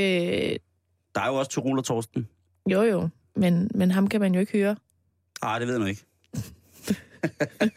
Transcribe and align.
Øh, 0.00 0.56
Der 1.14 1.20
er 1.20 1.26
jo 1.28 1.34
også 1.34 1.50
Tyrol 1.50 1.78
og 1.78 1.84
Torsten. 1.84 2.28
jo 2.70 2.82
jo, 2.82 3.08
men, 3.36 3.70
men 3.74 3.90
ham 3.90 4.08
kan 4.08 4.20
man 4.20 4.34
jo 4.34 4.40
ikke 4.40 4.52
høre. 4.52 4.76
Nej, 5.42 5.58
det 5.58 5.68
ved 5.68 5.78
nu 5.78 5.84
ikke. 5.84 6.04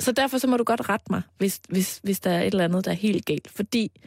Så 0.00 0.12
derfor 0.12 0.38
så 0.38 0.46
må 0.46 0.56
du 0.56 0.64
godt 0.64 0.88
rette 0.88 1.06
mig, 1.10 1.22
hvis, 1.38 1.60
hvis, 1.68 2.00
hvis 2.02 2.20
der 2.20 2.30
er 2.30 2.40
et 2.40 2.46
eller 2.46 2.64
andet, 2.64 2.84
der 2.84 2.90
er 2.90 2.94
helt 2.94 3.24
galt. 3.26 3.48
Fordi 3.50 4.00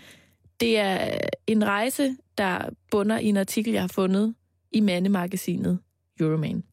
det 0.59 0.77
er 0.77 1.17
en 1.47 1.65
rejse, 1.65 2.17
der 2.37 2.69
bunder 2.91 3.19
i 3.19 3.25
en 3.25 3.37
artikel, 3.37 3.73
jeg 3.73 3.81
har 3.81 3.87
fundet 3.87 4.35
i 4.71 4.79
mandemagasinet 4.79 5.79
Euroman. 6.19 6.63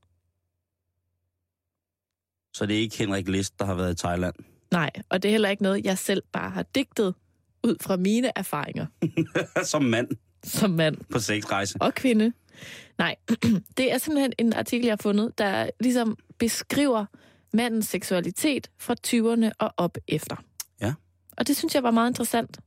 Så 2.55 2.67
det 2.67 2.77
er 2.77 2.81
ikke 2.81 2.99
Henrik 2.99 3.29
List, 3.29 3.59
der 3.59 3.65
har 3.65 3.75
været 3.75 3.93
i 3.93 3.97
Thailand. 3.97 4.35
Nej, 4.73 4.91
og 5.09 5.23
det 5.23 5.29
er 5.29 5.33
heller 5.33 5.49
ikke 5.49 5.63
noget, 5.63 5.85
jeg 5.85 5.99
selv 5.99 6.23
bare 6.33 6.51
har 6.51 6.63
digtet 6.63 7.15
ud 7.65 7.77
fra 7.81 7.97
mine 7.97 8.33
erfaringer 8.37 8.87
Som 9.65 9.83
mand 9.83 10.09
som 10.45 10.71
mand 10.71 10.97
på 11.11 11.19
sexrejse. 11.19 11.75
og 11.81 11.95
kvinde. 11.95 12.33
Nej, 12.99 13.17
det 13.77 13.93
er 13.93 13.99
simpelthen 13.99 14.33
en 14.39 14.53
artikel, 14.53 14.85
jeg 14.87 14.93
har 14.93 14.97
fundet, 15.03 15.39
der 15.39 15.71
ligesom 15.81 16.17
beskriver 16.39 17.05
mandens 17.53 17.87
seksualitet 17.87 18.71
fra 18.79 18.95
20'erne 19.07 19.51
og 19.59 19.75
op 19.77 19.99
efter. 20.09 20.37
Ja. 20.81 20.95
Og 21.37 21.47
det 21.47 21.57
synes 21.57 21.75
jeg 21.75 21.83
var 21.83 21.91
meget 21.91 22.11
interessant. 22.11 22.59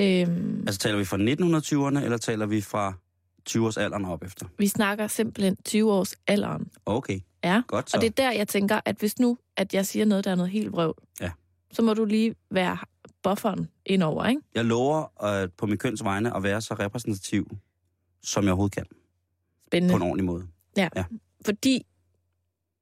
Øhm, 0.00 0.64
Altså 0.66 0.78
taler 0.80 0.98
vi 0.98 1.04
fra 1.04 1.16
1920'erne, 1.16 2.04
eller 2.04 2.16
taler 2.18 2.46
vi 2.46 2.60
fra 2.60 2.92
20-års 3.50 3.76
alderen 3.76 4.04
op 4.04 4.24
efter? 4.24 4.46
vi 4.58 4.66
snakker 4.68 5.06
simpelthen 5.06 5.56
20 5.64 5.92
års 5.92 6.14
alderen. 6.26 6.68
Okay, 6.86 7.20
Ja. 7.44 7.62
godt 7.68 7.90
så. 7.90 7.96
Og 7.96 8.00
det 8.00 8.06
er 8.06 8.12
der, 8.24 8.32
jeg 8.32 8.48
tænker, 8.48 8.80
at 8.84 8.96
hvis 8.96 9.18
nu, 9.18 9.38
at 9.56 9.74
jeg 9.74 9.86
siger 9.86 10.04
noget, 10.04 10.24
der 10.24 10.30
er 10.30 10.34
noget 10.34 10.50
helt 10.52 10.72
vrøvl, 10.72 10.94
Ja. 11.20 11.30
så 11.72 11.82
må 11.82 11.94
du 11.94 12.04
lige 12.04 12.34
være 12.50 12.78
bufferen 13.22 13.68
indover, 13.86 14.26
ikke? 14.26 14.42
Jeg 14.54 14.64
lover 14.64 15.24
at 15.24 15.52
på 15.52 15.66
min 15.66 15.78
køns 15.78 16.04
vegne 16.04 16.36
at 16.36 16.42
være 16.42 16.60
så 16.60 16.74
repræsentativ, 16.74 17.56
som 18.22 18.44
jeg 18.44 18.50
overhovedet 18.50 18.74
kan. 18.74 18.86
Spændende. 19.66 19.92
På 19.92 19.96
en 19.96 20.02
ordentlig 20.02 20.24
måde. 20.24 20.46
Fordi, 21.44 21.86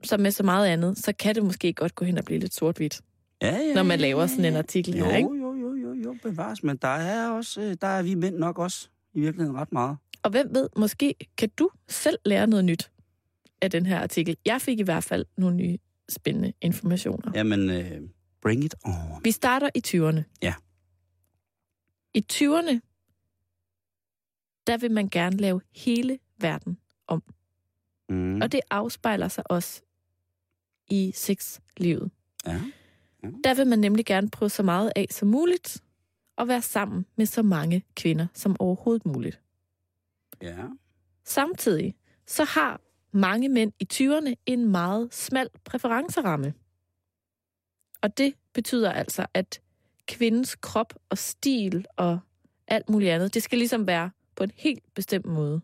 som 0.05 0.21
med 0.21 0.31
så 0.31 0.43
meget 0.43 0.67
andet, 0.67 0.99
så 0.99 1.13
kan 1.13 1.35
det 1.35 1.45
måske 1.45 1.73
godt 1.73 1.95
gå 1.95 2.05
hen 2.05 2.19
og 2.19 2.25
blive 2.25 2.41
lidt 2.41 2.55
sort-hvidt, 2.55 3.01
Ja, 3.43 3.57
ja, 3.57 3.75
når 3.75 3.83
man 3.83 4.01
laver 4.01 4.27
sådan 4.27 4.45
en 4.45 4.57
artikel 4.57 4.97
jo, 4.97 5.05
her, 5.05 5.17
ikke? 5.17 5.29
Jo, 5.29 5.55
jo, 5.55 5.75
jo, 5.75 5.95
jo, 5.95 6.17
bevares. 6.23 6.63
Men 6.63 6.77
der 6.77 6.89
er 6.89 7.31
også, 7.31 7.61
øh, 7.61 7.77
der 7.81 7.87
er 7.87 8.03
vi 8.03 8.15
mænd 8.15 8.37
nok 8.37 8.59
også 8.59 8.89
i 9.15 9.21
virkeligheden 9.21 9.59
ret 9.59 9.73
meget. 9.73 9.97
Og 10.23 10.31
hvem 10.31 10.55
ved, 10.55 10.69
måske 10.77 11.15
kan 11.39 11.51
du 11.59 11.71
selv 11.89 12.19
lære 12.25 12.47
noget 12.47 12.65
nyt 12.65 12.91
af 13.63 13.71
den 13.71 13.87
her 13.87 13.99
artikel. 13.99 14.37
Jeg 14.47 14.61
fik 14.61 14.81
i 14.81 14.83
hvert 14.83 15.05
fald 15.05 15.27
nogle 15.37 15.57
nye 15.57 15.79
spændende 16.09 16.53
informationer. 16.61 17.33
Jamen, 17.35 17.71
øh, 17.71 18.01
bring 18.43 18.65
it 18.65 18.75
on. 18.85 19.25
Vi 19.25 19.31
starter 19.31 19.71
i 19.75 19.83
20'erne. 19.87 20.23
Ja. 20.43 20.55
I 22.15 22.25
20'erne, 22.33 22.81
der 24.67 24.77
vil 24.77 24.91
man 24.91 25.09
gerne 25.09 25.37
lave 25.37 25.61
hele 25.77 26.19
verden 26.39 26.79
om. 27.07 27.23
Mm. 28.09 28.41
Og 28.43 28.53
det 28.53 28.61
afspejler 28.71 29.29
sig 29.29 29.51
også 29.51 29.83
i 30.91 31.13
sexlivet. 31.15 32.11
Ja. 32.47 32.61
Der 33.45 33.55
vil 33.55 33.67
man 33.67 33.79
nemlig 33.79 34.07
gerne 34.07 34.31
prøve 34.31 34.49
så 34.51 34.63
meget 34.63 34.93
af 34.97 35.07
som 35.11 35.29
muligt, 35.29 35.83
og 36.37 36.49
være 36.49 36.63
sammen 36.63 37.07
med 37.17 37.27
så 37.27 37.43
mange 37.43 37.85
kvinder 37.97 38.27
som 38.35 38.57
overhovedet 38.59 39.07
muligt. 39.07 39.41
ja. 40.43 40.67
Samtidig 41.25 41.95
så 42.27 42.45
har 42.45 42.81
mange 43.13 43.49
mænd 43.49 43.73
i 43.81 43.89
20'erne 43.93 44.35
en 44.47 44.71
meget 44.71 45.15
smal 45.15 45.49
præferenceramme. 45.65 46.55
Og 48.01 48.19
det 48.19 48.35
betyder 48.53 48.93
altså, 48.93 49.27
at 49.35 49.61
kvindens 50.07 50.55
krop 50.55 50.95
og 51.09 51.19
stil 51.19 51.87
og 51.97 52.19
alt 52.69 52.89
muligt 52.89 53.11
andet, 53.11 53.35
det 53.35 53.43
skal 53.43 53.59
ligesom 53.59 53.87
være 53.87 54.11
på 54.37 54.45
en 54.45 54.51
helt 54.55 54.95
bestemt 54.95 55.27
måde. 55.27 55.61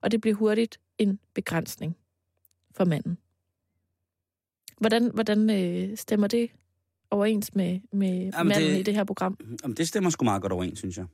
Og 0.00 0.10
det 0.10 0.20
bliver 0.20 0.36
hurtigt 0.36 0.80
en 0.98 1.18
begrænsning 1.34 1.96
for 2.76 2.84
manden. 2.84 3.18
Hvordan, 4.80 5.10
hvordan 5.14 5.50
øh, 5.50 5.96
stemmer 5.96 6.26
det 6.26 6.50
overens 7.10 7.54
med, 7.54 7.80
med 7.92 8.08
Jamen, 8.08 8.48
manden 8.48 8.70
det- 8.70 8.78
i 8.78 8.82
det 8.82 8.94
her 8.94 9.04
program? 9.04 9.38
Jamen, 9.62 9.76
det 9.76 9.88
stemmer 9.88 10.10
sgu 10.10 10.24
meget 10.24 10.42
godt 10.42 10.52
overens, 10.52 10.78
synes 10.78 10.96
jeg. 10.96 11.06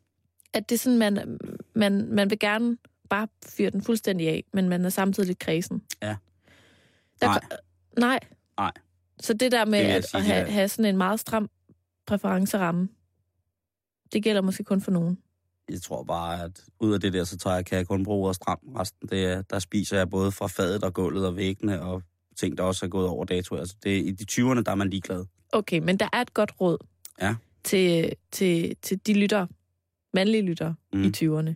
At 0.53 0.69
det 0.69 0.75
er 0.75 0.79
sådan, 0.79 0.99
man, 0.99 1.39
man, 1.75 2.09
man 2.15 2.31
vil 2.31 2.39
gerne 2.39 2.77
bare 3.09 3.29
fyre 3.47 3.71
den 3.71 3.83
fuldstændig 3.83 4.29
af, 4.29 4.45
men 4.53 4.69
man 4.69 4.85
er 4.85 4.89
samtidig 4.89 5.27
lidt 5.27 5.39
kredsen. 5.39 5.83
Ja. 6.03 6.17
Der, 7.21 7.27
Nej. 7.27 7.41
Nej. 7.99 8.21
Nej. 8.59 8.73
Så 9.21 9.33
det 9.35 9.53
der 9.53 9.65
med 9.65 9.79
Det 9.85 9.91
at, 9.91 10.09
sige, 10.09 10.19
at 10.19 10.25
have, 10.27 10.47
er- 10.47 10.51
have 10.51 10.69
sådan 10.69 10.85
en 10.85 10.97
meget 10.97 11.21
stram 11.21 11.51
præferenceramme, 12.07 12.89
det 14.13 14.23
gælder 14.23 14.43
måske 14.43 14.65
kun 14.65 14.81
for 14.81 14.91
nogen. 14.91 15.19
Jeg 15.71 15.83
tror 15.83 16.03
bare, 16.03 16.43
at 16.45 16.61
ud 16.81 16.95
af 16.95 17.01
det 17.01 17.13
der, 17.13 17.25
så 17.25 17.37
tager 17.39 17.57
jeg, 17.57 17.67
kan 17.67 17.79
jeg 17.79 17.87
kun 17.87 18.05
bruge 18.05 18.25
ordet 18.25 18.37
stram. 18.37 18.59
Resten, 18.77 19.09
det 19.09 19.25
er, 19.25 19.43
der 19.43 19.59
spiser 19.59 19.97
jeg 19.97 20.11
både 20.11 20.33
fra 20.33 20.47
fadet 20.47 20.85
og 20.85 20.95
gulvet 20.95 21.27
og 21.27 21.37
væggene 21.37 21.83
og 21.83 22.03
ting, 22.37 22.59
der 22.59 22.65
også 22.65 22.87
er 22.87 22.91
gået 22.91 23.07
over 23.09 23.25
dato. 23.25 23.57
Altså, 23.57 23.77
det, 23.83 23.91
I 24.05 24.11
de 24.11 24.25
20'erne, 24.43 24.63
der 24.63 24.71
er 24.71 24.75
man 24.75 24.91
ligeglad. 24.91 25.25
Okay, 25.53 25.79
men 25.79 25.97
der 25.97 26.09
er 26.13 26.21
et 26.21 26.35
godt 26.35 26.53
råd 26.61 26.79
Ja. 27.21 27.35
til, 27.65 28.13
til, 28.33 28.77
til 28.83 29.07
de 29.07 29.15
lytter, 29.15 29.47
mandlige 30.15 30.43
lytter 30.43 30.75
mm. 30.93 30.99
Mm. 30.99 31.05
i 31.05 31.09
20'erne. 31.17 31.55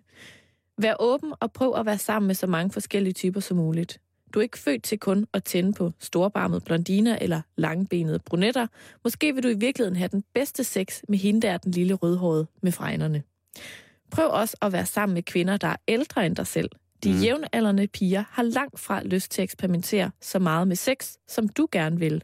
Vær 0.79 0.95
åben 1.01 1.33
og 1.41 1.53
prøv 1.53 1.75
at 1.77 1.87
være 1.87 1.99
sammen 1.99 2.27
med 2.27 2.35
så 2.35 2.47
mange 2.47 2.71
forskellige 2.73 3.13
typer 3.13 3.41
som 3.41 3.57
muligt. 3.57 4.01
Du 4.35 4.39
er 4.39 4.43
ikke 4.43 4.59
født 4.59 4.83
til 4.83 4.99
kun 4.99 5.27
at 5.33 5.45
tænde 5.45 5.73
på 5.73 5.93
storbarmede 5.99 6.61
blondiner 6.61 7.19
eller 7.21 7.43
langbenede 7.57 8.19
brunetter. 8.19 8.67
Måske 9.05 9.35
vil 9.35 9.43
du 9.43 9.49
i 9.49 9.55
virkeligheden 9.59 9.97
have 9.97 10.09
den 10.09 10.25
bedste 10.35 10.65
sex 10.65 11.01
med 11.09 11.19
hende 11.19 11.43
der, 11.47 11.57
den 11.59 11.73
lille 11.73 11.95
rødhårede 11.95 12.47
med 12.63 12.73
fregnerne. 12.73 13.23
Prøv 14.11 14.31
også 14.31 14.57
at 14.63 14.73
være 14.73 14.87
sammen 14.87 15.15
med 15.15 15.23
kvinder, 15.23 15.57
der 15.57 15.69
er 15.69 15.77
ældre 15.89 16.27
end 16.27 16.37
dig 16.37 16.47
selv. 16.47 16.71
De 17.05 17.13
Mm. 17.13 17.19
jævnaldrende 17.21 17.87
piger 17.87 18.25
har 18.31 18.43
langt 18.43 18.81
fra 18.81 19.03
lyst 19.03 19.31
til 19.31 19.43
at 19.43 19.45
eksperimentere 19.45 20.11
så 20.21 20.39
meget 20.39 20.69
med 20.69 20.77
sex, 20.77 21.13
som 21.29 21.49
du 21.49 21.69
gerne 21.73 21.99
vil. 21.99 22.23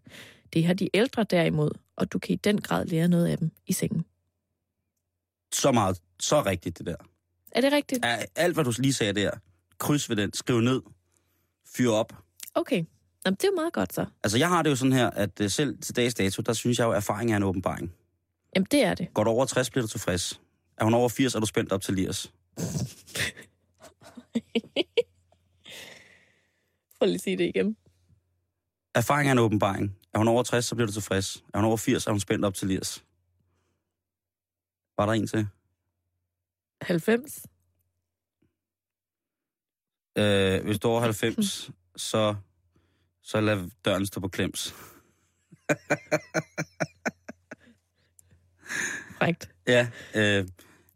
Det 0.52 0.64
har 0.64 0.74
de 0.74 0.88
ældre 0.94 1.24
derimod, 1.24 1.70
og 1.96 2.12
du 2.12 2.18
kan 2.18 2.32
i 2.32 2.36
den 2.36 2.60
grad 2.60 2.86
lære 2.86 3.08
noget 3.08 3.26
af 3.26 3.38
dem 3.38 3.50
i 3.66 3.72
sengen. 3.72 4.04
Så 5.54 5.72
meget, 5.72 5.98
så 6.20 6.42
rigtigt 6.42 6.78
det 6.78 6.86
der. 6.86 6.96
Er 7.52 7.60
det 7.60 7.72
rigtigt? 7.72 8.04
Ja, 8.04 8.16
Alt, 8.36 8.54
hvad 8.54 8.64
du 8.64 8.72
lige 8.78 8.92
sagde 8.92 9.12
der, 9.12 9.30
kryds 9.78 10.08
ved 10.10 10.16
den, 10.16 10.32
skriv 10.32 10.60
ned, 10.60 10.82
fyr 11.76 11.90
op. 11.90 12.12
Okay. 12.54 12.84
Jamen, 13.26 13.34
det 13.36 13.44
er 13.44 13.48
jo 13.48 13.54
meget 13.54 13.72
godt 13.72 13.92
så. 13.92 14.06
Altså, 14.22 14.38
jeg 14.38 14.48
har 14.48 14.62
det 14.62 14.70
jo 14.70 14.76
sådan 14.76 14.92
her, 14.92 15.10
at 15.10 15.40
øh, 15.40 15.50
selv 15.50 15.78
til 15.78 15.96
dags 15.96 16.14
dato, 16.14 16.42
der 16.42 16.52
synes 16.52 16.78
jeg 16.78 16.84
jo, 16.84 16.90
at 16.90 16.96
erfaring 16.96 17.32
er 17.32 17.36
en 17.36 17.42
åbenbaring. 17.42 17.92
Jamen, 18.56 18.66
det 18.70 18.84
er 18.84 18.94
det. 18.94 19.14
Går 19.14 19.24
du 19.24 19.30
over 19.30 19.44
60, 19.44 19.70
bliver 19.70 19.82
du 19.82 19.88
tilfreds. 19.88 20.40
Er 20.76 20.84
hun 20.84 20.94
over 20.94 21.08
80, 21.08 21.34
er 21.34 21.40
du 21.40 21.46
spændt 21.46 21.72
op 21.72 21.82
til 21.82 21.94
Liers. 21.94 22.32
Prøv 26.98 27.06
lige 27.06 27.14
at 27.14 27.20
sige 27.20 27.38
det 27.38 27.44
igen. 27.44 27.76
Erfaring 28.94 29.28
er 29.28 29.32
en 29.32 29.38
åbenbaring. 29.38 29.96
Er 30.14 30.18
hun 30.18 30.28
over 30.28 30.42
60, 30.42 30.64
så 30.64 30.74
bliver 30.74 30.86
du 30.86 30.92
tilfreds. 30.92 31.44
Er 31.54 31.58
hun 31.58 31.64
over 31.64 31.76
80, 31.76 32.06
er 32.06 32.10
hun 32.10 32.20
spændt 32.20 32.44
op 32.44 32.54
til 32.54 32.68
Liers. 32.68 33.04
Var 34.98 35.06
der 35.06 35.12
en 35.12 35.26
til? 35.26 35.46
90? 36.82 37.46
Øh, 40.18 40.64
hvis 40.64 40.78
du 40.78 40.88
er 40.88 40.92
over 40.92 41.00
90, 41.00 41.70
så, 41.96 42.34
så 43.22 43.40
lad 43.40 43.70
døren 43.84 44.06
stå 44.06 44.20
på 44.20 44.28
klems. 44.28 44.74
Korrekt. 49.18 49.50
Ja, 49.66 49.86
øh, 50.14 50.20
eller, 50.20 50.46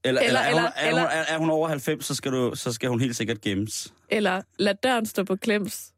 eller, 0.05 0.21
eller, 0.23 0.41
er, 0.41 0.53
hun, 0.53 0.61
eller- 0.61 0.71
er, 0.77 0.93
hun, 0.93 1.01
er, 1.01 1.25
er 1.34 1.39
hun 1.39 1.51
over 1.51 1.69
90, 1.69 2.05
så 2.07 2.15
skal, 2.15 2.33
du, 2.33 2.53
så 2.55 2.73
skal 2.73 2.89
hun 2.89 3.01
helt 3.01 3.17
sikkert 3.17 3.41
gemmes. 3.41 3.95
Eller 4.09 4.43
lad 4.59 4.75
døren 4.83 5.07
stå 5.07 5.25
på 5.25 5.37
klems 5.37 5.93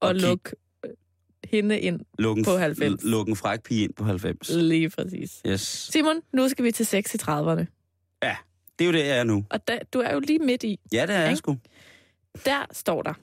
og, 0.00 0.08
Og 0.08 0.14
luk 0.14 0.54
øh, 0.84 0.90
hende 1.44 1.80
ind 1.80 2.00
Luk 2.18 2.38
en, 2.38 2.44
På 2.44 2.56
90. 2.56 3.04
Luk 3.04 3.28
en 3.28 3.36
fræk 3.36 3.62
pige 3.62 3.84
ind 3.84 3.94
på 3.94 4.04
90. 4.04 4.48
lige 4.50 4.90
præcis. 4.90 5.42
Yes. 5.46 5.60
Simon, 5.60 6.16
nu 6.32 6.48
skal 6.48 6.64
vi 6.64 6.72
til 6.72 6.86
sex 6.86 7.14
i 7.14 7.18
30'erne. 7.18 7.64
Det 8.78 8.84
er 8.84 8.86
jo 8.86 8.92
det, 8.92 9.06
jeg 9.06 9.18
er 9.18 9.24
nu. 9.24 9.44
Og 9.50 9.68
da, 9.68 9.78
du 9.92 9.98
er 9.98 10.12
jo 10.12 10.20
lige 10.20 10.38
midt 10.38 10.62
i. 10.62 10.80
Ja, 10.92 11.02
det 11.06 11.14
er 11.14 11.20
jeg 11.20 11.28
Ikke? 11.28 11.38
sgu. 11.38 11.56
Der 12.44 12.66
står 12.72 13.02
der. 13.02 13.14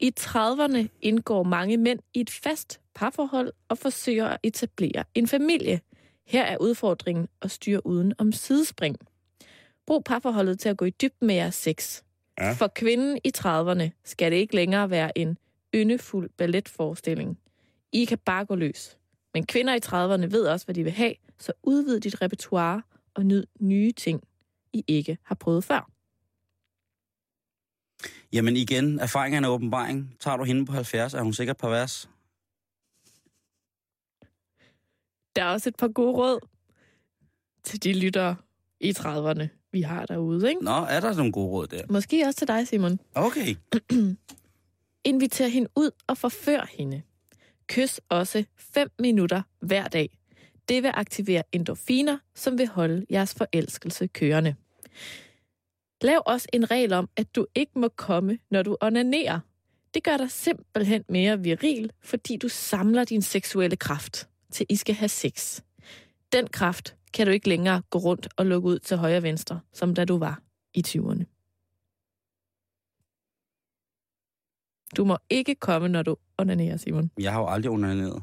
I 0.00 0.12
30'erne 0.20 0.88
indgår 1.00 1.42
mange 1.42 1.76
mænd 1.76 1.98
i 2.14 2.20
et 2.20 2.30
fast 2.30 2.80
parforhold 2.94 3.52
og 3.68 3.78
forsøger 3.78 4.26
at 4.26 4.38
etablere 4.42 5.04
en 5.14 5.26
familie. 5.26 5.80
Her 6.26 6.42
er 6.42 6.56
udfordringen 6.56 7.28
at 7.42 7.50
styre 7.50 7.86
uden 7.86 8.12
om 8.18 8.32
sidespring. 8.32 8.96
Brug 9.86 10.04
parforholdet 10.04 10.60
til 10.60 10.68
at 10.68 10.76
gå 10.76 10.84
i 10.84 10.90
dybden 10.90 11.26
med 11.26 11.34
jeres 11.34 11.54
sex. 11.54 12.02
Ja. 12.38 12.52
For 12.52 12.66
kvinden 12.66 13.18
i 13.24 13.32
30'erne 13.36 14.00
skal 14.04 14.32
det 14.32 14.38
ikke 14.38 14.54
længere 14.54 14.90
være 14.90 15.18
en 15.18 15.38
yndefuld 15.74 16.30
balletforestilling. 16.36 17.38
I 17.92 18.04
kan 18.04 18.18
bare 18.18 18.44
gå 18.44 18.54
løs. 18.54 18.98
Men 19.34 19.46
kvinder 19.46 19.74
i 19.74 19.80
30'erne 19.84 20.30
ved 20.30 20.46
også, 20.46 20.66
hvad 20.66 20.74
de 20.74 20.82
vil 20.82 20.92
have, 20.92 21.14
så 21.38 21.52
udvid 21.62 22.00
dit 22.00 22.22
repertoire 22.22 22.82
og 23.14 23.26
nyd 23.26 23.44
nye 23.60 23.92
ting, 23.92 24.22
I 24.72 24.84
ikke 24.88 25.18
har 25.22 25.34
prøvet 25.34 25.64
før. 25.64 25.90
Jamen 28.32 28.56
igen, 28.56 28.98
erfaring 28.98 29.34
er 29.34 29.38
en 29.38 29.44
åbenbaring. 29.44 30.16
Tager 30.20 30.36
du 30.36 30.44
hende 30.44 30.66
på 30.66 30.72
70, 30.72 31.14
er 31.14 31.22
hun 31.22 31.32
sikkert 31.32 31.56
pervers. 31.56 32.08
Der 35.36 35.42
er 35.42 35.48
også 35.52 35.68
et 35.68 35.76
par 35.76 35.88
gode 35.88 36.12
råd 36.12 36.38
til 37.64 37.82
de 37.84 37.92
lyttere 38.00 38.36
i 38.80 38.90
30'erne. 38.90 39.48
vi 39.72 39.82
har 39.82 40.06
derude, 40.06 40.48
ikke? 40.48 40.64
Nå, 40.64 40.70
er 40.70 41.00
der 41.00 41.14
nogle 41.14 41.32
gode 41.32 41.48
råd 41.48 41.66
der? 41.66 41.82
Måske 41.90 42.24
også 42.26 42.38
til 42.38 42.48
dig, 42.48 42.68
Simon. 42.68 43.00
Okay. 43.14 43.54
Inviter 45.10 45.48
hende 45.48 45.68
ud 45.76 45.90
og 46.06 46.18
forfør 46.18 46.66
hende. 46.78 47.02
Kys 47.66 48.00
også 48.08 48.44
5 48.56 48.88
minutter 48.98 49.42
hver 49.60 49.88
dag. 49.88 50.18
Det 50.68 50.82
vil 50.82 50.90
aktivere 50.94 51.42
endorfiner, 51.52 52.18
som 52.34 52.58
vil 52.58 52.68
holde 52.68 53.06
jeres 53.10 53.34
forelskelse 53.34 54.06
kørende. 54.06 54.54
Lav 56.02 56.22
også 56.26 56.48
en 56.52 56.70
regel 56.70 56.92
om, 56.92 57.08
at 57.16 57.36
du 57.36 57.46
ikke 57.54 57.78
må 57.78 57.88
komme, 57.88 58.38
når 58.50 58.62
du 58.62 58.76
onanerer. 58.80 59.40
Det 59.94 60.04
gør 60.04 60.16
dig 60.16 60.30
simpelthen 60.30 61.04
mere 61.08 61.40
viril, 61.40 61.92
fordi 62.02 62.36
du 62.36 62.48
samler 62.48 63.04
din 63.04 63.22
seksuelle 63.22 63.76
kraft, 63.76 64.28
til 64.50 64.66
I 64.68 64.76
skal 64.76 64.94
have 64.94 65.08
sex. 65.08 65.60
Den 66.32 66.46
kraft 66.46 66.96
kan 67.12 67.26
du 67.26 67.32
ikke 67.32 67.48
længere 67.48 67.82
gå 67.90 67.98
rundt 67.98 68.28
og 68.36 68.46
lukke 68.46 68.68
ud 68.68 68.78
til 68.78 68.96
højre 68.96 69.16
og 69.16 69.22
venstre, 69.22 69.60
som 69.72 69.94
da 69.94 70.04
du 70.04 70.18
var 70.18 70.42
i 70.74 70.84
20'erne. 70.86 71.24
Du 74.96 75.04
må 75.04 75.18
ikke 75.30 75.54
komme, 75.54 75.88
når 75.88 76.02
du 76.02 76.16
onanerer, 76.38 76.76
Simon. 76.76 77.10
Jeg 77.18 77.32
har 77.32 77.40
jo 77.40 77.46
aldrig 77.48 77.70
onaneret. 77.72 78.22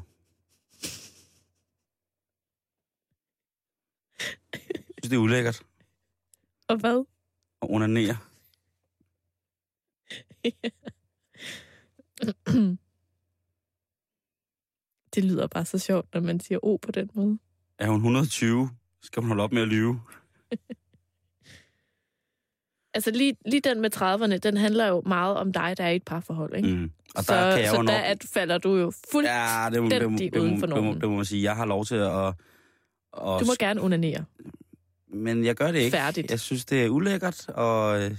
Jeg 4.52 5.04
synes, 5.04 5.10
det 5.10 5.12
er 5.12 5.18
ulækkert 5.18 5.62
Og 6.68 6.76
hvad? 6.76 7.04
At 7.62 7.68
onanere. 7.70 8.16
Det 15.14 15.24
lyder 15.24 15.46
bare 15.46 15.64
så 15.64 15.78
sjovt, 15.78 16.14
når 16.14 16.20
man 16.20 16.40
siger 16.40 16.58
O 16.62 16.76
på 16.76 16.92
den 16.92 17.10
måde. 17.14 17.38
Er 17.78 17.86
hun 17.86 17.96
120, 17.96 18.70
skal 19.02 19.22
hun 19.22 19.28
holde 19.28 19.42
op 19.42 19.52
med 19.52 19.62
at 19.62 19.68
lyve. 19.68 20.00
Altså 22.94 23.10
lige, 23.10 23.36
lige 23.46 23.60
den 23.60 23.80
med 23.80 23.96
30'erne, 23.96 24.36
den 24.36 24.56
handler 24.56 24.86
jo 24.86 25.02
meget 25.06 25.36
om 25.36 25.52
dig, 25.52 25.74
der 25.76 25.84
er 25.84 25.90
i 25.90 25.96
et 25.96 26.02
parforhold, 26.02 26.56
ikke? 26.56 26.68
Mm. 26.68 26.90
Og 27.14 27.24
så 27.24 27.34
der 27.34 27.50
kan 27.50 27.60
jeg 27.60 27.70
så 27.70 27.76
jo 27.76 27.82
nok... 27.82 27.88
der 27.88 27.98
at, 27.98 28.24
falder 28.32 28.58
du 28.58 28.76
jo 28.76 28.92
fuldt... 29.12 29.28
Ja, 29.28 29.68
det 29.72 29.82
må, 29.82 29.88
det, 29.88 30.02
må, 30.02 30.08
fuldstændig 30.08 30.32
det, 30.32 30.40
må, 30.40 30.44
uden 30.44 30.60
for 30.60 30.66
det, 30.66 30.76
må, 30.76 30.82
normen. 30.82 31.00
det 31.00 31.08
må 31.08 31.16
man 31.16 31.24
sige. 31.24 31.42
Jeg 31.42 31.56
har 31.56 31.66
lov 31.66 31.84
til 31.84 31.94
at... 31.94 32.28
at 32.28 32.34
du 33.12 33.44
må 33.46 33.54
gerne 33.58 33.82
onanere. 33.82 34.24
Men 35.10 35.44
jeg 35.44 35.54
gør 35.54 35.72
det 35.72 35.78
ikke. 35.78 35.96
Færdigt. 35.96 36.30
Jeg 36.30 36.40
synes, 36.40 36.64
det 36.64 36.84
er 36.84 36.88
ulækkert, 36.88 37.48
og, 37.48 38.10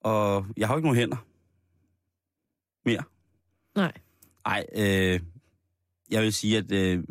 og 0.00 0.46
jeg 0.56 0.68
har 0.68 0.74
jo 0.74 0.78
ikke 0.78 0.86
nogen 0.86 0.98
hænder. 0.98 1.26
Mere. 2.84 3.02
Nej. 3.76 3.92
Nej, 4.46 4.66
øh, 4.74 5.20
jeg 6.10 6.22
vil 6.22 6.32
sige, 6.32 6.58
at 6.58 6.72
øh, 6.72 7.04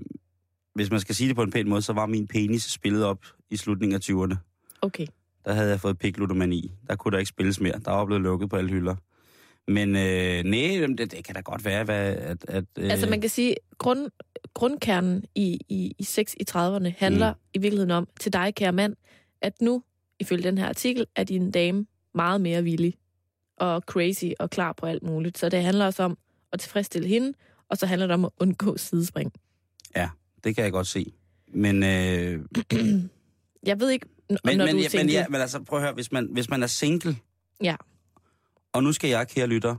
hvis 0.75 0.91
man 0.91 0.99
skal 0.99 1.15
sige 1.15 1.27
det 1.27 1.35
på 1.35 1.43
en 1.43 1.51
pæn 1.51 1.69
måde, 1.69 1.81
så 1.81 1.93
var 1.93 2.05
min 2.05 2.27
penis 2.27 2.63
spillet 2.63 3.05
op 3.05 3.25
i 3.49 3.57
slutningen 3.57 3.95
af 3.95 4.09
20'erne. 4.09 4.35
Okay. 4.81 5.07
Der 5.45 5.53
havde 5.53 5.69
jeg 5.69 5.79
fået 5.79 5.97
pikludomani. 5.99 6.71
Der 6.87 6.95
kunne 6.95 7.11
der 7.11 7.17
ikke 7.17 7.29
spilles 7.29 7.59
mere. 7.59 7.79
Der 7.85 7.91
var 7.91 8.05
blevet 8.05 8.21
lukket 8.23 8.49
på 8.49 8.55
alle 8.55 8.69
hylder. 8.69 8.95
Men 9.67 9.95
øh, 9.95 10.43
nej, 10.43 10.87
det, 10.97 11.11
det 11.11 11.23
kan 11.23 11.35
da 11.35 11.41
godt 11.41 11.65
være, 11.65 11.83
hvad, 11.83 12.15
at... 12.15 12.45
at 12.47 12.65
øh, 12.77 12.91
Altså 12.91 13.09
man 13.09 13.21
kan 13.21 13.29
sige, 13.29 13.55
grund, 13.77 14.09
grundkernen 14.53 15.23
i, 15.35 15.59
i, 15.69 15.95
i 15.99 16.03
sex 16.03 16.33
i 16.33 16.43
30'erne 16.51 16.91
handler 16.97 17.33
mm. 17.33 17.39
i 17.53 17.59
virkeligheden 17.59 17.91
om, 17.91 18.07
til 18.19 18.33
dig, 18.33 18.55
kære 18.55 18.71
mand, 18.71 18.95
at 19.41 19.61
nu, 19.61 19.83
ifølge 20.19 20.43
den 20.43 20.57
her 20.57 20.67
artikel, 20.67 21.05
er 21.15 21.23
din 21.23 21.51
dame 21.51 21.85
meget 22.15 22.41
mere 22.41 22.63
villig 22.63 22.93
og 23.57 23.81
crazy 23.81 24.25
og 24.39 24.49
klar 24.49 24.73
på 24.73 24.85
alt 24.85 25.03
muligt. 25.03 25.37
Så 25.37 25.49
det 25.49 25.63
handler 25.63 25.85
også 25.85 26.03
om 26.03 26.17
at 26.53 26.59
tilfredsstille 26.59 27.07
hende, 27.07 27.33
og 27.69 27.77
så 27.77 27.85
handler 27.85 28.07
det 28.07 28.13
om 28.13 28.25
at 28.25 28.31
undgå 28.39 28.77
sidespring. 28.77 29.33
Det 30.43 30.55
kan 30.55 30.63
jeg 30.63 30.71
godt 30.71 30.87
se. 30.87 31.13
Men, 31.53 31.83
øh, 31.83 32.39
Jeg 33.63 33.79
ved 33.79 33.89
ikke, 33.89 34.07
men, 34.43 34.57
når 34.57 34.65
men, 34.65 34.75
du 34.75 34.81
ja, 34.81 34.87
tænker... 34.87 35.05
men, 35.05 35.09
ja, 35.09 35.25
men 35.29 35.41
altså, 35.41 35.63
prøv 35.63 35.79
at 35.79 35.85
høre, 35.85 35.93
hvis 35.93 36.11
man, 36.11 36.29
hvis 36.31 36.49
man 36.49 36.63
er 36.63 36.67
single, 36.67 37.17
Ja 37.63 37.75
og 38.73 38.83
nu 38.83 38.93
skal 38.93 39.09
jeg, 39.09 39.27
kære 39.27 39.47
lytter, 39.47 39.75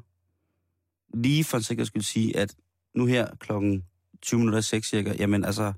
lige 1.14 1.44
for 1.44 1.56
en 1.56 1.62
sikkerheds 1.62 1.88
skyld 1.88 2.02
sige, 2.02 2.36
at 2.36 2.56
nu 2.94 3.06
her 3.06 3.36
klokken 3.36 3.84
20 4.22 4.38
minutter 4.38 4.60
6 4.60 4.88
cirka, 4.88 5.14
jamen 5.18 5.44
altså, 5.44 5.72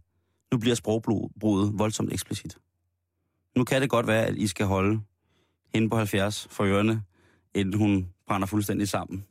nu 0.52 0.58
bliver 0.58 0.74
sprogbruget 0.74 1.78
voldsomt 1.78 2.12
eksplicit. 2.12 2.58
Nu 3.56 3.64
kan 3.64 3.82
det 3.82 3.90
godt 3.90 4.06
være, 4.06 4.26
at 4.26 4.36
I 4.36 4.46
skal 4.46 4.66
holde 4.66 5.00
hende 5.74 5.90
på 5.90 5.96
70 5.96 6.48
for 6.50 6.64
ørerne, 6.64 7.02
inden 7.54 7.74
hun 7.74 8.08
brænder 8.26 8.46
fuldstændig 8.46 8.88
sammen. 8.88 9.24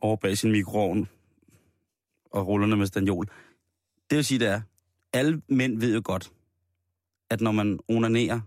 Over 0.00 0.16
bag 0.16 0.38
sin 0.38 0.50
mikroovn 0.50 1.08
og 2.30 2.46
rullerne 2.46 2.76
med 2.76 2.86
stanjol. 2.86 3.26
Det 4.10 4.16
vil 4.16 4.24
sige, 4.24 4.38
det 4.38 4.48
er, 4.48 4.60
alle 5.12 5.42
mænd 5.48 5.80
ved 5.80 5.94
jo 5.94 6.02
godt, 6.04 6.32
at 7.30 7.40
når 7.40 7.52
man 7.52 7.78
onanerer, 7.88 8.40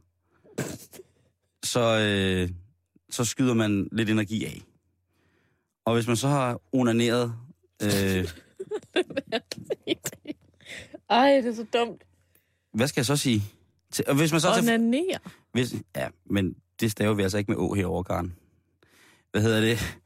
så, 1.64 2.00
øh, 2.00 2.50
så 3.14 3.26
skyder 3.26 3.54
man 3.54 3.88
lidt 3.92 4.10
energi 4.10 4.46
af. 4.46 4.62
Og 5.86 5.94
hvis 5.94 6.08
man 6.08 6.16
så 6.16 6.28
har 6.28 6.62
onaneret... 6.72 7.34
Øh, 7.84 7.90
Ej, 11.10 11.30
det 11.30 11.46
er 11.46 11.54
så 11.54 11.66
dumt. 11.74 12.04
hvad 12.74 12.88
skal 12.88 13.02
jeg 13.02 13.06
så 13.06 13.16
sige? 13.16 13.44
Til, 13.92 14.06
og 14.08 14.16
hvis 14.16 14.32
man 14.32 14.42
så... 14.42 14.54
Til, 14.54 14.64
Onanere. 14.64 15.20
hvis, 15.52 15.76
ja, 15.96 16.08
men 16.26 16.56
det 16.80 16.92
staver 16.92 17.14
vi 17.14 17.24
altså 17.24 17.38
ikke 17.38 17.52
med 17.52 17.60
Å 17.60 17.74
herovre, 17.74 18.04
Karen. 18.04 18.36
Hvad 19.32 19.42
hedder 19.42 19.62
det? 19.62 20.00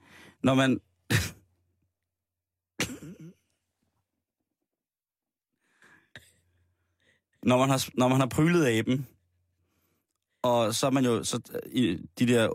Når 0.43 0.53
man... 0.55 0.71
når, 7.49 7.57
man 7.57 7.69
har, 7.69 7.89
når 7.93 8.07
man 8.07 8.19
har 8.19 8.27
prylet 8.27 8.65
aben, 8.67 9.07
og 10.47 10.75
så 10.75 10.85
er 10.87 10.91
man 10.91 11.05
jo 11.05 11.23
så, 11.23 11.39
i 11.71 11.97
de 12.19 12.27
der 12.27 12.47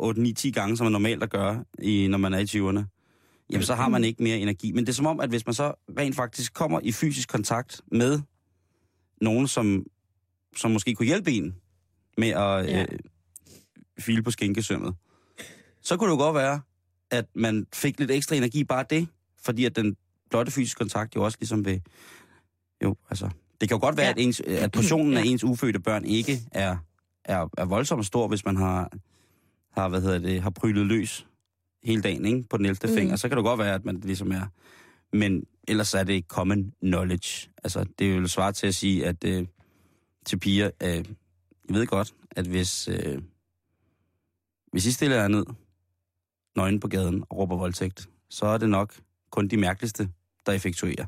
8-9-10 0.47 0.51
gange, 0.51 0.77
som 0.77 0.85
man 0.85 0.93
normalt 0.93 1.23
at 1.23 1.31
gøre, 1.31 1.65
i, 1.79 2.07
når 2.07 2.19
man 2.19 2.35
er 2.35 2.39
i 2.39 2.45
20'erne, 2.45 2.85
jamen 3.51 3.65
så 3.65 3.75
har 3.75 3.89
man 3.89 4.05
ikke 4.05 4.23
mere 4.23 4.39
energi. 4.39 4.73
Men 4.73 4.85
det 4.87 4.93
er 4.93 4.95
som 4.95 5.07
om, 5.07 5.21
at 5.21 5.29
hvis 5.29 5.47
man 5.47 5.55
så 5.55 5.73
rent 5.99 6.17
faktisk 6.17 6.55
kommer 6.55 6.81
i 6.83 6.93
fysisk 6.93 7.29
kontakt 7.29 7.81
med 7.93 8.21
nogen, 9.21 9.49
som, 9.49 9.85
som 10.57 10.71
måske 10.71 10.95
kunne 10.95 11.07
hjælpe 11.07 11.31
en 11.33 11.57
med 12.19 12.29
at 12.29 12.67
Ja. 12.67 12.81
øh, 12.83 12.99
file 13.99 14.23
på 14.23 14.31
skinkesømmet, 14.31 14.95
så 15.83 15.97
kunne 15.97 16.11
det 16.11 16.17
jo 16.17 16.23
godt 16.23 16.35
være, 16.35 16.61
at 17.11 17.25
man 17.35 17.67
fik 17.75 17.99
lidt 17.99 18.11
ekstra 18.11 18.37
energi 18.37 18.65
bare 18.65 18.85
det, 18.91 19.09
fordi 19.45 19.65
at 19.65 19.77
den 19.77 19.97
blotte 20.31 20.53
fysiske 20.53 20.79
kontakt 20.79 21.17
jo 21.17 21.25
også 21.25 21.39
ligesom 21.41 21.65
vil... 21.65 21.81
Jo, 22.85 22.97
altså... 23.11 23.29
Det 23.61 23.69
kan 23.69 23.77
jo 23.79 23.81
godt 23.81 23.97
være, 23.97 24.07
ja. 24.07 24.13
at, 24.13 24.19
ens, 24.19 24.41
at 24.41 24.73
portionen 24.77 25.13
Ja. 25.13 25.19
af 25.19 25.23
ens 25.25 25.45
ufødte 25.45 25.81
børn 25.81 26.05
ikke 26.05 26.41
er, 26.53 26.77
er, 27.25 27.49
er 27.59 27.65
voldsomt 27.65 28.07
stor, 28.07 28.29
hvis 28.29 28.45
man 28.45 28.57
har, 28.57 28.91
har, 29.71 29.89
hvad 29.89 30.01
hedder 30.01 30.19
det, 30.19 30.43
har 30.43 30.51
prylet 30.51 30.87
løs 30.87 31.27
hele 31.85 32.03
dagen 32.03 32.25
ikke? 32.27 32.49
på 32.49 32.57
den 32.57 32.67
11. 32.67 32.79
Mhm. 32.83 32.91
Mm. 32.91 32.97
finger. 32.97 33.17
Så 33.17 33.29
kan 33.29 33.37
det 33.37 33.45
godt 33.45 33.59
være, 33.59 33.75
at 33.75 33.85
man 33.85 34.01
ligesom 34.01 34.33
er... 34.33 34.47
Men 35.13 35.45
ellers 35.69 35.95
er 35.95 36.05
det 36.05 36.25
common 36.29 36.73
knowledge. 36.83 37.51
Altså, 37.65 37.87
det 37.99 38.13
er 38.13 38.17
jo 38.17 38.27
svare 38.27 38.53
til 38.53 38.67
at 38.67 38.75
sige, 38.75 39.07
at 39.07 39.25
øh, 39.25 39.47
til 40.25 40.39
piger, 40.39 40.71
øh, 40.83 40.89
jeg 40.89 41.05
ved 41.69 41.87
godt, 41.87 42.15
at 42.31 42.47
hvis, 42.47 42.89
øh, 42.89 43.23
hvis 44.73 44.87
I 44.87 44.93
stiller 44.93 45.17
jer 45.17 45.29
ned 45.29 45.45
nøgen 46.57 46.81
på 46.81 46.89
gaden 46.89 47.25
og 47.31 47.39
råber 47.39 47.57
voldtægt, 47.57 48.09
så 48.31 48.47
er 48.47 48.59
det 48.59 48.69
nok 48.69 48.95
kun 49.31 49.49
de 49.49 49.57
mærkeligste, 49.57 50.09
der 50.47 50.53
effektuerer. 50.53 51.07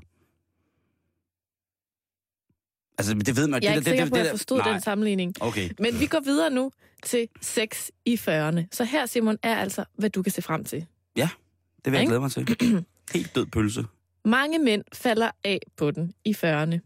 Altså, 2.98 3.14
det 3.14 3.36
ved 3.36 3.48
man. 3.48 3.62
Jeg 3.62 3.68
er 3.68 3.72
det, 3.72 3.80
ikke 3.80 3.84
det, 3.84 3.92
sikker 3.92 4.04
det, 4.04 4.12
på, 4.12 4.16
at 4.18 4.24
jeg 4.24 4.30
forstod 4.30 4.58
nej. 4.58 4.72
den 4.72 4.80
sammenligning. 4.80 5.34
Okay. 5.40 5.70
Men 5.78 6.00
vi 6.00 6.06
går 6.06 6.20
videre 6.20 6.50
nu 6.50 6.70
til 7.02 7.28
sex 7.40 7.88
i 8.04 8.14
40'erne. 8.14 8.60
Så 8.72 8.84
her, 8.84 9.06
Simon, 9.06 9.38
er 9.42 9.56
altså, 9.56 9.84
hvad 9.96 10.10
du 10.10 10.22
kan 10.22 10.32
se 10.32 10.42
frem 10.42 10.64
til. 10.64 10.86
Det 11.84 11.92
vil 11.92 11.98
jeg 11.98 12.06
glæde 12.06 12.20
mig 12.20 12.30
til. 12.30 12.56
Helt 13.14 13.34
død 13.34 13.46
pølse. 13.46 13.84
Mange 14.24 14.58
mænd 14.58 14.84
falder 14.92 15.30
af 15.44 15.60
på 15.76 15.90
den 15.90 16.14
i 16.24 16.36
40'erne. 16.44 16.78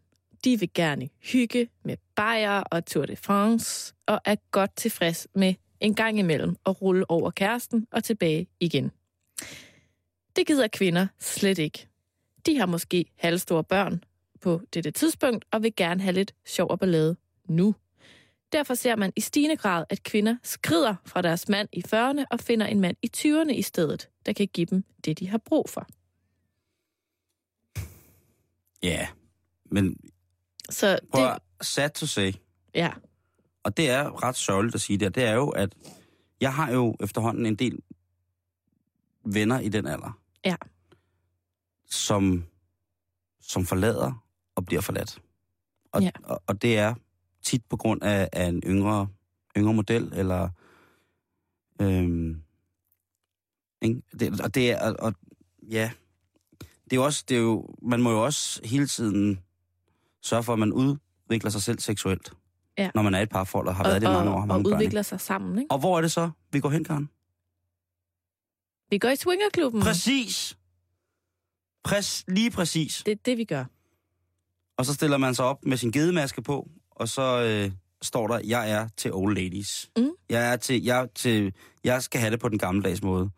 De 0.44 0.60
vil 0.60 0.70
gerne 0.74 1.08
hygge 1.22 1.68
med 1.84 1.96
bajer 2.16 2.60
og 2.60 2.86
Tour 2.86 3.06
de 3.06 3.16
France, 3.16 3.94
og 4.06 4.20
er 4.24 4.36
godt 4.50 4.76
tilfreds 4.76 5.26
med 5.34 5.54
en 5.80 5.94
gang 5.94 6.18
imellem 6.18 6.56
at 6.66 6.82
rulle 6.82 7.10
over 7.10 7.30
kæresten 7.30 7.86
og 7.90 8.04
tilbage 8.04 8.46
igen. 8.60 8.90
Det 10.36 10.46
gider 10.46 10.68
kvinder 10.68 11.06
slet 11.18 11.58
ikke. 11.58 11.88
De 12.46 12.58
har 12.58 12.66
måske 12.66 13.04
halvstore 13.18 13.64
børn 13.64 14.04
på 14.40 14.60
dette 14.74 14.90
tidspunkt, 14.90 15.44
og 15.50 15.62
vil 15.62 15.76
gerne 15.76 16.02
have 16.02 16.12
lidt 16.12 16.34
sjov 16.46 16.70
og 16.70 16.78
ballade 16.78 17.16
nu. 17.48 17.74
Derfor 18.52 18.74
ser 18.74 18.96
man 18.96 19.12
i 19.16 19.20
stigende 19.20 19.56
grad, 19.56 19.84
at 19.90 20.02
kvinder 20.02 20.36
skrider 20.42 20.94
fra 21.06 21.22
deres 21.22 21.48
mand 21.48 21.68
i 21.72 21.82
40'erne 21.94 22.24
og 22.30 22.40
finder 22.40 22.66
en 22.66 22.80
mand 22.80 22.96
i 23.02 23.10
20'erne 23.16 23.52
i 23.52 23.62
stedet, 23.62 24.08
der 24.26 24.32
kan 24.32 24.48
give 24.48 24.66
dem 24.66 24.84
det, 25.04 25.18
de 25.18 25.28
har 25.28 25.38
brug 25.38 25.70
for. 25.70 25.86
Ja, 28.82 29.08
men 29.70 29.96
Så 30.70 30.98
prøv 31.12 31.24
det, 31.24 31.38
sad 31.60 31.90
to 31.90 32.06
say, 32.06 32.32
ja, 32.74 32.92
og 33.62 33.76
det 33.76 33.90
er 33.90 34.22
ret 34.22 34.36
sørgeligt 34.36 34.74
at 34.74 34.80
sige 34.80 34.98
det, 34.98 35.14
det 35.14 35.24
er 35.24 35.32
jo, 35.32 35.48
at 35.48 35.74
jeg 36.40 36.54
har 36.54 36.72
jo 36.72 36.96
efterhånden 37.00 37.46
en 37.46 37.56
del 37.56 37.78
venner 39.24 39.60
i 39.60 39.68
den 39.68 39.86
alder. 39.86 40.20
Ja. 40.44 40.56
Som, 41.86 42.44
som 43.40 43.66
forlader 43.66 44.24
bliver 44.68 44.80
forladt. 44.82 45.18
Og, 45.92 46.02
Ja. 46.02 46.10
og, 46.22 46.42
og 46.46 46.62
det 46.62 46.78
er 46.78 46.94
tit 47.42 47.62
på 47.64 47.76
grund 47.76 48.02
af, 48.02 48.28
af 48.32 48.44
en 48.46 48.62
yngre, 48.66 49.08
yngre 49.56 49.74
model, 49.74 50.12
eller... 50.14 50.48
Øhm, 51.80 52.42
ikke? 53.82 54.02
Det, 54.20 54.40
og 54.40 54.54
det 54.54 54.70
er, 54.70 54.90
og, 54.90 54.96
og, 54.98 55.14
ja, 55.70 55.90
det 56.60 56.92
er 56.92 56.96
jo 56.96 57.04
også, 57.04 57.24
det 57.28 57.36
er 57.36 57.40
jo, 57.40 57.74
man 57.82 58.00
må 58.02 58.10
jo 58.10 58.24
også 58.24 58.60
hele 58.64 58.86
tiden 58.86 59.40
sørge 60.22 60.42
for, 60.42 60.52
at 60.52 60.58
man 60.58 60.72
udvikler 60.72 61.50
sig 61.50 61.62
selv 61.62 61.78
seksuelt. 61.78 62.32
Ja. 62.78 62.90
Når 62.94 63.02
man 63.02 63.14
er 63.14 63.20
et 63.20 63.28
parforhold 63.28 63.68
og 63.68 63.74
har 63.74 63.84
og, 63.84 63.88
været 63.88 64.02
det 64.02 64.08
i 64.08 64.10
mange 64.10 64.30
år 64.30 64.34
og 64.34 64.40
har 64.42 64.46
mange 64.46 64.60
og 64.60 64.64
børn. 64.64 64.72
udvikler 64.74 65.00
Ikke? 65.00 65.08
sig 65.08 65.20
sammen, 65.20 65.58
ikke? 65.58 65.70
Og 65.70 65.78
hvor 65.78 65.96
er 65.96 66.00
det 66.00 66.12
så, 66.12 66.30
vi 66.52 66.60
går 66.60 66.68
hen, 66.70 66.84
Karen? 66.84 67.08
Vi 68.90 68.98
går 68.98 69.08
i 69.08 69.16
swingerklubben. 69.16 69.82
Præcis! 69.82 70.58
Præs, 71.84 72.24
lige 72.28 72.50
præcis. 72.50 73.02
Det 73.06 73.12
er 73.12 73.16
det, 73.24 73.38
vi 73.38 73.44
gør. 73.44 73.64
Og 74.78 74.86
så 74.86 74.94
stiller 74.94 75.16
man 75.16 75.34
sig 75.34 75.44
op 75.44 75.64
med 75.64 75.76
sin 75.76 75.92
gedemaske 75.92 76.42
på, 76.42 76.68
og 76.90 77.08
så 77.08 77.42
øh, 77.42 77.72
står 78.02 78.26
der, 78.26 78.40
jeg 78.44 78.70
er 78.70 78.88
til 78.96 79.12
old 79.14 79.34
ladies. 79.34 79.90
Mm. 79.96 80.10
Jeg, 80.28 80.52
er 80.52 80.56
til, 80.56 80.84
jeg, 80.84 81.00
er 81.00 81.06
til, 81.14 81.52
jeg 81.84 82.02
skal 82.02 82.20
have 82.20 82.30
det 82.30 82.40
på 82.40 82.48
den 82.48 82.58
gammeldags 82.58 83.02
måde. 83.02 83.30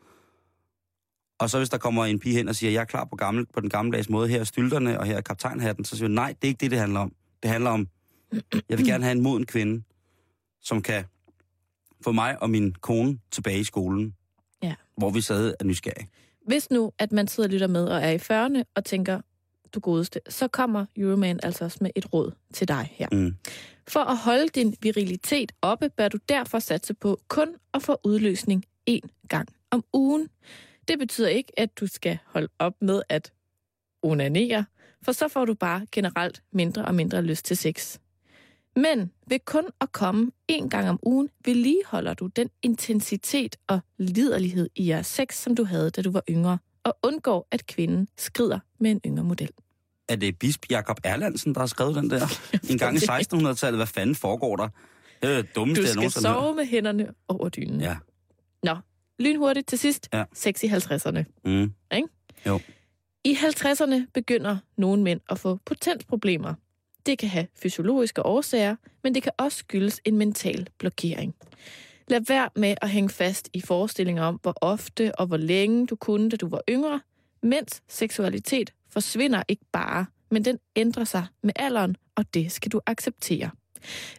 Og 1.38 1.50
så 1.50 1.58
hvis 1.58 1.68
der 1.68 1.78
kommer 1.78 2.04
en 2.04 2.18
pige 2.18 2.36
hen 2.36 2.48
og 2.48 2.56
siger, 2.56 2.70
jeg 2.70 2.80
er 2.80 2.84
klar 2.84 3.04
på, 3.04 3.16
gammel, 3.16 3.46
på 3.54 3.60
den 3.60 3.68
gammeldags 3.70 4.08
måde, 4.08 4.28
her 4.28 4.40
er 4.40 4.44
stylterne, 4.44 5.00
og 5.00 5.06
her 5.06 5.16
er 5.16 5.20
kaptajnhatten, 5.20 5.84
så 5.84 5.96
siger 5.96 6.08
jeg, 6.08 6.14
nej, 6.14 6.34
det 6.42 6.44
er 6.44 6.48
ikke 6.48 6.60
det, 6.60 6.70
det 6.70 6.78
handler 6.78 7.00
om. 7.00 7.12
Det 7.42 7.50
handler 7.50 7.70
om, 7.70 7.88
jeg 8.68 8.78
vil 8.78 8.86
gerne 8.86 9.04
have 9.04 9.12
en 9.12 9.20
moden 9.22 9.46
kvinde, 9.46 9.82
som 10.62 10.82
kan 10.82 11.04
få 12.04 12.12
mig 12.12 12.42
og 12.42 12.50
min 12.50 12.74
kone 12.74 13.18
tilbage 13.30 13.58
i 13.58 13.64
skolen. 13.64 14.14
Ja. 14.62 14.74
Hvor 14.96 15.10
vi 15.10 15.20
sad 15.20 15.54
af 15.60 15.66
nysgerrig. 15.66 16.08
Hvis 16.46 16.70
nu, 16.70 16.92
at 16.98 17.12
man 17.12 17.28
sidder 17.28 17.48
og 17.48 17.52
lytter 17.52 17.66
med 17.66 17.84
og 17.84 18.00
er 18.02 18.10
i 18.10 18.16
40'erne 18.16 18.72
og 18.76 18.84
tænker, 18.84 19.20
du 19.74 19.80
godeste, 19.80 20.20
så 20.28 20.48
kommer 20.48 20.86
Euroman 20.96 21.40
altså 21.42 21.64
også 21.64 21.78
med 21.80 21.90
et 21.94 22.12
råd 22.12 22.32
til 22.54 22.68
dig 22.68 22.88
her. 22.92 23.08
Mm. 23.12 23.36
For 23.88 24.00
at 24.00 24.16
holde 24.16 24.48
din 24.48 24.76
virilitet 24.82 25.52
oppe, 25.62 25.88
bør 25.88 26.08
du 26.08 26.18
derfor 26.28 26.58
satse 26.58 26.94
på 26.94 27.20
kun 27.28 27.48
at 27.74 27.82
få 27.82 27.96
udløsning 28.04 28.64
én 28.90 29.26
gang 29.28 29.48
om 29.70 29.84
ugen. 29.92 30.28
Det 30.88 30.98
betyder 30.98 31.28
ikke, 31.28 31.52
at 31.56 31.80
du 31.80 31.86
skal 31.86 32.18
holde 32.26 32.48
op 32.58 32.74
med 32.80 33.02
at 33.08 33.32
onanere, 34.02 34.64
for 35.02 35.12
så 35.12 35.28
får 35.28 35.44
du 35.44 35.54
bare 35.54 35.86
generelt 35.92 36.42
mindre 36.52 36.84
og 36.84 36.94
mindre 36.94 37.22
lyst 37.22 37.44
til 37.44 37.56
sex. 37.56 37.98
Men 38.76 39.12
ved 39.26 39.38
kun 39.38 39.64
at 39.80 39.92
komme 39.92 40.30
én 40.52 40.68
gang 40.68 40.88
om 40.88 40.98
ugen, 41.02 41.30
vedligeholder 41.44 42.14
du 42.14 42.26
den 42.26 42.50
intensitet 42.62 43.56
og 43.66 43.80
liderlighed 43.98 44.70
i 44.74 44.88
jeres 44.88 45.06
sex, 45.06 45.34
som 45.34 45.54
du 45.54 45.64
havde, 45.64 45.90
da 45.90 46.02
du 46.02 46.10
var 46.10 46.22
yngre, 46.30 46.58
og 46.90 46.98
undgår, 47.02 47.48
at 47.50 47.66
kvinden 47.66 48.08
skrider 48.18 48.58
med 48.78 48.90
en 48.90 49.00
yngre 49.06 49.24
model. 49.24 49.50
Er 50.08 50.16
det 50.16 50.38
bisp 50.38 50.66
Jakob 50.70 51.00
Erlandsen, 51.04 51.54
der 51.54 51.60
har 51.60 51.66
skrevet 51.66 51.94
den 51.94 52.10
der? 52.10 52.20
En 52.70 52.78
gang 52.78 52.96
i 52.96 52.98
1600-tallet, 52.98 53.78
hvad 53.78 53.86
fanden 53.86 54.14
foregår 54.14 54.56
der? 54.56 54.68
Det 55.22 55.30
er 55.30 55.36
det 55.36 55.54
dummeste, 55.56 55.82
Du 55.82 56.00
jeg 56.00 56.10
skal 56.10 56.22
har 56.26 56.34
sove 56.34 56.54
med 56.54 56.66
hænderne 56.66 57.08
over 57.28 57.48
dynen. 57.48 57.80
Ja. 57.80 57.96
Nå, 58.62 58.76
lynhurtigt 59.18 59.68
til 59.68 59.78
sidst. 59.78 60.08
Ja. 60.12 60.24
Sex 60.32 60.62
i 60.62 60.66
50'erne. 60.66 61.24
Mm. 61.44 61.74
I 63.24 63.34
50'erne 63.34 63.94
begynder 64.14 64.56
nogle 64.76 65.02
mænd 65.02 65.20
at 65.30 65.38
få 65.38 65.58
potensproblemer. 65.66 66.54
Det 67.06 67.18
kan 67.18 67.28
have 67.28 67.46
fysiologiske 67.62 68.26
årsager, 68.26 68.76
men 69.02 69.14
det 69.14 69.22
kan 69.22 69.32
også 69.38 69.58
skyldes 69.58 70.00
en 70.04 70.16
mental 70.16 70.68
blokering. 70.78 71.34
Lad 72.10 72.20
være 72.28 72.48
med 72.56 72.74
at 72.82 72.90
hænge 72.90 73.08
fast 73.10 73.48
i 73.52 73.60
forestillinger 73.60 74.22
om, 74.22 74.38
hvor 74.42 74.54
ofte 74.60 75.18
og 75.18 75.26
hvor 75.26 75.36
længe 75.36 75.86
du 75.86 75.96
kunne, 75.96 76.30
da 76.30 76.36
du 76.36 76.48
var 76.48 76.60
yngre, 76.68 77.00
mens 77.42 77.82
seksualitet 77.88 78.72
forsvinder 78.88 79.42
ikke 79.48 79.64
bare, 79.72 80.06
men 80.30 80.44
den 80.44 80.58
ændrer 80.76 81.04
sig 81.04 81.26
med 81.42 81.52
alderen, 81.56 81.96
og 82.14 82.34
det 82.34 82.52
skal 82.52 82.72
du 82.72 82.80
acceptere. 82.86 83.50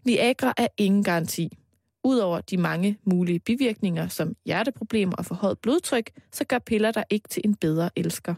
Viagra 0.04 0.54
er 0.58 0.68
ingen 0.78 1.04
garanti. 1.04 1.58
Udover 2.04 2.42
de 2.42 2.58
mange 2.58 2.98
mulige 3.04 3.40
bivirkninger 3.40 4.08
som 4.08 4.36
hjerteproblemer 4.46 5.16
og 5.16 5.26
forhøjet 5.26 5.60
blodtryk, 5.60 6.12
så 6.32 6.46
gør 6.46 6.60
piller 6.60 6.92
dig 6.92 7.04
ikke 7.10 7.28
til 7.30 7.42
en 7.46 7.56
bedre 7.56 7.90
elsker. 7.96 8.36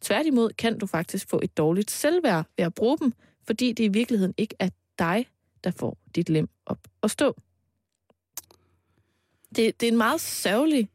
Tværtimod 0.00 0.50
kan 0.50 0.78
du 0.78 0.86
faktisk 0.86 1.28
få 1.30 1.40
et 1.42 1.56
dårligt 1.56 1.90
selvværd 1.90 2.44
ved 2.56 2.64
at 2.64 2.74
bruge 2.74 2.98
dem, 2.98 3.12
fordi 3.46 3.72
det 3.72 3.84
i 3.84 3.88
virkeligheden 3.88 4.34
ikke 4.36 4.54
er 4.58 4.68
dig, 4.98 5.26
der 5.64 5.70
får 5.70 5.98
dit 6.14 6.28
lem 6.28 6.48
op 6.66 6.78
og 7.00 7.10
stå. 7.10 7.36
Det, 9.56 9.80
det 9.80 9.88
er 9.88 9.92
en 9.92 9.98
meget 9.98 10.20
sørgelig 10.20 10.88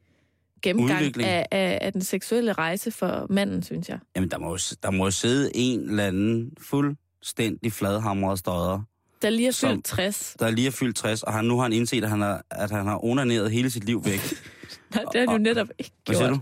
gennemgang 0.61 0.99
Udvikling. 1.01 1.29
af, 1.29 1.45
af, 1.51 1.79
af 1.81 1.91
den 1.93 2.01
seksuelle 2.01 2.53
rejse 2.53 2.91
for 2.91 3.27
manden, 3.29 3.63
synes 3.63 3.89
jeg. 3.89 3.99
Jamen, 4.15 4.31
der 4.31 4.37
må, 4.37 4.49
jo, 4.51 4.57
der 4.83 4.91
må 4.91 5.11
sidde 5.11 5.51
en 5.55 5.79
eller 5.89 6.03
anden 6.07 6.51
fuldstændig 6.61 7.73
fladhamret 7.73 8.39
støder, 8.39 8.81
Der 9.21 9.29
lige 9.29 9.47
er 9.47 9.51
Som- 9.51 9.69
fyldt 9.71 9.85
60. 9.85 10.35
der 10.39 10.49
lige 10.49 10.67
er 10.67 10.71
fyldt 10.71 10.95
60, 10.95 11.23
og 11.23 11.33
han, 11.33 11.45
nu 11.45 11.55
har 11.55 11.63
han 11.63 11.73
indset, 11.73 12.03
at 12.03 12.09
han 12.09 12.21
har, 12.21 12.45
at 12.51 12.71
han 12.71 12.85
har 12.87 13.05
onaneret 13.05 13.51
hele 13.51 13.69
sit 13.71 13.83
liv 13.83 14.05
væk. 14.05 14.19
Nej, 14.95 15.03
det 15.13 15.19
har 15.21 15.27
han 15.27 15.29
jo 15.29 15.37
netop 15.37 15.67
ikke 15.79 15.91
Hvad 16.05 16.15
gjort. 16.15 16.17
siger 16.17 16.29
du? 16.29 16.39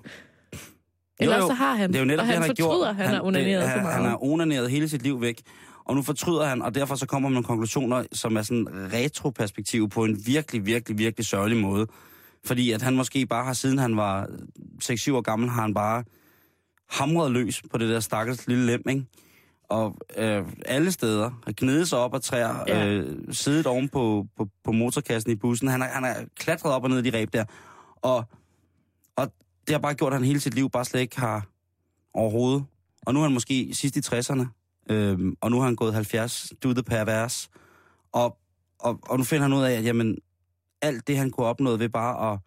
Ellers 1.20 1.38
Jo, 1.38 1.42
jo. 1.44 1.48
så 1.48 1.54
har 1.54 1.76
han, 1.76 1.90
Det 1.90 1.96
er 1.96 2.00
jo 2.00 2.06
netop 2.06 2.20
og 2.24 2.28
det, 2.28 2.34
han, 2.34 2.42
han 2.44 2.50
fortryder, 2.50 2.78
gjort. 2.80 2.88
at 2.90 2.96
han, 2.96 3.06
har 3.08 3.14
det- 3.14 3.22
onaneret 3.22 3.64
så 3.64 3.68
han, 3.70 3.82
meget. 3.82 3.96
Han 3.96 4.06
har 4.06 4.24
onaneret 4.24 4.70
hele 4.70 4.90
sit 4.90 5.02
liv 5.04 5.22
væk, 5.22 5.42
og 5.86 5.96
nu 5.96 6.02
fortryder 6.02 6.46
han, 6.46 6.62
og 6.62 6.76
derfor 6.76 6.96
så 6.96 7.06
kommer 7.06 7.30
man 7.30 7.36
med 7.36 7.44
konklusioner, 7.44 8.04
som 8.12 8.38
er 8.38 8.42
sådan 8.42 8.68
retroperspektiv 8.94 9.90
på 9.90 10.04
en 10.04 10.26
virkelig, 10.26 10.66
virkelig, 10.66 10.98
virkelig 10.98 11.26
sørgelig 11.26 11.58
måde. 11.58 11.88
Fordi 12.46 12.72
at 12.72 12.82
han 12.82 12.96
måske 12.96 13.26
bare 13.26 13.46
har, 13.46 13.54
siden 13.54 13.78
han 13.78 13.98
var 13.98 14.28
6-7 14.84 15.14
år 15.14 15.22
gammel, 15.22 15.50
har 15.50 15.62
han 15.62 15.74
bare 15.74 16.04
hamret 16.90 17.32
løs 17.32 17.62
på 17.72 17.78
det 17.78 17.90
der 17.90 18.00
stakkels 18.00 18.48
lille 18.48 18.66
lem, 18.66 18.82
ikke? 18.90 19.06
Og 19.70 19.98
øh, 20.18 20.46
alle 20.66 20.92
steder 20.92 21.30
har 21.46 21.54
gnedet 21.58 21.90
sig 21.90 21.98
op 22.00 22.16
ad 22.16 22.20
træer, 22.20 22.64
Ja. 22.68 22.78
ja. 22.80 22.88
øh, 22.88 23.34
siddet 23.34 23.68
oven 23.68 23.90
på, 23.90 24.28
på, 24.38 24.48
på 24.64 24.72
motorkassen 24.72 25.32
i 25.32 25.36
bussen. 25.36 25.68
Han 25.68 25.82
har, 25.82 25.88
han 25.88 26.04
har 26.04 26.26
klatret 26.40 26.74
op 26.74 26.84
og 26.84 26.90
ned 26.90 27.06
i 27.06 27.10
de 27.12 27.18
ræb 27.18 27.34
der. 27.34 27.46
Og, 27.96 28.26
og 29.16 29.32
det 29.68 29.74
har 29.74 29.80
bare 29.80 29.94
gjort, 29.94 30.14
at 30.14 30.20
han 30.20 30.28
hele 30.28 30.40
sit 30.40 30.54
liv 30.54 30.70
bare 30.70 30.86
slet 30.86 31.02
ikke 31.02 31.20
har 31.20 31.48
overhovedet. 32.14 32.66
Og 33.06 33.14
nu 33.14 33.20
er 33.20 33.24
han 33.24 33.34
måske 33.34 33.70
sidst 33.74 33.96
i 33.98 34.00
60'erne, 34.00 34.63
øhm, 34.90 35.36
og 35.42 35.52
nu 35.52 35.58
har 35.60 35.66
han 35.66 35.76
gået 35.76 35.94
70, 35.94 36.52
do 36.64 36.74
the 36.74 36.84
pervers. 36.84 37.50
Og, 38.12 38.38
og, 38.80 39.00
og 39.04 39.18
nu 39.18 39.24
finder 39.24 39.42
han 39.44 39.54
ud 39.54 39.64
af, 39.64 39.72
at 39.72 39.86
jamen, 39.86 40.18
alt 40.82 41.08
det, 41.08 41.18
han 41.18 41.32
kunne 41.32 41.46
opnå 41.48 41.78
ved 41.78 41.90
bare 41.90 42.34
at, 42.34 42.40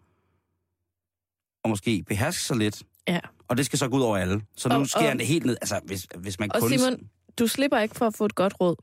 at 1.63 1.69
måske 1.69 2.03
beherske 2.07 2.43
sig 2.43 2.57
lidt, 2.57 2.83
Ja. 3.07 3.19
og 3.47 3.57
det 3.57 3.65
skal 3.65 3.79
så 3.79 3.87
gå 3.89 3.97
ud 3.97 4.01
over 4.01 4.17
alle. 4.17 4.41
Så 4.57 4.69
nu 4.69 4.75
Og- 4.75 4.87
skærer 4.87 5.03
og- 5.03 5.09
han 5.09 5.19
det 5.19 5.27
helt 5.27 5.45
ned. 5.45 5.57
Altså, 5.61 5.79
hvis, 5.85 6.07
hvis 6.17 6.39
man 6.39 6.51
Og 6.55 6.61
kun... 6.61 6.69
Simon, 6.69 7.09
du 7.39 7.47
slipper 7.47 7.79
ikke 7.79 7.95
for 7.95 8.07
at 8.07 8.13
få 8.15 8.25
et 8.25 8.35
godt 8.35 8.53
råd. 8.61 8.75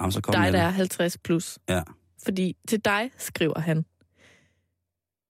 Jamen, 0.00 0.12
så 0.12 0.20
dig, 0.32 0.52
der 0.52 0.60
er 0.62 0.70
50 0.70 1.18
plus. 1.18 1.58
Ja. 1.68 1.82
Fordi 2.24 2.56
til 2.68 2.80
dig, 2.84 3.10
skriver 3.18 3.60
han, 3.60 3.84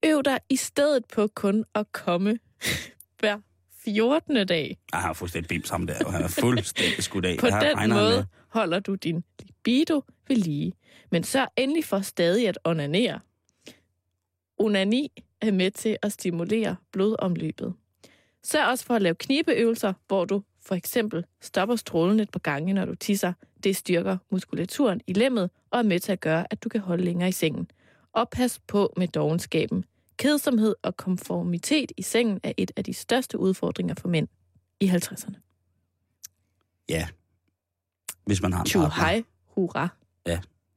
øv 0.06 0.22
dig 0.22 0.38
i 0.50 0.56
stedet 0.56 1.02
på 1.14 1.28
kun 1.34 1.64
at 1.74 1.92
komme 1.92 2.38
hver 3.20 3.38
14. 3.84 4.46
dag. 4.46 4.76
Ej, 4.92 4.98
Han 4.98 5.06
har 5.06 5.12
fuldstændig 5.12 5.48
bims 5.48 5.70
ham 5.70 5.86
der, 5.86 6.04
og 6.06 6.12
han 6.12 6.22
er 6.22 6.28
fuldstændig 6.28 7.04
skudt 7.04 7.24
af. 7.24 7.38
På 7.38 7.46
Her 7.46 7.60
den 7.60 7.90
måde 7.90 8.16
med. 8.16 8.24
holder 8.48 8.80
du 8.80 8.94
din 8.94 9.24
libido 9.40 10.02
ved 10.28 10.36
lige. 10.36 10.72
Men 11.10 11.24
sørg 11.24 11.48
endelig 11.56 11.84
for 11.84 12.00
stadig 12.00 12.48
at 12.48 12.58
onanere. 12.64 13.20
Onani 14.58 15.22
er 15.40 15.52
med 15.52 15.70
til 15.70 15.96
at 16.02 16.12
stimulere 16.12 16.76
blodomløbet. 16.92 17.74
Sørg 18.42 18.66
også 18.68 18.84
for 18.84 18.94
at 18.94 19.02
lave 19.02 19.14
knibeøvelser, 19.14 19.92
hvor 20.06 20.24
du 20.24 20.42
for 20.66 20.74
eksempel 20.74 21.24
stopper 21.40 21.76
strålen 21.76 22.20
et 22.20 22.30
par 22.30 22.38
gange, 22.40 22.72
når 22.72 22.84
du 22.84 22.94
tisser. 22.94 23.32
Det 23.64 23.76
styrker 23.76 24.16
muskulaturen 24.30 25.00
i 25.06 25.12
lemmet 25.12 25.50
og 25.70 25.78
er 25.78 25.82
med 25.82 26.00
til 26.00 26.12
at 26.12 26.20
gøre, 26.20 26.46
at 26.50 26.64
du 26.64 26.68
kan 26.68 26.80
holde 26.80 27.04
længere 27.04 27.28
i 27.28 27.32
sengen. 27.32 27.70
Og 28.12 28.28
pas 28.30 28.60
på 28.66 28.92
med 28.96 29.08
dogenskaben. 29.08 29.84
Kedsomhed 30.16 30.74
og 30.82 30.96
konformitet 30.96 31.92
i 31.96 32.02
sengen 32.02 32.40
er 32.42 32.52
et 32.56 32.70
af 32.76 32.84
de 32.84 32.94
største 32.94 33.38
udfordringer 33.38 33.94
for 33.94 34.08
mænd 34.08 34.28
i 34.80 34.88
50'erne. 34.88 35.34
Ja. 36.88 37.08
Hvis 38.26 38.42
man 38.42 38.52
har 38.52 38.60
en 38.60 38.70
partner. 38.72 38.90
hej, 38.90 39.22
hurra. 39.46 39.88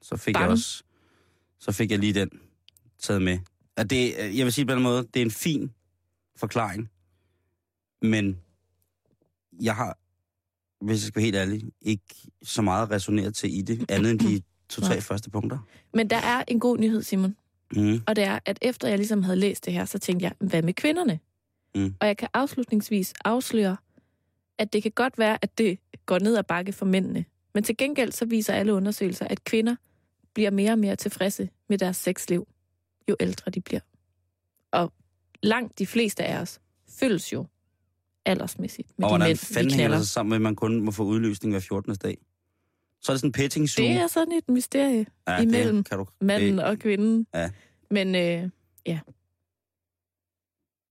så 0.01 0.17
fik 0.17 0.33
Bang. 0.33 0.43
jeg 0.43 0.51
også, 0.51 0.83
så 1.59 1.71
fik 1.71 1.91
jeg 1.91 1.99
lige 1.99 2.13
den 2.13 2.29
taget 2.99 3.21
med. 3.21 3.39
At 3.75 3.89
det, 3.89 4.13
jeg 4.37 4.45
vil 4.45 4.53
sige 4.53 4.65
på 4.65 4.73
den 4.73 4.83
måde, 4.83 5.07
det 5.13 5.21
er 5.21 5.25
en 5.25 5.31
fin 5.31 5.71
forklaring, 6.35 6.89
men 8.01 8.39
jeg 9.61 9.75
har, 9.75 9.97
hvis 10.85 10.93
jeg 11.03 11.07
skal 11.07 11.15
være 11.15 11.25
helt 11.25 11.35
ærlig, 11.35 11.63
ikke 11.81 12.15
så 12.43 12.61
meget 12.61 12.91
resoneret 12.91 13.35
til 13.35 13.57
i 13.57 13.61
det, 13.61 13.91
andet 13.91 14.11
end 14.11 14.19
de 14.19 14.41
to-tre 14.69 15.01
første 15.01 15.29
punkter. 15.29 15.57
Men 15.93 16.09
der 16.09 16.17
er 16.17 16.43
en 16.47 16.59
god 16.59 16.77
nyhed, 16.77 17.03
Simon. 17.03 17.35
Mm. 17.75 18.01
Og 18.07 18.15
det 18.15 18.23
er, 18.23 18.39
at 18.45 18.59
efter 18.61 18.87
jeg 18.87 18.97
ligesom 18.97 19.23
havde 19.23 19.39
læst 19.39 19.65
det 19.65 19.73
her, 19.73 19.85
så 19.85 19.99
tænkte 19.99 20.23
jeg, 20.23 20.33
hvad 20.39 20.61
med 20.61 20.73
kvinderne? 20.73 21.19
Mm. 21.75 21.95
Og 21.99 22.07
jeg 22.07 22.17
kan 22.17 22.27
afslutningsvis 22.33 23.13
afsløre, 23.25 23.77
at 24.57 24.73
det 24.73 24.83
kan 24.83 24.91
godt 24.91 25.17
være, 25.17 25.37
at 25.41 25.57
det 25.57 25.79
går 26.05 26.19
ned 26.19 26.37
ad 26.37 26.43
bakke 26.43 26.73
for 26.73 26.85
mændene. 26.85 27.25
Men 27.53 27.63
til 27.63 27.77
gengæld 27.77 28.11
så 28.11 28.25
viser 28.25 28.53
alle 28.53 28.73
undersøgelser, 28.73 29.27
at 29.27 29.43
kvinder 29.43 29.75
bliver 30.33 30.51
mere 30.51 30.71
og 30.71 30.79
mere 30.79 30.95
tilfredse 30.95 31.49
med 31.69 31.77
deres 31.77 31.97
sexliv, 31.97 32.47
jo 33.09 33.15
ældre 33.19 33.51
de 33.51 33.61
bliver. 33.61 33.79
Og 34.71 34.93
langt 35.43 35.79
de 35.79 35.87
fleste 35.87 36.23
af 36.23 36.41
os 36.41 36.59
føles 36.99 37.33
jo 37.33 37.45
aldersmæssigt 38.25 38.89
med 38.97 39.05
Og 39.05 39.09
de 39.09 39.11
hvordan 39.11 39.29
mænd, 39.29 39.37
fanden 39.37 39.73
hænger 39.73 39.97
det 39.97 40.07
så 40.07 40.13
sammen 40.13 40.29
med, 40.29 40.35
at 40.35 40.41
man 40.41 40.55
kun 40.55 40.81
må 40.81 40.91
få 40.91 41.03
udløsning 41.03 41.53
hver 41.53 41.59
14. 41.59 41.95
dag? 41.95 42.17
Så 43.01 43.11
er 43.11 43.13
det 43.13 43.19
sådan 43.19 43.27
en 43.27 43.31
petting 43.31 43.69
zoo. 43.69 43.85
Det 43.85 43.91
er 43.91 44.07
sådan 44.07 44.33
et 44.33 44.49
mysterie 44.49 45.05
ja, 45.27 45.41
imellem 45.41 45.75
det 45.75 45.89
kan 45.89 45.97
du, 45.97 46.05
manden 46.21 46.57
det, 46.57 46.65
og 46.65 46.79
kvinden. 46.79 47.27
Ja. 47.33 47.49
Men 47.91 48.15
øh, 48.15 48.49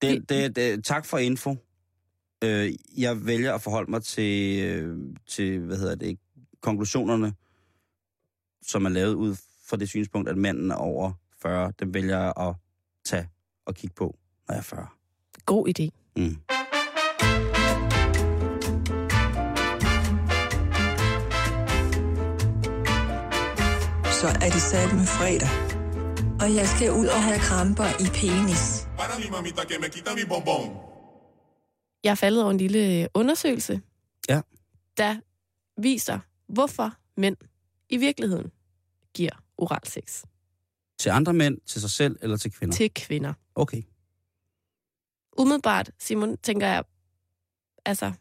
det, 0.03 0.29
det, 0.29 0.57
det, 0.57 0.85
tak 0.85 1.07
for 1.07 1.19
info. 1.19 1.57
Øh, 2.45 2.73
jeg 2.97 3.27
vælger 3.27 3.55
at 3.55 3.63
forholde 3.63 3.91
mig 3.91 4.03
til, 4.03 4.65
øh, 4.65 4.99
til, 5.27 5.59
hvad 5.59 5.77
hedder 5.77 5.95
det, 5.95 6.19
konklusionerne, 6.61 7.35
som 8.63 8.85
er 8.85 8.89
lavet 8.89 9.15
ud 9.15 9.37
fra 9.69 9.77
det 9.77 9.89
synspunkt, 9.89 10.29
at 10.29 10.37
manden 10.37 10.71
er 10.71 10.75
over 10.75 11.13
40. 11.43 11.73
Dem 11.81 11.95
vælger 11.95 12.19
jeg 12.19 12.33
at 12.37 12.55
tage 13.05 13.29
og 13.67 13.75
kigge 13.75 13.95
på, 13.95 14.19
når 14.49 14.55
jeg 14.55 14.59
er 14.59 14.63
40. 14.63 14.87
god 15.47 15.69
idé. 15.69 15.89
Mm. 16.17 16.56
Så 24.26 24.30
er 24.33 24.50
det 24.50 24.62
sat 24.62 24.92
med 24.95 25.06
fredag. 25.06 25.49
Og 26.40 26.54
jeg 26.54 26.68
skal 26.68 26.92
ud 26.92 27.06
og 27.06 27.23
have 27.23 27.38
kramper 27.38 27.85
i 27.85 28.06
penis. 28.21 28.87
Jeg 32.04 32.11
er 32.11 32.14
faldet 32.14 32.42
over 32.42 32.50
en 32.50 32.59
lille 32.59 33.02
øh, 33.02 33.09
undersøgelse, 33.14 33.80
Ja. 34.28 34.40
der 34.97 35.16
viser, 35.80 36.18
hvorfor 36.49 36.92
mænd 37.16 37.37
i 37.88 37.97
virkeligheden 37.97 38.52
giver 39.14 39.30
oral 39.59 39.87
sex 39.87 40.23
Til 40.99 41.11
andre 41.11 41.33
mænd, 41.33 41.59
til 41.66 41.80
sig 41.80 41.90
selv 41.90 42.16
eller 42.23 42.37
til 42.37 42.52
kvinder? 42.52 42.76
til 42.76 42.90
kvinder. 42.95 43.33
Okay. 43.54 43.83
Umiddelbart, 45.38 45.90
Simon, 45.99 46.37
tænker 46.37 46.66
jeg, 46.66 46.85
altså, 47.85 48.12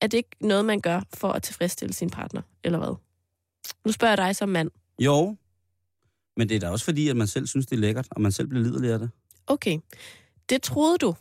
er 0.00 0.06
det 0.06 0.16
ikke 0.18 0.36
noget, 0.40 0.64
man 0.64 0.80
gør 0.80 1.00
for 1.14 1.32
at 1.32 1.42
tilfredsstille 1.42 1.92
sin 1.94 2.10
partner, 2.10 2.42
eller 2.64 2.78
hvad? 2.78 2.94
Nu 3.84 3.92
spørger 3.92 4.10
jeg 4.12 4.18
dig 4.18 4.36
som 4.36 4.48
mand. 4.48 4.70
Jo, 4.98 5.36
men 6.36 6.48
det 6.48 6.54
er 6.56 6.60
da 6.60 6.68
også 6.70 6.84
fordi, 6.84 7.08
at 7.08 7.16
man 7.16 7.26
selv 7.26 7.46
synes, 7.46 7.66
det 7.66 7.76
er 7.76 7.80
lækkert, 7.80 8.08
og 8.10 8.20
man 8.20 8.32
selv 8.32 8.48
bliver 8.48 8.62
liderlig 8.64 8.92
af 8.92 8.98
det. 8.98 9.10
Okay, 9.46 9.78
det 10.48 10.62
troede 10.62 10.98
du, 10.98 11.14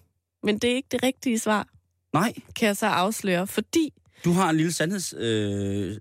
men 0.43 0.60
det 0.60 0.72
er 0.72 0.75
ikke 0.75 0.88
det 0.91 1.03
rigtige 1.03 1.39
svar, 1.39 1.67
Nej, 2.13 2.34
kan 2.55 2.67
jeg 2.67 2.77
så 2.77 2.86
afsløre, 2.86 3.48
fordi 3.48 3.93
du 4.25 4.31
har 4.31 4.50
en 4.50 4.58
lille 4.58 4.72
sandheds, 4.74 5.13
øh, 5.17 5.98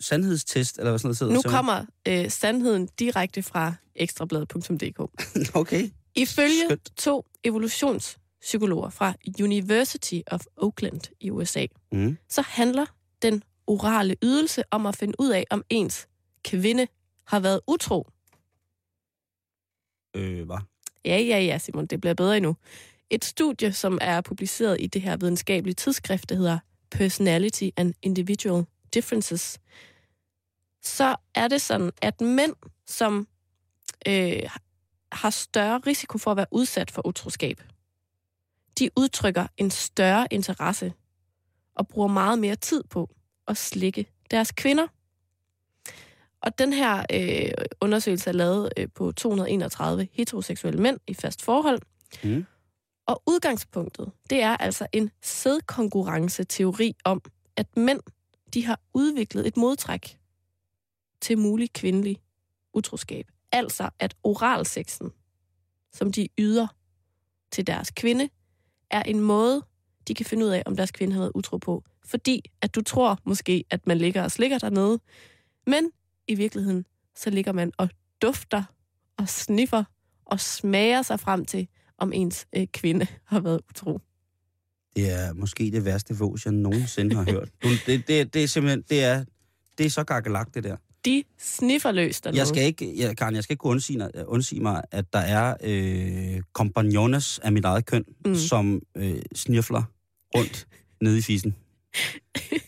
sandhedstest, 0.00 0.78
eller 0.78 0.90
hvad 0.90 0.98
sådan 0.98 1.06
noget 1.08 1.18
sidder 1.18 1.32
nu 1.32 1.42
kommer 1.42 1.84
øh, 2.08 2.30
sandheden 2.30 2.88
direkte 2.98 3.42
fra 3.42 3.74
ekstrabladet.dk. 3.94 5.00
Okay. 5.56 5.90
Ifølge 6.14 6.64
Skønt. 6.66 6.92
to 6.96 7.26
evolutionspsykologer 7.44 8.90
fra 8.90 9.14
University 9.42 10.20
of 10.26 10.40
Oakland 10.56 11.00
i 11.20 11.30
USA, 11.30 11.66
Mm. 11.92 12.18
så 12.28 12.42
handler 12.46 12.86
den 13.22 13.42
orale 13.68 14.16
ydelse 14.22 14.62
om 14.70 14.86
at 14.86 14.96
finde 14.96 15.14
ud 15.18 15.30
af, 15.30 15.44
om 15.50 15.64
ens 15.70 16.08
kvinde 16.44 16.86
har 17.24 17.40
været 17.40 17.60
utro. 17.66 18.08
Øh, 20.16 20.46
hvad? 20.46 20.58
Ja, 21.04 21.18
ja, 21.18 21.38
ja, 21.40 21.58
Simon, 21.58 21.86
det 21.86 22.00
bliver 22.00 22.14
bedre 22.14 22.36
endnu. 22.36 22.56
Et 23.10 23.24
studie, 23.24 23.72
som 23.72 23.98
er 24.00 24.20
publiceret 24.20 24.76
i 24.80 24.86
det 24.86 25.02
her 25.02 25.16
videnskabelige 25.16 25.74
tidsskrift, 25.74 26.28
der 26.28 26.34
hedder 26.34 26.58
Personality 26.90 27.68
and 27.76 27.94
Individual 28.02 28.64
Differences, 28.94 29.60
så 30.82 31.16
er 31.34 31.48
det 31.48 31.60
sådan, 31.60 31.90
at 32.02 32.20
mænd, 32.20 32.54
som 32.86 33.28
øh, 34.08 34.42
har 35.12 35.30
større 35.30 35.78
risiko 35.78 36.18
for 36.18 36.30
at 36.30 36.36
være 36.36 36.46
udsat 36.50 36.90
for 36.90 37.06
utroskab, 37.06 37.62
de 38.78 38.90
udtrykker 38.96 39.46
en 39.56 39.70
større 39.70 40.26
interesse 40.30 40.92
og 41.74 41.88
bruger 41.88 42.08
meget 42.08 42.38
mere 42.38 42.56
tid 42.56 42.82
på 42.90 43.10
at 43.48 43.56
slikke 43.56 44.06
deres 44.30 44.52
kvinder. 44.52 44.86
Og 46.40 46.58
den 46.58 46.72
her 46.72 47.04
øh, 47.12 47.52
undersøgelse 47.80 48.30
er 48.30 48.34
lavet 48.34 48.72
øh, 48.76 48.88
på 48.94 49.12
231 49.12 50.08
heteroseksuelle 50.12 50.80
mænd 50.80 50.98
i 51.06 51.14
fast 51.14 51.42
forhold. 51.42 51.80
Mm. 52.24 52.46
Og 53.06 53.22
udgangspunktet, 53.26 54.12
det 54.30 54.42
er 54.42 54.56
altså 54.56 54.86
en 54.92 55.10
sædkonkurrenceteori 55.22 56.94
om, 57.04 57.22
at 57.56 57.76
mænd, 57.76 58.00
de 58.54 58.64
har 58.64 58.80
udviklet 58.94 59.46
et 59.46 59.56
modtræk 59.56 60.18
til 61.20 61.38
mulig 61.38 61.72
kvindelig 61.72 62.20
utroskab. 62.74 63.26
Altså 63.52 63.90
at 63.98 64.16
oralsexen, 64.22 65.10
som 65.92 66.12
de 66.12 66.28
yder 66.38 66.66
til 67.50 67.66
deres 67.66 67.90
kvinde, 67.90 68.28
er 68.90 69.02
en 69.02 69.20
måde, 69.20 69.62
de 70.08 70.14
kan 70.14 70.26
finde 70.26 70.46
ud 70.46 70.50
af, 70.50 70.62
om 70.66 70.76
deres 70.76 70.90
kvinde 70.90 71.12
har 71.12 71.20
været 71.20 71.32
utro 71.34 71.56
på. 71.56 71.84
Fordi 72.08 72.42
at 72.62 72.74
du 72.74 72.82
tror 72.82 73.18
måske, 73.24 73.64
at 73.70 73.86
man 73.86 73.98
ligger 73.98 74.22
og 74.22 74.30
slikker 74.30 74.58
dernede, 74.58 75.00
men 75.66 75.90
i 76.28 76.34
virkeligheden, 76.34 76.86
så 77.16 77.30
ligger 77.30 77.52
man 77.52 77.72
og 77.76 77.88
dufter 78.22 78.62
og 79.18 79.28
sniffer 79.28 79.84
og 80.24 80.40
smager 80.40 81.02
sig 81.02 81.20
frem 81.20 81.44
til, 81.44 81.68
om 81.98 82.12
ens 82.12 82.46
øh, 82.56 82.66
kvinde 82.66 83.06
har 83.24 83.40
været 83.40 83.60
utro. 83.70 84.00
Det 84.96 85.10
er 85.12 85.34
måske 85.34 85.70
det 85.72 85.84
værste 85.84 86.18
vås, 86.18 86.44
jeg 86.44 86.52
nogensinde 86.52 87.16
har 87.16 87.24
hørt. 87.24 87.48
Det, 87.86 88.08
det, 88.08 88.34
det 88.34 88.44
er 88.44 88.48
simpelthen, 88.48 88.84
det 88.90 89.04
er, 89.04 89.24
det 89.78 89.86
er 89.86 89.90
så 89.90 90.04
gakkelagt, 90.04 90.54
det 90.54 90.64
der. 90.64 90.76
De 91.04 91.24
sniffer 91.38 91.92
løs 91.92 92.20
dernede. 92.20 92.38
Jeg 92.38 92.46
skal 92.46 92.62
ikke, 92.62 92.94
jeg, 92.96 93.16
Karen, 93.16 93.34
jeg 93.34 93.42
skal 93.42 93.54
ikke 93.54 93.60
kunne 93.60 93.70
undsige, 93.70 94.08
undsige 94.26 94.60
mig, 94.60 94.82
at 94.90 95.12
der 95.12 95.18
er 95.18 95.54
øh, 95.64 96.42
kompagnones 96.52 97.38
af 97.38 97.52
mit 97.52 97.64
eget 97.64 97.86
køn, 97.86 98.04
mm. 98.24 98.34
Som 98.34 98.82
øh, 98.96 99.22
snifler 99.34 99.82
rundt 100.36 100.66
nede 101.00 101.18
i 101.18 101.22
fisen. 101.22 101.56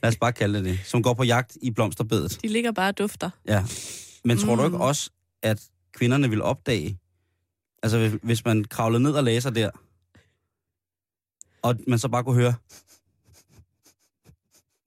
Lad 0.02 0.08
os 0.10 0.16
bare 0.16 0.32
kalde 0.32 0.58
det 0.58 0.64
det. 0.64 0.80
Som 0.84 1.02
går 1.02 1.14
på 1.14 1.24
jagt 1.24 1.56
i 1.62 1.70
blomsterbedet. 1.70 2.38
De 2.42 2.48
ligger 2.48 2.72
bare 2.72 2.88
og 2.88 2.98
dufter. 2.98 3.30
Ja. 3.46 3.64
Men 4.24 4.38
tror 4.38 4.56
du 4.56 4.62
Mm. 4.62 4.74
ikke 4.74 4.84
også, 4.84 5.10
at 5.42 5.68
kvinderne 5.92 6.30
vil 6.30 6.42
opdage, 6.42 6.98
altså 7.82 7.98
hvis, 8.22 8.44
man 8.44 8.64
kravlede 8.64 9.02
ned 9.02 9.12
og 9.12 9.24
sig 9.42 9.54
der, 9.54 9.70
og 11.62 11.76
man 11.88 11.98
så 11.98 12.08
bare 12.08 12.24
kunne 12.24 12.34
høre, 12.34 12.54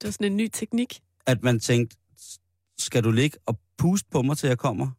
Det 0.01 0.07
var 0.07 0.11
sådan 0.11 0.31
en 0.31 0.37
ny 0.37 0.47
teknik. 0.53 1.01
at 1.25 1.43
man 1.43 1.59
tænkte, 1.59 1.97
skal 2.77 3.03
du 3.03 3.11
ligge 3.11 3.37
og 3.45 3.59
puste 3.77 4.07
på 4.11 4.21
mig, 4.21 4.37
til 4.37 4.47
jeg 4.47 4.57
kommer? 4.57 4.91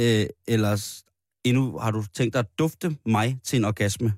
Øh, 0.00 0.26
eller 0.48 0.76
s- 0.76 1.04
endnu 1.44 1.78
har 1.78 1.90
du 1.90 2.04
tænkt 2.14 2.32
dig 2.32 2.38
at 2.38 2.58
dufte 2.58 2.96
mig 3.06 3.38
til 3.44 3.56
en 3.56 3.64
orgasme? 3.64 4.14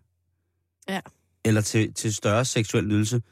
Ja. 0.88 1.00
Eller 1.44 1.60
til, 1.60 1.94
til 1.94 2.14
større 2.14 2.44
seksuel 2.44 2.88
nydelse? 2.88 3.22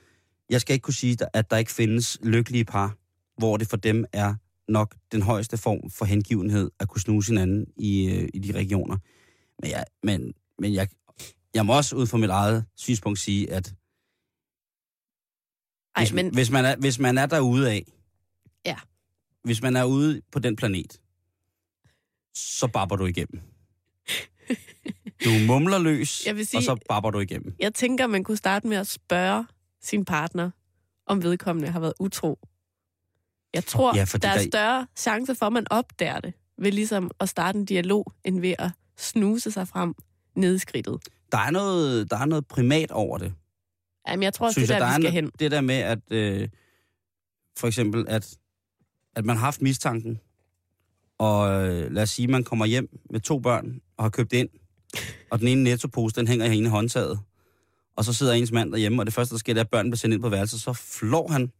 Jeg 0.52 0.60
skal 0.60 0.74
ikke 0.74 0.84
kunne 0.84 0.94
sige, 0.94 1.16
at 1.32 1.50
der 1.50 1.56
ikke 1.56 1.72
findes 1.72 2.18
lykkelige 2.22 2.64
par, 2.64 2.96
hvor 3.38 3.56
det 3.56 3.68
for 3.68 3.76
dem 3.76 4.04
er 4.12 4.34
nok 4.68 4.96
den 5.12 5.22
højeste 5.22 5.56
form 5.56 5.90
for 5.90 6.04
hengivenhed 6.04 6.70
at 6.80 6.88
kunne 6.88 7.00
snuse 7.00 7.32
hinanden 7.32 7.66
i, 7.76 8.04
øh, 8.10 8.28
i 8.34 8.38
de 8.38 8.52
regioner. 8.52 8.96
Men, 9.62 9.70
jeg, 9.70 9.84
men, 10.02 10.34
men 10.58 10.74
jeg, 10.74 10.88
jeg 11.54 11.66
må 11.66 11.76
også 11.76 11.96
ud 11.96 12.06
fra 12.06 12.18
mit 12.18 12.30
eget 12.30 12.64
synspunkt 12.76 13.18
sige, 13.18 13.52
at 13.52 13.74
Ej, 15.96 16.02
hvis, 16.02 16.12
men 16.12 16.34
hvis, 16.34 16.50
man 16.50 16.64
er, 16.64 16.76
hvis 16.76 16.98
man 16.98 17.18
er 17.18 17.26
derude 17.26 17.70
af, 17.70 17.84
Ja. 18.66 18.76
hvis 19.44 19.62
man 19.62 19.76
er 19.76 19.84
ude 19.84 20.22
på 20.32 20.38
den 20.38 20.56
planet, 20.56 21.00
så 22.34 22.66
babber 22.72 22.96
du 22.96 23.06
igennem. 23.06 23.40
Du 25.24 25.30
mumler 25.46 25.78
løs, 25.78 26.26
Jeg 26.26 26.36
vil 26.36 26.46
sige- 26.46 26.58
og 26.58 26.62
så 26.62 26.76
babber 26.88 27.10
du 27.10 27.20
igennem. 27.20 27.54
jeg 27.58 27.74
tænker, 27.74 28.06
man 28.06 28.24
kunne 28.24 28.36
starte 28.36 28.66
med 28.66 28.76
at 28.76 28.86
spørge 28.86 29.46
sin 29.82 30.04
partner, 30.04 30.50
om 31.06 31.22
vedkommende 31.22 31.68
har 31.70 31.80
været 31.80 31.94
utro. 32.00 32.38
Jeg 33.54 33.64
tror, 33.64 33.96
Ja, 33.96 34.04
der 34.04 34.28
er 34.28 34.34
der- 34.38 34.42
større 34.50 34.86
chance 34.96 35.34
for, 35.34 35.46
at 35.46 35.52
man 35.52 35.66
opdager 35.70 36.20
det, 36.20 36.34
ved 36.58 36.72
ligesom 36.72 37.10
at 37.20 37.28
starte 37.28 37.58
en 37.58 37.64
dialog, 37.64 38.12
end 38.24 38.40
ved 38.40 38.54
at 38.58 38.70
snuse 38.96 39.50
sig 39.50 39.68
frem 39.68 39.94
ned 40.36 40.54
i 40.54 40.58
skridtet. 40.58 40.96
Der 41.32 41.38
er 41.38 41.50
noget, 41.50 42.10
der 42.10 42.16
er 42.16 42.24
noget 42.24 42.46
primat 42.46 42.90
over 42.90 43.18
det. 43.18 43.34
Jamen, 44.08 44.22
jeg 44.22 44.34
tror 44.34 44.46
også, 44.46 44.54
synes 44.54 44.68
det 44.68 44.74
er 44.74 44.78
jeg, 44.78 44.86
der, 44.86 44.92
der 44.92 44.98
vi 44.98 45.02
skal 45.02 45.12
hen. 45.12 45.30
Det 45.38 45.50
der 45.50 45.60
med, 45.60 45.74
at 45.74 45.98
øh, 46.10 46.48
for 47.58 47.66
eksempel, 47.66 48.04
at, 48.08 48.38
at 49.16 49.24
man 49.24 49.36
har 49.36 49.44
haft 49.44 49.62
mistanken, 49.62 50.20
og 51.18 51.50
øh, 51.50 51.92
lad 51.92 52.02
os 52.02 52.10
sige, 52.10 52.28
man 52.28 52.44
kommer 52.44 52.66
hjem 52.66 52.98
med 53.10 53.20
to 53.20 53.38
børn 53.38 53.80
og 53.96 54.04
har 54.04 54.10
købt 54.10 54.32
ind, 54.32 54.48
og 55.30 55.38
den 55.38 55.48
ene 55.48 55.62
nettopose, 55.62 56.14
den 56.16 56.28
hænger 56.28 56.46
i 56.46 56.56
ene 56.56 56.68
håndtaget, 56.68 57.20
og 57.96 58.04
så 58.04 58.12
sidder 58.12 58.32
ens 58.32 58.52
mand 58.52 58.72
derhjemme, 58.72 59.02
og 59.02 59.06
det 59.06 59.14
første, 59.14 59.34
der 59.34 59.38
sker, 59.38 59.52
det 59.54 59.60
er, 59.60 59.64
at 59.64 59.70
børnene 59.70 59.90
bliver 59.90 59.98
sendt 59.98 60.14
ind 60.14 60.22
på 60.22 60.28
værelset, 60.28 60.60
så 60.60 60.72
flår 60.72 61.28
han 61.28 61.52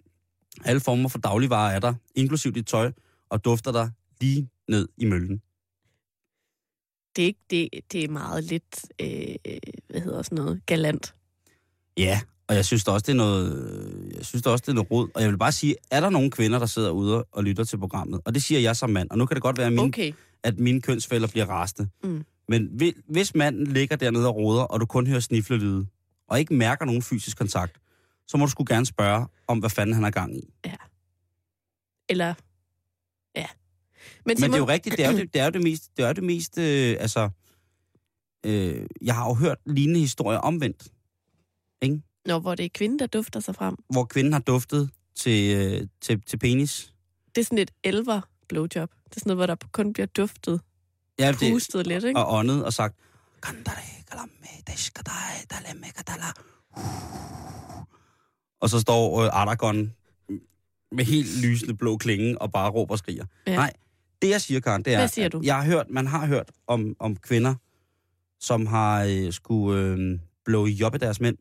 alle 0.64 0.81
former 0.81 1.09
for 1.09 1.18
dagligvarer 1.18 1.75
af 1.75 1.81
dig, 1.81 1.95
inklusiv 2.14 2.53
dit 2.53 2.66
tøj, 2.66 2.92
og 3.31 3.45
dufter 3.45 3.73
dig 3.73 3.90
lige 4.21 4.49
ned 4.68 4.88
i 4.97 5.05
møllen. 5.05 5.42
Det 7.16 7.23
er, 7.23 7.27
ikke, 7.27 7.40
det, 7.51 7.68
det 7.92 8.05
er 8.05 8.09
meget 8.09 8.45
lidt, 8.45 8.85
øh, 9.01 9.35
hvad 9.90 10.01
hedder 10.01 10.23
sådan 10.23 10.37
noget, 10.37 10.66
galant. 10.66 11.14
Ja, 11.97 12.21
og 12.49 12.55
jeg 12.55 12.64
synes 12.64 12.85
da 12.85 12.90
også, 12.90 13.05
det 13.07 13.12
er 13.12 13.16
noget, 13.16 14.12
jeg 14.16 14.27
synes 14.27 14.42
da 14.42 14.51
også, 14.51 14.62
det 14.62 14.68
er 14.68 14.75
noget 14.75 14.90
rod. 14.90 15.09
Og 15.14 15.23
jeg 15.23 15.31
vil 15.31 15.38
bare 15.38 15.53
sige, 15.53 15.75
er 15.90 16.01
der 16.01 16.11
nogle 16.11 16.31
kvinder, 16.31 16.59
der 16.59 16.66
sidder 16.66 16.90
ude 16.90 17.25
og 17.25 17.45
lytter 17.45 17.64
til 17.64 17.79
programmet? 17.79 18.21
Og 18.25 18.35
det 18.35 18.42
siger 18.42 18.61
jeg 18.61 18.77
som 18.77 18.90
mand. 18.90 19.11
Og 19.11 19.18
nu 19.18 19.27
kan 19.27 19.35
det 19.35 19.42
godt 19.42 19.59
være, 19.59 19.66
at 19.66 19.73
mine, 19.73 19.83
Okay. 19.83 20.12
at 20.42 20.59
mine 20.59 20.81
kønsfælder 20.81 21.29
bliver 21.29 21.47
rasende. 21.47 21.88
Mm. 22.05 22.25
Men 22.49 22.66
hvi- 22.73 23.01
hvis 23.09 23.35
manden 23.35 23.66
ligger 23.66 23.97
dernede 23.97 24.29
og 24.29 24.37
roder, 24.37 24.62
og 24.62 24.81
du 24.81 24.87
kun 24.87 25.07
hører 25.07 25.21
sniflelyde, 25.21 25.87
og 26.28 26.38
ikke 26.40 26.54
mærker 26.54 26.85
nogen 26.85 27.02
fysisk 27.02 27.37
kontakt, 27.38 27.78
så 28.28 28.37
må 28.37 28.44
du 28.44 28.50
sgu 28.50 28.64
gerne 28.68 28.87
spørge 28.87 29.26
om, 29.46 29.58
hvad 29.58 29.70
fanden 29.70 29.94
han 29.94 30.02
har 30.02 30.11
gang 30.11 30.37
i. 30.37 30.54
Eller, 32.08 32.35
ja. 33.37 33.46
Men, 34.26 34.37
Men 34.40 34.50
det 34.50 34.54
er 34.54 34.58
jo 34.58 34.68
rigtigt, 34.68 34.96
det 34.96 35.04
er 35.04 35.11
jo 35.11 35.16
det, 35.18 35.35
det, 35.35 35.40
er 35.40 35.44
jo 35.44 35.50
det 35.50 35.62
mest, 35.62 35.96
det, 35.96 36.04
er 36.04 36.12
det 36.12 36.24
mest 36.24 36.58
øh, 36.58 36.96
altså, 37.00 37.30
øh, 38.46 38.87
jeg 39.02 39.14
har 39.14 39.28
jo 39.28 39.35
hørt 39.35 39.58
lignende 39.66 40.00
historier 40.00 40.38
omvendt, 40.38 40.88
ikke? 41.82 42.02
Nå, 42.26 42.38
hvor 42.38 42.54
det 42.54 42.64
er 42.64 42.68
kvinden, 42.74 42.98
der 42.98 43.06
dufter 43.06 43.40
sig 43.40 43.54
frem. 43.54 43.76
hvor 43.92 44.04
kvinden 44.04 44.32
har 44.32 44.40
duftet 44.40 44.90
til, 45.16 45.56
øh, 45.56 45.87
til, 46.00 46.22
til 46.26 46.37
penis. 46.37 46.94
Det 47.35 47.40
er 47.40 47.44
sådan 47.44 47.58
et 47.58 47.70
elver 47.85 48.20
blowjob. 48.48 48.90
Det 49.04 49.16
er 49.16 49.20
sådan 49.20 49.30
noget, 49.30 49.38
hvor 49.38 49.46
der 49.46 49.56
kun 49.72 49.92
bliver 49.92 50.06
duftet, 50.06 50.61
Ja, 51.18 51.35
pustet 51.40 51.87
lidt, 51.87 52.04
ikke? 52.04 52.20
og 52.20 52.38
åndet 52.38 52.64
og 52.64 52.72
sagt, 52.72 52.96
"Kandare 53.42 54.05
kalame 54.11 54.50
deshkadai 54.66 55.46
daleme 55.50 55.87
kadala." 55.96 56.33
og 58.61 58.70
så 58.70 58.81
står 58.81 59.22
øh, 59.22 59.88
med 60.92 61.05
helt 61.05 61.42
lysende 61.42 61.74
blå 61.76 61.96
klinge 61.96 62.42
og 62.42 62.52
bare 62.52 62.70
råber 62.70 62.94
og 62.94 62.98
skriger. 62.98 63.24
Ja. 63.46 63.55
Nej, 63.55 63.72
det 64.22 64.28
jeg 64.31 64.40
siger, 64.40 64.61
Karen, 64.61 64.83
det 64.85 64.92
er, 64.92 64.98
Hvad 64.98 65.09
siger 65.09 65.28
du? 65.28 65.40
jeg 65.44 65.57
har 65.57 65.64
hørt, 65.64 65.90
man 65.90 66.07
har 66.07 66.26
hørt 66.26 66.50
om, 66.66 66.96
om 66.98 67.16
kvinder, 67.16 67.55
som 68.40 68.66
har 68.66 69.05
øh, 69.05 69.33
skulle 69.33 69.81
øh, 69.81 70.18
blow 70.44 70.66
job 70.66 70.94
af 70.94 71.00
deres 71.00 71.20
mænd. 71.20 71.38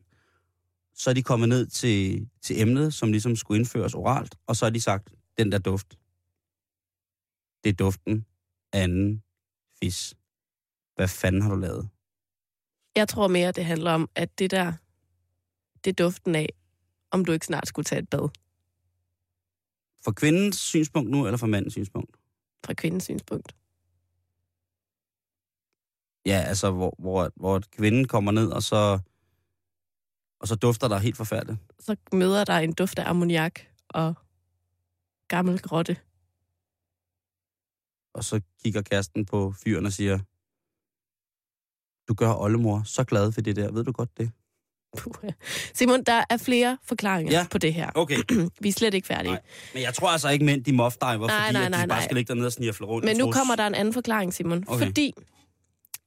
Så 0.94 1.10
er 1.10 1.14
de 1.14 1.22
kommet 1.22 1.48
ned 1.48 1.66
til, 1.66 2.28
til 2.42 2.60
emnet, 2.60 2.94
som 2.94 3.12
ligesom 3.12 3.36
skulle 3.36 3.58
indføres 3.58 3.94
oralt, 3.94 4.34
og 4.46 4.56
så 4.56 4.64
har 4.64 4.70
de 4.70 4.80
sagt, 4.80 5.12
den 5.38 5.52
der 5.52 5.58
duft, 5.58 5.98
det 7.64 7.70
er 7.70 7.74
duften 7.74 8.26
af 8.72 8.82
anden 8.82 9.22
fis. 9.82 10.14
Hvad 10.94 11.08
fanden 11.08 11.42
har 11.42 11.50
du 11.50 11.56
lavet? 11.56 11.88
Jeg 12.96 13.08
tror 13.08 13.28
mere, 13.28 13.52
det 13.52 13.64
handler 13.64 13.90
om, 13.92 14.10
at 14.14 14.38
det 14.38 14.50
der, 14.50 14.72
det 15.84 15.90
er 15.90 16.04
duften 16.04 16.34
af, 16.34 16.48
om 17.10 17.24
du 17.24 17.32
ikke 17.32 17.46
snart 17.46 17.68
skulle 17.68 17.84
tage 17.84 18.02
et 18.02 18.08
bad 18.08 18.28
For 20.04 20.12
kvindens 20.12 20.56
synspunkt 20.58 21.10
nu, 21.10 21.26
eller 21.26 21.36
for 21.36 21.46
mandens 21.46 21.72
synspunkt? 21.72 22.16
fra 22.66 22.74
kvindens 22.74 23.04
synspunkt. 23.04 23.56
Ja, 26.26 26.40
altså, 26.48 26.70
hvor, 26.70 26.94
hvor, 26.98 27.32
hvor 27.36 27.62
kvinden 27.72 28.08
kommer 28.08 28.32
ned, 28.32 28.48
og 28.48 28.62
så, 28.62 28.98
og 30.40 30.48
så 30.48 30.54
dufter 30.54 30.88
der 30.88 30.98
helt 30.98 31.16
forfærdeligt. 31.16 31.58
Så 31.80 31.96
møder 32.12 32.44
der 32.44 32.58
en 32.58 32.72
duft 32.72 32.98
af 32.98 33.10
ammoniak 33.10 33.60
og 33.88 34.14
gammel 35.28 35.58
grotte. 35.62 35.96
Og 38.14 38.24
så 38.24 38.40
kigger 38.62 38.82
kæresten 38.82 39.26
på 39.26 39.52
fyren 39.52 39.86
og 39.86 39.92
siger, 39.92 40.18
du 42.08 42.14
gør 42.14 42.34
oldemor 42.34 42.82
så 42.84 43.04
glad 43.04 43.32
for 43.32 43.40
det 43.40 43.56
der. 43.56 43.72
Ved 43.72 43.84
du 43.84 43.92
godt 43.92 44.18
det? 44.18 44.30
Puh. 44.98 45.12
Simon, 45.74 46.02
der 46.04 46.24
er 46.30 46.36
flere 46.36 46.78
forklaringer 46.84 47.32
Ja. 47.32 47.46
på 47.50 47.58
det 47.58 47.74
her. 47.74 47.90
Okay. 47.94 48.16
Vi 48.60 48.68
er 48.68 48.72
slet 48.72 48.94
ikke 48.94 49.06
færdige. 49.06 49.32
Nej. 49.32 49.40
Men 49.74 49.82
jeg 49.82 49.94
tror 49.94 50.08
altså 50.08 50.28
ikke, 50.28 50.44
mænd 50.44 50.64
de 50.64 50.72
mofdiver, 50.72 51.12
fordi 51.12 51.26
Nej, 51.28 51.52
nej, 51.52 51.60
at 51.62 51.66
de 51.66 51.70
nej, 51.70 51.78
bare 51.86 51.86
nej. 51.98 52.04
skal 52.04 52.16
ligge 52.16 52.28
dernede 52.28 52.46
og 52.46 52.52
snifle 52.52 52.86
rundt. 52.86 53.04
Men 53.04 53.16
nu 53.16 53.24
trus. 53.24 53.34
kommer 53.36 53.56
der 53.56 53.66
en 53.66 53.74
anden 53.74 53.94
forklaring, 53.94 54.34
Simon. 54.34 54.64
Okay. 54.66 54.86
Fordi 54.86 55.12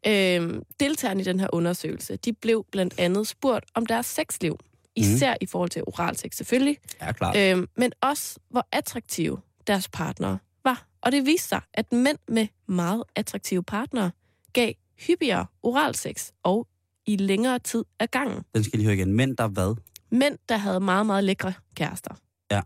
øh, 0.07 0.61
deltagerne 0.79 1.21
i 1.21 1.23
den 1.23 1.39
her 1.39 1.47
undersøgelse, 1.53 2.15
de 2.15 2.33
blev 2.33 2.65
blandt 2.71 2.93
andet 2.97 3.27
spurgt 3.27 3.65
om 3.73 3.85
deres 3.85 4.05
sexliv. 4.05 4.59
Især 4.95 5.31
mm. 5.31 5.37
i 5.41 5.45
forhold 5.45 5.69
til 5.69 5.83
oralsex 5.87 6.35
selvfølgelig, 6.35 6.77
Ja, 7.01 7.11
klart. 7.11 7.37
øh, 7.37 7.67
men 7.77 7.91
også 8.01 8.39
hvor 8.49 8.67
attraktive 8.71 9.37
deres 9.67 9.89
partnere 9.89 10.37
var. 10.63 10.87
Og 11.01 11.11
det 11.11 11.25
viste 11.25 11.47
sig, 11.47 11.61
at 11.73 11.91
mænd 11.91 12.17
med 12.27 12.47
meget 12.67 13.03
attraktive 13.15 13.63
partnere 13.63 14.11
gav 14.53 14.71
hyppigere 14.97 15.45
oralsex 15.63 16.31
og 16.43 16.67
i 17.05 17.15
længere 17.17 17.59
tid 17.59 17.85
af 17.99 18.11
gangen. 18.11 18.43
Den 18.55 18.63
skal 18.63 18.79
lige 18.79 18.85
høre 18.87 18.95
igen. 18.95 19.13
Mænd, 19.13 19.37
der 19.37 19.47
hvad? 19.47 19.75
Mænd, 20.11 20.37
der 20.49 20.57
havde 20.57 20.79
meget, 20.79 21.05
meget 21.05 21.23
lækre 21.23 21.53
kærester, 21.75 22.15
Ja. 22.51 22.61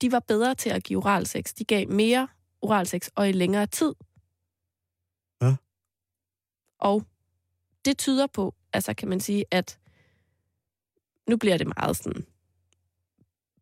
de 0.00 0.12
var 0.12 0.20
bedre 0.20 0.54
til 0.54 0.70
at 0.70 0.82
give 0.84 0.98
oralsex. 0.98 1.52
De 1.54 1.64
gav 1.64 1.88
mere 1.88 2.28
oralsex 2.62 3.08
og 3.14 3.28
i 3.28 3.32
længere 3.32 3.66
tid. 3.66 3.94
Ja. 5.42 5.54
Og 6.78 7.02
det 7.84 7.98
tyder 7.98 8.26
på, 8.26 8.54
altså 8.72 8.94
kan 8.94 9.08
man 9.08 9.20
sige, 9.20 9.44
at 9.50 9.78
nu 11.28 11.36
bliver 11.36 11.56
det 11.56 11.66
meget 11.76 11.96
sådan, 11.96 12.26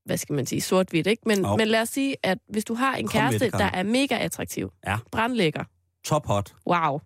hvad 0.04 0.16
skal 0.16 0.34
man 0.34 0.46
sige, 0.46 0.60
sort-hvidt, 0.60 1.06
ikke? 1.06 1.22
Men, 1.26 1.38
Jo. 1.40 1.56
men 1.56 1.68
lad 1.68 1.80
os 1.80 1.88
sige, 1.88 2.16
at 2.22 2.38
hvis 2.48 2.64
du 2.64 2.74
har 2.74 2.96
en 2.96 3.06
Kom 3.06 3.12
kæreste, 3.12 3.50
der 3.50 3.64
er 3.64 3.82
mega 3.82 4.18
attraktiv, 4.18 4.72
Ja. 4.86 4.98
brandlækker, 5.12 5.64
Top 6.04 6.26
hot. 6.26 6.54
wow, 6.66 7.00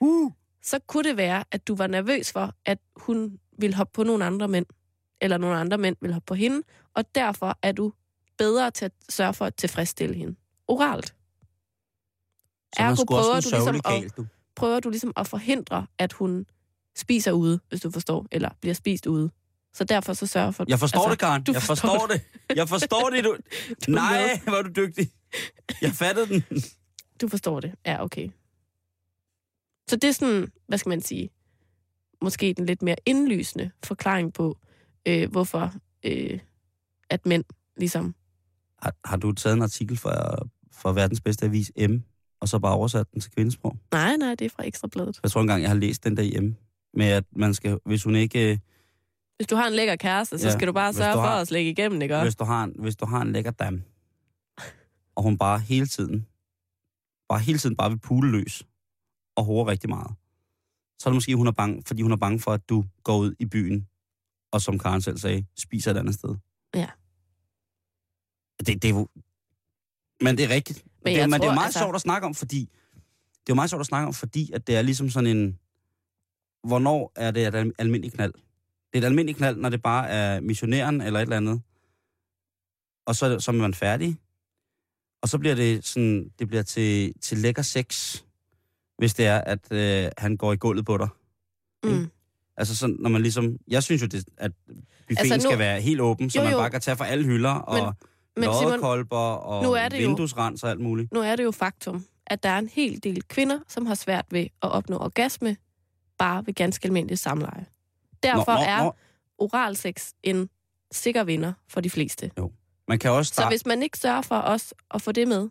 Uh. 0.00 0.32
Så 0.66 0.78
kunne 0.86 1.08
det 1.08 1.16
være, 1.16 1.44
at 1.50 1.68
du 1.68 1.74
var 1.74 1.86
nervøs 1.86 2.32
for, 2.32 2.54
at 2.64 2.78
hun 2.96 3.38
ville 3.58 3.76
hoppe 3.76 3.92
på 3.92 4.02
nogle 4.02 4.24
andre 4.24 4.48
mænd, 4.48 4.66
eller 5.20 5.38
nogle 5.38 5.56
andre 5.56 5.78
mænd 5.78 5.96
ville 6.00 6.12
hoppe 6.14 6.26
på 6.26 6.34
hende, 6.34 6.62
og 6.94 7.14
derfor 7.14 7.58
er 7.62 7.72
du 7.72 7.92
bedre 8.38 8.70
til 8.70 8.84
at 8.84 8.92
sørge 9.08 9.34
for 9.34 9.44
at 9.44 9.54
tilfredsstille 9.54 10.14
hende. 10.14 10.36
Oralt. 10.68 11.06
Så 11.06 12.82
Ergo 12.82 13.04
prøver 13.04 13.40
du 13.40 13.48
ligesom 13.50 13.80
at- 13.84 14.16
du. 14.16 14.26
Prøver 14.56 14.80
du 14.80 14.90
ligesom 14.90 15.12
at 15.16 15.26
forhindre, 15.28 15.86
at 15.98 16.12
hun 16.12 16.46
spiser 16.96 17.32
ude, 17.32 17.60
hvis 17.68 17.80
du 17.80 17.90
forstår, 17.90 18.26
eller 18.32 18.50
bliver 18.60 18.74
spist 18.74 19.06
ude. 19.06 19.30
Så 19.74 19.84
derfor 19.84 20.12
så 20.12 20.26
sørger 20.26 20.50
for... 20.50 20.64
Jeg 20.68 20.78
forstår 20.78 21.00
altså, 21.00 21.10
det, 21.10 21.18
Karen. 21.18 21.44
Jeg 21.48 21.62
forstår 21.62 21.88
forstår 21.88 22.06
det. 22.06 22.56
Jeg 22.56 22.68
forstår 22.68 23.10
det, 23.10 23.24
du. 23.24 23.36
Du 23.86 23.90
Nej, 23.92 24.40
er 24.46 24.62
du 24.62 24.70
dygtig. 24.82 25.10
Jeg 25.82 25.92
fattede 25.92 26.28
den. 26.28 26.44
Du 27.20 27.28
forstår 27.28 27.60
det. 27.60 27.74
Ja, 27.86 28.04
okay. 28.04 28.28
Så 29.88 29.96
det 29.96 30.04
er 30.04 30.12
sådan, 30.12 30.52
hvad 30.68 30.78
skal 30.78 30.90
man 30.90 31.00
sige, 31.00 31.30
måske 32.22 32.52
den 32.56 32.66
lidt 32.66 32.82
mere 32.82 32.96
indlysende 33.06 33.70
forklaring 33.84 34.32
på, 34.34 34.58
øh, 35.08 35.30
hvorfor 35.30 35.72
øh, 36.04 36.38
at 37.10 37.26
mænd 37.26 37.44
ligesom... 37.76 38.14
Har, 38.82 38.94
har 39.04 39.16
du 39.16 39.32
taget 39.32 39.56
en 39.56 39.62
artikel 39.62 39.96
fra, 39.96 40.36
fra 40.72 40.92
verdens 40.92 41.20
bedste 41.20 41.46
avis, 41.46 41.72
M, 41.88 41.94
og 42.40 42.48
så 42.48 42.58
bare 42.58 42.74
oversat 42.74 43.06
den 43.12 43.20
til 43.20 43.30
kvindesprog? 43.32 43.76
Nej, 43.92 44.16
nej, 44.16 44.34
det 44.34 44.44
er 44.44 44.50
fra 44.50 44.66
Ekstrabladet. 44.66 45.20
Jeg 45.22 45.30
tror 45.30 45.40
engang, 45.40 45.62
jeg 45.62 45.70
har 45.70 45.76
læst 45.76 46.04
den 46.04 46.16
der 46.16 46.22
i 46.22 46.40
M, 46.40 46.54
med 46.94 47.06
at 47.06 47.24
man 47.36 47.54
skal, 47.54 47.78
hvis 47.84 48.04
hun 48.04 48.16
ikke... 48.16 48.50
øh, 48.52 48.58
Hvis 49.36 49.46
du 49.46 49.56
har 49.56 49.66
en 49.66 49.72
lækker 49.72 49.96
kæreste, 49.96 50.38
så 50.38 50.46
Ja, 50.48 50.52
skal 50.54 50.68
du 50.68 50.72
bare 50.72 50.92
sørge 50.92 51.12
du 51.12 51.16
for 51.16 51.20
har- 51.22 51.40
at 51.40 51.48
slække 51.48 51.70
igennem, 51.70 52.02
ikke? 52.02 52.20
Hvis 52.22 52.36
du, 52.36 52.44
har 52.44 52.64
en, 52.64 52.74
hvis 52.78 52.96
du 52.96 53.06
har 53.06 53.22
en 53.22 53.32
lækker 53.32 53.50
dam, 53.50 53.82
og 55.14 55.22
hun 55.22 55.38
bare 55.38 55.58
hele 55.60 55.86
tiden, 55.86 56.26
bare 57.28 57.38
hele 57.40 57.58
tiden 57.58 57.76
bare 57.76 57.90
vil 57.90 57.98
pule 57.98 58.30
løs, 58.30 58.62
og 59.36 59.44
hårde 59.44 59.70
rigtig 59.70 59.90
meget, 59.90 60.14
så 60.98 61.08
er 61.08 61.10
det 61.10 61.16
måske, 61.16 61.36
hun 61.36 61.46
er 61.46 61.52
bange, 61.52 61.82
fordi 61.86 62.02
hun 62.02 62.12
er 62.12 62.16
bange 62.16 62.40
for, 62.40 62.52
at 62.52 62.68
du 62.68 62.84
går 63.02 63.18
ud 63.18 63.34
i 63.38 63.46
byen, 63.46 63.88
og 64.52 64.62
som 64.62 64.78
Karen 64.78 65.00
selv 65.02 65.18
sagde, 65.18 65.46
spiser 65.58 65.90
et 65.90 65.96
andet 65.96 66.14
sted. 66.14 66.34
Ja. 66.74 66.88
Det, 68.66 68.82
det 68.82 68.84
er 68.84 68.94
jo... 68.94 69.08
Men 70.20 70.36
det 70.38 70.44
er 70.44 70.48
rigtigt. 70.54 70.84
Men 71.04 71.14
det, 71.14 71.22
er- 71.22 71.26
men 71.26 71.40
det 71.40 71.46
er 71.48 71.54
meget 71.54 71.66
altså- 71.66 71.78
sjovt 71.80 71.94
at 71.94 72.00
snakke 72.00 72.26
om, 72.26 72.34
fordi... 72.34 72.60
Det 73.30 73.52
er 73.52 73.54
jo 73.54 73.54
meget 73.54 73.70
sjovt 73.70 73.80
at 73.80 73.86
snakke 73.86 74.06
om, 74.06 74.14
fordi 74.14 74.52
at 74.52 74.66
det 74.66 74.76
er 74.76 74.82
ligesom 74.82 75.10
sådan 75.10 75.36
en... 75.36 75.58
Hvornår 76.68 77.12
er 77.16 77.30
det 77.30 77.46
et 77.46 77.54
al- 77.54 77.72
almindeligt 77.78 78.14
knald? 78.14 78.32
Det 78.92 78.94
er 78.94 78.98
et 78.98 79.04
almindeligt 79.04 79.38
knald, 79.38 79.56
når 79.56 79.68
det 79.68 79.82
bare 79.82 80.08
er 80.08 80.40
missionæren 80.40 81.00
eller 81.00 81.20
et 81.20 81.22
eller 81.22 81.36
andet. 81.36 81.62
Og 83.06 83.16
så, 83.16 83.40
så 83.40 83.50
er 83.50 83.54
man 83.56 83.74
færdig. 83.74 84.16
Og 85.22 85.28
så 85.28 85.38
bliver 85.38 85.54
det 85.54 85.84
sådan, 85.84 86.28
det 86.38 86.48
bliver 86.48 86.62
til, 86.62 87.14
til 87.20 87.38
lækker 87.38 87.62
sex, 87.62 88.22
hvis 88.98 89.14
det 89.14 89.26
er, 89.26 89.38
at 89.40 89.72
øh, 89.72 90.10
han 90.18 90.36
går 90.36 90.52
i 90.52 90.56
gulvet 90.56 90.86
på 90.86 90.96
dig. 90.96 91.08
Mm. 91.84 92.10
Altså 92.56 92.76
sådan, 92.76 92.96
når 92.98 93.10
man 93.10 93.22
ligesom... 93.22 93.56
Jeg 93.68 93.82
synes 93.82 94.02
jo, 94.02 94.06
det, 94.06 94.24
at 94.36 94.52
buffeten 94.68 95.16
Altså 95.18 95.34
nu- 95.36 95.40
skal 95.40 95.58
være 95.58 95.80
helt 95.80 96.00
åben, 96.00 96.30
så 96.30 96.38
Jo, 96.38 96.44
man 96.44 96.52
jo. 96.52 96.58
bare 96.58 96.70
kan 96.70 96.80
tage 96.80 96.96
fra 96.96 97.06
alle 97.06 97.24
hylder, 97.24 97.50
og 97.50 97.94
Men 98.36 98.44
loddekolber, 98.44 99.16
og 99.16 99.62
nu 99.62 99.72
er 99.72 99.88
det 99.88 100.02
jo- 100.02 100.06
vinduesrens 100.08 100.62
og 100.62 100.70
alt 100.70 100.80
muligt. 100.80 101.12
nu 101.12 101.20
er 101.20 101.36
det 101.36 101.44
jo 101.44 101.50
faktum, 101.50 102.04
at 102.26 102.42
der 102.42 102.48
er 102.48 102.58
en 102.58 102.68
hel 102.68 103.02
del 103.02 103.22
kvinder, 103.28 103.58
som 103.68 103.86
har 103.86 103.94
svært 103.94 104.26
ved 104.30 104.40
at 104.42 104.50
opnå 104.72 104.98
orgasme, 104.98 105.56
bare 106.18 106.46
ved 106.46 106.54
ganske 106.54 106.86
almindelig 106.86 107.18
samleje. 107.18 107.66
Derfor 108.22 108.52
Nå, 108.52 108.58
nå, 108.58 108.64
er 108.66 108.82
nå. 108.84 108.94
oralsex 109.38 110.12
en 110.22 110.48
sikker 110.92 111.24
vinder 111.24 111.52
for 111.68 111.80
de 111.80 111.90
fleste. 111.90 112.30
Man 112.88 112.98
kan 112.98 113.10
også 113.10 113.28
Så 113.28 113.34
starte... 113.34 113.48
hvis 113.52 113.66
man 113.66 113.82
ikke 113.82 113.98
sørger 113.98 114.22
for 114.22 114.36
os 114.38 114.74
at 114.90 115.02
få 115.02 115.12
det 115.12 115.28
med 115.28 115.48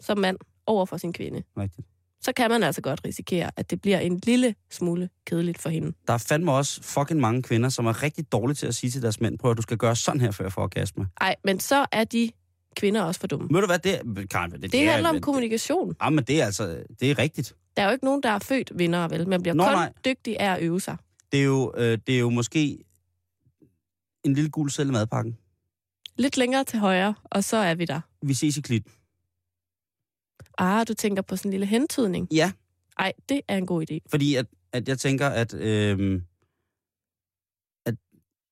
som 0.00 0.18
mand 0.18 0.36
over 0.66 0.86
for 0.86 0.96
sin 0.96 1.12
kvinde, 1.12 1.42
Rigtigt. 1.58 1.86
Så 2.24 2.32
kan 2.32 2.50
man 2.50 2.62
altså 2.62 2.80
godt 2.80 3.00
risikere, 3.06 3.50
at 3.56 3.70
det 3.70 3.80
bliver 3.82 3.98
en 3.98 4.20
lille 4.26 4.54
smule 4.70 5.08
kedeligt 5.26 5.58
for 5.62 5.68
hende. 5.70 5.92
Der 6.06 6.12
er 6.14 6.18
fandme 6.18 6.52
også 6.52 6.82
fucking 6.82 7.20
mange 7.20 7.42
kvinder, 7.42 7.68
som 7.68 7.86
er 7.86 8.02
rigtig 8.02 8.32
dårlige 8.32 8.54
til 8.54 8.66
at 8.66 8.74
sige 8.74 8.90
til 8.90 9.02
deres 9.02 9.20
mænd, 9.20 9.38
prøv 9.38 9.50
at 9.50 9.56
du 9.56 9.62
skal 9.62 9.76
gøre 9.76 9.96
sådan 9.96 10.20
her, 10.20 10.30
før 10.30 10.44
jeg 10.44 10.52
får 10.52 10.62
orgasme. 10.62 11.06
Ej, 11.20 11.36
men 11.44 11.60
så 11.60 11.86
er 11.92 12.04
de 12.04 12.30
kvinder 12.76 13.02
også 13.02 13.20
for 13.20 13.26
dumme. 13.26 13.48
Ved 13.54 13.60
du 13.60 13.66
hvad, 13.66 13.78
det 13.78 13.94
er... 13.94 14.26
Karen, 14.30 14.50
det, 14.50 14.72
Det 14.72 14.74
er- 14.86 14.90
handler 14.90 15.08
om 15.08 15.14
det- 15.14 15.22
kommunikation. 15.22 15.96
Ja, 16.02 16.10
men 16.10 16.24
det 16.24 16.40
er 16.40 16.44
altså... 16.46 16.84
Det 17.00 17.10
er 17.10 17.18
rigtigt. 17.18 17.54
Der 17.76 17.82
er 17.82 17.86
jo 17.86 17.92
ikke 17.92 18.04
nogen, 18.04 18.22
der 18.22 18.30
er 18.30 18.38
født 18.38 18.72
vinder, 18.74 19.08
vel? 19.08 19.28
Man 19.28 19.42
bliver 19.42 19.54
Nå, 19.54 19.64
kun 19.64 19.72
nej. 19.72 19.92
dygtig 20.04 20.40
af 20.40 20.52
at 20.54 20.62
øve 20.62 20.80
sig. 20.80 20.96
Det 21.32 21.40
er 21.40 21.44
jo, 21.44 21.72
øh, 21.76 21.98
det 22.06 22.14
er 22.14 22.18
jo 22.18 22.30
måske 22.30 22.78
en 24.24 24.34
lille 24.34 24.50
gul 24.50 24.70
selv 24.70 24.88
i 24.88 24.92
madpakken. 24.92 25.36
Lidt 26.16 26.36
længere 26.36 26.64
til 26.64 26.78
højre, 26.78 27.14
og 27.24 27.44
så 27.44 27.56
er 27.56 27.74
vi 27.74 27.84
der. 27.84 28.00
Vi 28.22 28.34
ses 28.34 28.56
i 28.56 28.60
klit. 28.60 28.82
Ah, 30.58 30.86
du 30.88 30.94
tænker 30.94 31.22
på 31.22 31.36
sådan 31.36 31.48
en 31.48 31.50
lille 31.50 31.66
hentydning. 31.66 32.28
Ja, 32.32 32.52
Ej, 32.98 33.12
det 33.28 33.40
er 33.48 33.56
en 33.58 33.66
god 33.66 33.84
idé. 33.90 33.98
fordi 34.10 34.34
at, 34.34 34.46
at 34.72 34.88
jeg 34.88 34.98
tænker, 34.98 35.28
at, 35.28 35.54
øh, 35.54 36.20
at 37.86 37.94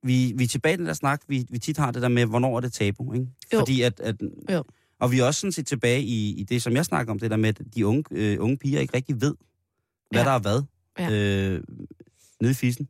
vi, 0.03 0.33
vi 0.37 0.45
er 0.45 0.49
tilbage 0.49 0.75
i 0.75 0.77
den 0.77 0.87
der 0.87 0.93
snak, 0.93 1.23
vi, 1.29 1.47
vi 1.51 1.59
tit 1.59 1.77
har 1.77 1.91
det 1.91 2.03
der 2.03 2.09
med, 2.09 2.27
hvornår 2.27 2.57
er 2.57 2.61
det 2.61 2.73
tabu, 2.73 3.13
ikke? 3.13 3.27
Jo. 3.53 3.59
Fordi 3.59 3.83
at, 3.83 4.01
at 4.01 4.17
Jo. 4.51 4.65
Og 4.99 5.13
vi 5.13 5.19
er 5.19 5.25
også 5.25 5.41
sådan 5.41 5.53
set 5.53 5.67
tilbage 5.67 6.03
i, 6.03 6.35
i 6.41 6.43
det, 6.45 6.63
som 6.63 6.73
jeg 6.77 6.85
snakker 6.85 7.13
om, 7.13 7.19
det 7.19 7.31
der 7.31 7.37
med, 7.37 7.49
at 7.49 7.61
de 7.75 7.87
unge, 7.87 8.05
øh, 8.11 8.37
unge 8.41 8.57
piger 8.59 8.81
ikke 8.81 8.97
rigtig 8.97 9.21
ved, 9.21 9.35
hvad 10.11 10.21
Ja. 10.21 10.25
der 10.29 10.35
er 10.35 10.39
hvad 10.39 10.63
Ja. 10.99 11.11
øh, 11.11 11.63
nede 12.41 12.51
i 12.51 12.55
fissen. 12.55 12.89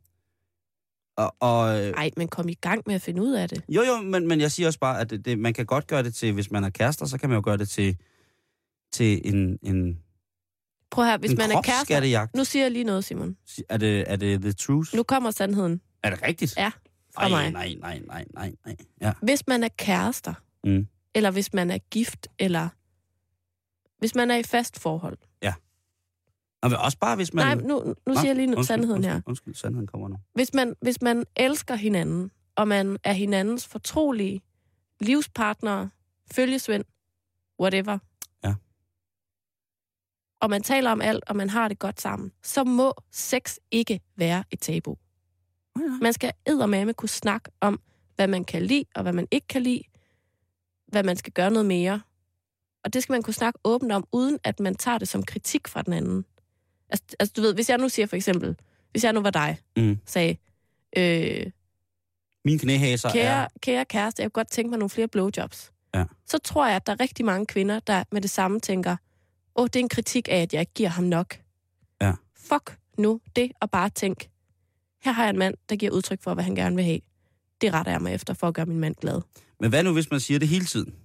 Og, 1.15 1.35
og, 1.39 1.81
øh, 1.81 1.89
Ej, 1.91 2.11
men 2.17 2.27
kom 2.27 2.49
i 2.49 2.53
gang 2.53 2.81
med 2.85 2.95
at 2.95 3.01
finde 3.01 3.21
ud 3.21 3.33
af 3.33 3.49
det. 3.49 3.63
jo, 3.69 3.81
jo, 3.81 4.01
men, 4.01 4.27
men 4.27 4.41
jeg 4.41 4.51
siger 4.51 4.67
også 4.67 4.79
bare, 4.79 4.99
at 5.01 5.09
det, 5.09 5.39
man 5.39 5.53
kan 5.53 5.65
godt 5.65 5.87
gøre 5.87 6.03
det 6.03 6.15
til, 6.15 6.33
hvis 6.33 6.51
man 6.51 6.63
er 6.63 6.69
kærester, 6.69 7.05
så 7.05 7.17
kan 7.17 7.29
man 7.29 7.35
jo 7.35 7.41
gøre 7.45 7.57
det 7.57 7.69
til, 7.69 7.97
til 8.93 9.21
en, 9.33 9.59
en, 9.61 9.99
Prøv 10.91 11.05
her, 11.05 11.17
hvis 11.17 11.31
en 11.31 11.37
man 11.37 11.51
er 11.51 11.61
kærester... 11.61 12.27
Nu 12.37 12.43
siger 12.43 12.63
jeg 12.63 12.71
lige 12.71 12.83
noget, 12.83 13.05
Simon. 13.05 13.37
Er 13.69 13.77
det, 13.77 14.03
er 14.11 14.15
det 14.15 14.41
the 14.41 14.51
truth? 14.51 14.95
Nu 14.95 15.03
kommer 15.03 15.31
sandheden 15.31 15.81
Er 16.03 16.09
det 16.09 16.21
rigtigt? 16.23 16.57
Ja, 16.57 16.71
fra 17.15 17.23
Ej, 17.23 17.29
mig. 17.29 17.51
nej, 17.51 17.75
nej, 17.79 17.99
nej, 18.07 18.25
nej, 18.33 18.55
nej. 18.65 18.75
Ja. 19.01 19.13
Hvis 19.21 19.47
man 19.47 19.63
er 19.63 19.69
kærester, 19.77 20.33
Mm. 20.65 20.87
eller 21.15 21.31
hvis 21.31 21.53
man 21.53 21.71
er 21.71 21.77
gift, 21.77 22.27
eller 22.39 22.69
hvis 23.99 24.15
man 24.15 24.31
er 24.31 24.35
i 24.35 24.43
fast 24.43 24.79
forhold. 24.79 25.17
Og 26.63 26.69
men 26.69 26.79
også 26.79 26.97
bare, 26.97 27.15
hvis 27.15 27.33
man... 27.33 27.57
Nej, 27.57 27.67
nu, 27.67 27.95
nu 28.07 28.15
siger 28.15 28.25
jeg 28.25 28.35
lige 28.35 28.47
undskyld, 28.47 28.63
sandheden 28.65 28.95
undskyld, 28.95 29.13
her. 29.13 29.21
Undskyld, 29.25 29.55
sandheden 29.55 29.87
kommer 29.87 30.07
nu. 30.07 30.15
Hvis 30.33 30.53
man, 30.53 30.75
hvis 30.81 31.01
man 31.01 31.23
elsker 31.35 31.75
hinanden, 31.75 32.31
og 32.55 32.67
man 32.67 32.97
er 33.03 33.13
hinandens 33.13 33.67
fortrolige 33.67 34.41
livspartnere, 35.01 35.89
følgesvend, 36.31 36.83
whatever, 37.61 37.91
Ja. 37.91 37.97
Og 40.43 40.49
man 40.49 40.63
taler 40.63 40.91
om 40.91 41.01
alt, 41.01 41.23
og 41.27 41.35
man 41.35 41.49
har 41.49 41.67
det 41.67 41.79
godt 41.79 42.01
sammen, 42.01 42.31
så 42.43 42.63
må 42.63 42.93
sex 43.11 43.57
ikke 43.71 43.99
være 44.15 44.43
et 44.51 44.59
tabu. 44.59 44.97
Man 46.01 46.13
skal 46.13 46.31
eddermame 46.45 46.93
kunne 46.93 47.09
snakke 47.09 47.51
om, 47.61 47.79
hvad 48.15 48.27
man 48.27 48.45
kan 48.45 48.61
lide, 48.61 48.85
og 48.95 49.01
hvad 49.03 49.13
man 49.13 49.27
ikke 49.31 49.47
kan 49.47 49.61
lide, 49.61 49.81
hvad 50.87 51.03
man 51.03 51.15
skal 51.17 51.33
gøre 51.33 51.51
noget 51.51 51.65
mere. 51.65 52.01
Og 52.83 52.93
det 52.93 53.03
skal 53.03 53.13
man 53.13 53.23
kunne 53.23 53.33
snakke 53.33 53.59
åbent 53.63 53.91
om, 53.91 54.07
uden 54.11 54.39
at 54.43 54.59
man 54.59 54.75
tager 54.75 54.97
det 54.97 55.07
som 55.07 55.23
kritik 55.23 55.67
fra 55.67 55.81
den 55.81 55.93
anden. 55.93 56.25
Altså, 56.89 57.05
altså 57.19 57.33
du 57.37 57.41
ved, 57.41 57.53
hvis 57.53 57.69
jeg 57.69 57.77
nu 57.77 57.89
siger 57.89 58.05
for 58.05 58.15
eksempel, 58.15 58.55
hvis 58.91 59.03
jeg 59.03 59.13
nu 59.13 59.21
var 59.21 59.29
dig, 59.31 59.57
Mm. 59.77 59.99
sagde, 60.05 60.37
øh, 60.97 61.51
Min 62.45 62.59
knæhaser 62.59 63.09
kære, 63.11 63.43
er... 63.43 63.47
kære 63.61 63.85
kæreste, 63.85 64.21
jeg 64.21 64.31
kunne 64.31 64.41
godt 64.43 64.51
tænke 64.51 64.69
mig 64.69 64.79
nogle 64.79 64.89
flere 64.89 65.07
blowjobs. 65.07 65.71
Ja. 65.95 66.05
Så 66.25 66.37
tror 66.37 66.67
jeg, 66.67 66.75
at 66.75 66.87
der 66.87 66.93
er 66.93 66.99
rigtig 66.99 67.25
mange 67.25 67.45
kvinder, 67.45 67.79
der 67.79 68.03
med 68.11 68.21
det 68.21 68.29
samme 68.29 68.59
tænker, 68.59 68.95
åh, 69.55 69.65
det 69.65 69.75
er 69.75 69.79
en 69.79 69.89
kritik 69.89 70.27
af, 70.31 70.41
at 70.41 70.53
jeg 70.53 70.59
ikke 70.59 70.73
giver 70.73 70.89
ham 70.89 71.03
nok. 71.03 71.39
Ja. 72.01 72.13
Fuck 72.35 72.77
nu 72.97 73.19
det, 73.35 73.51
og 73.61 73.71
bare 73.71 73.89
tænk, 73.89 74.29
her 75.03 75.11
har 75.11 75.23
jeg 75.23 75.29
en 75.29 75.39
mand, 75.39 75.55
der 75.69 75.75
giver 75.75 75.91
udtryk 75.91 76.21
for, 76.23 76.33
hvad 76.33 76.43
han 76.43 76.55
gerne 76.55 76.75
vil 76.75 76.85
have. 76.85 76.99
Det 77.61 77.73
retter 77.73 77.91
jeg 77.91 78.01
mig 78.01 78.13
efter, 78.13 78.33
for 78.33 78.47
at 78.47 78.53
gøre 78.53 78.65
min 78.65 78.79
mand 78.79 78.95
glad. 78.95 79.21
Men 79.59 79.69
hvad 79.69 79.83
nu, 79.83 79.93
hvis 79.93 80.11
man 80.11 80.19
siger 80.19 80.39
det 80.39 80.47
hele 80.47 80.65
tiden? 80.65 80.95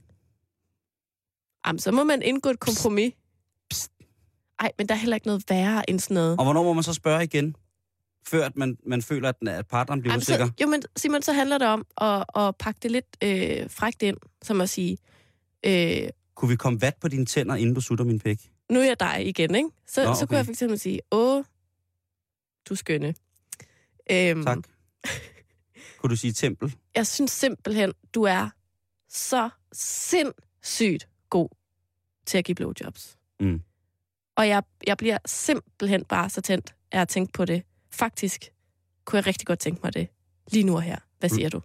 Jamen, 1.67 1.79
så 1.79 1.93
må 1.93 2.05
man 2.05 2.23
indgå 2.23 2.51
et 2.51 2.61
kompromis. 2.61 3.13
Ej, 4.61 4.73
men 4.79 4.89
der 4.89 4.95
er 4.95 4.99
heller 4.99 5.17
ikke 5.17 5.27
noget 5.27 5.45
værre 5.49 5.91
end 5.91 6.01
sådan 6.01 6.15
noget. 6.15 6.39
Og 6.39 6.45
hvornår 6.45 6.63
må 6.63 6.73
man 6.73 6.83
så 6.83 6.93
spørge 6.93 7.25
igen? 7.25 7.57
Før 8.27 8.47
at 8.47 8.57
man, 8.57 8.79
man 8.87 9.03
føler, 9.03 9.29
at, 9.29 9.49
at 9.49 9.67
partneren 9.67 10.01
bliver 10.01 10.13
Ej, 10.13 10.19
usikker? 10.19 10.47
så, 10.47 10.53
jo, 10.61 10.67
men 10.67 10.83
Simon, 10.97 11.23
så 11.23 11.33
handler 11.33 11.59
det 11.59 11.69
om 11.69 11.87
at, 12.01 12.25
at 12.37 12.57
pakke 12.57 12.81
det 12.83 12.91
lidt 12.91 13.17
øh, 13.25 13.71
frækt 13.71 14.03
ind, 14.03 14.17
som 14.43 14.61
at 14.61 14.69
sige, 14.71 14.99
øh, 15.67 16.09
Kunne 16.39 16.49
vi 16.49 16.57
komme 16.57 16.81
vat 16.81 16.95
på 17.01 17.09
dine 17.09 17.27
tænder, 17.27 17.55
inden 17.55 17.75
du 17.75 17.81
sutter 17.81 18.05
min 18.05 18.21
pæk? 18.21 18.51
nu 18.71 18.81
er 18.81 18.85
jeg 18.85 19.01
dig 19.01 19.27
igen, 19.27 19.55
ikke? 19.55 19.69
Så, 19.87 20.05
Nå, 20.05 20.15
så 20.15 20.19
kunne 20.21 20.25
okay. 20.25 20.37
jeg 20.37 20.45
for 20.45 20.51
eksempel 20.51 20.79
sige, 20.79 21.01
åh, 21.11 21.45
du 22.69 22.75
skønne. 22.75 23.15
Øhm, 24.11 24.45
Tak. 24.45 24.59
Kunne 25.99 26.11
du 26.11 26.17
sige 26.17 26.33
tempel? 26.33 26.77
Jeg 26.95 27.07
synes 27.07 27.31
simpelthen, 27.31 27.93
du 28.15 28.23
er 28.23 28.49
så 29.09 29.51
sindssygt 29.73 31.09
god 31.31 31.49
til 32.27 32.39
at 32.39 32.45
give 32.45 32.55
blowjobs. 32.55 33.17
Mm. 33.41 33.63
Og 34.37 34.49
jeg, 34.49 34.63
jeg 34.87 34.97
bliver 34.97 35.19
simpelthen 35.27 36.05
bare 36.05 36.31
så 36.31 36.41
tændt 36.41 36.75
af 36.93 37.01
at 37.01 37.09
tænke 37.09 37.33
på 37.33 37.45
det. 37.45 37.63
Faktisk 37.91 38.51
kunne 39.05 39.17
jeg 39.17 39.27
rigtig 39.27 39.47
godt 39.47 39.59
tænke 39.59 39.81
mig 39.85 39.95
det 39.95 40.09
lige 40.53 40.65
nu 40.65 40.75
og 40.75 40.83
her. 40.83 40.99
Hvad 41.19 41.29
siger 41.29 41.49
du? 41.49 41.61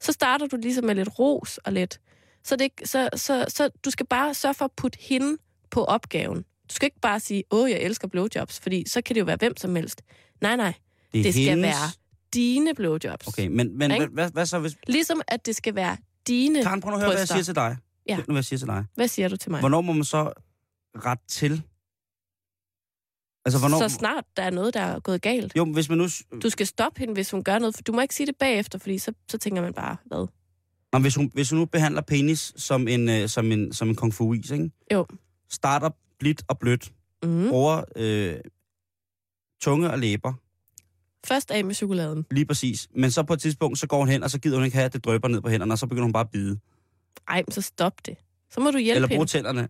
Så 0.00 0.12
starter 0.12 0.46
du 0.46 0.56
ligesom 0.56 0.84
med 0.84 0.94
lidt 0.94 1.18
ros 1.18 1.58
og 1.58 1.72
lidt. 1.72 2.00
Så, 2.44 2.56
det, 2.56 2.70
så, 2.84 3.08
så, 3.16 3.44
så 3.48 3.70
du 3.84 3.90
skal 3.90 4.06
bare 4.06 4.34
sørge 4.34 4.54
for 4.54 4.64
at 4.64 4.72
putte 4.76 4.98
hende 5.00 5.36
på 5.70 5.84
opgaven. 5.84 6.36
Du 6.42 6.74
skal 6.74 6.86
ikke 6.86 7.00
bare 7.00 7.20
sige, 7.20 7.44
åh, 7.50 7.70
jeg 7.70 7.80
elsker 7.80 8.08
blowjobs, 8.08 8.60
fordi 8.60 8.88
så 8.88 9.02
kan 9.02 9.14
det 9.14 9.20
jo 9.20 9.24
være 9.24 9.36
hvem 9.36 9.56
som 9.56 9.76
helst. 9.76 10.02
Nej, 10.40 10.56
nej. 10.56 10.74
Det, 11.12 11.24
Det 11.24 11.34
skal 11.34 11.44
hendes... 11.44 11.64
være 11.64 11.90
dine 12.34 12.74
blowjobs. 12.74 13.26
Okay, 13.26 13.46
men, 13.46 13.78
men 13.78 13.90
Ikke? 13.90 14.06
hvad, 14.06 14.30
hvad, 14.30 14.46
så 14.46 14.58
hvis... 14.58 14.76
Ligesom 14.86 15.20
at 15.28 15.46
det 15.46 15.56
skal 15.56 15.74
være 15.74 15.96
dine 16.26 16.62
Karen, 16.62 16.80
prøv 16.80 16.92
at 16.92 17.00
høre, 17.00 17.08
hvad 17.08 17.18
jeg 17.18 17.22
bryster. 17.22 17.34
siger 17.34 17.44
til 17.44 17.54
dig. 17.54 17.76
Ja. 18.08 18.16
Nu, 18.16 18.22
hvad 18.26 18.36
jeg 18.36 18.44
siger 18.44 18.58
til 18.58 18.68
dig. 18.68 18.84
Hvad 18.94 19.08
siger 19.08 19.28
du 19.28 19.36
til 19.36 19.50
mig? 19.50 19.60
Hvornår 19.60 19.80
må 19.80 19.92
man 19.92 20.04
så 20.04 20.32
ret 20.96 21.18
til? 21.28 21.62
Altså, 23.44 23.58
hvornår... 23.58 23.88
Så 23.88 23.94
snart 23.94 24.24
der 24.36 24.42
er 24.42 24.50
noget, 24.50 24.74
der 24.74 24.80
er 24.80 25.00
gået 25.00 25.22
galt. 25.22 25.56
Jo, 25.56 25.64
men 25.64 25.74
hvis 25.74 25.88
man 25.88 25.98
nu... 25.98 26.08
Du 26.42 26.50
skal 26.50 26.66
stoppe 26.66 26.98
hende, 26.98 27.14
hvis 27.14 27.30
hun 27.30 27.44
gør 27.44 27.58
noget, 27.58 27.74
for 27.74 27.82
du 27.82 27.92
må 27.92 28.00
ikke 28.00 28.14
sige 28.14 28.26
det 28.26 28.36
bagefter, 28.36 28.78
fordi 28.78 28.98
så, 28.98 29.12
så 29.28 29.38
tænker 29.38 29.62
man 29.62 29.74
bare, 29.74 29.96
hvad? 30.04 30.26
Nå, 30.94 30.98
hvis, 31.00 31.14
hun, 31.14 31.30
hvis 31.34 31.50
hun 31.50 31.58
nu 31.58 31.64
behandler 31.64 32.00
penis 32.02 32.52
som 32.56 32.88
en, 32.88 33.08
øh, 33.08 33.28
som 33.28 33.52
en, 33.52 33.72
som 33.72 33.88
en 33.88 33.94
kung 33.94 34.14
fu 34.14 34.32
is, 34.32 34.50
ikke? 34.50 34.70
Jo. 34.92 35.06
Starter 35.50 35.90
blidt 36.18 36.42
og 36.48 36.58
blødt, 36.58 36.92
Mm. 37.24 37.48
bruger 37.48 37.82
øh, 37.96 38.36
tunge 39.62 39.90
og 39.90 39.98
læber, 39.98 40.32
Først 41.26 41.50
af 41.50 41.64
med 41.64 41.74
chokoladen. 41.74 42.24
lige 42.30 42.46
præcis. 42.46 42.88
Men 42.96 43.10
så 43.10 43.22
på 43.22 43.32
et 43.32 43.40
tidspunkt, 43.40 43.78
så 43.78 43.86
går 43.86 43.98
hun 43.98 44.08
hen, 44.08 44.22
og 44.22 44.30
så 44.30 44.38
gider 44.38 44.56
hun 44.56 44.64
ikke 44.64 44.76
have, 44.76 44.84
at 44.84 44.92
det 44.92 45.04
drøber 45.04 45.28
ned 45.28 45.40
på 45.40 45.48
hænderne, 45.48 45.74
og 45.74 45.78
så 45.78 45.86
begynder 45.86 46.04
hun 46.04 46.12
bare 46.12 46.24
at 46.24 46.30
bide. 46.30 46.58
Ej, 47.28 47.42
men 47.46 47.52
så 47.52 47.60
stop 47.62 48.06
det. 48.06 48.16
Så 48.50 48.60
må 48.60 48.70
du 48.70 48.78
hjælpe 48.78 48.96
Eller 48.96 49.08
bruge 49.08 49.26
tænderne. 49.26 49.68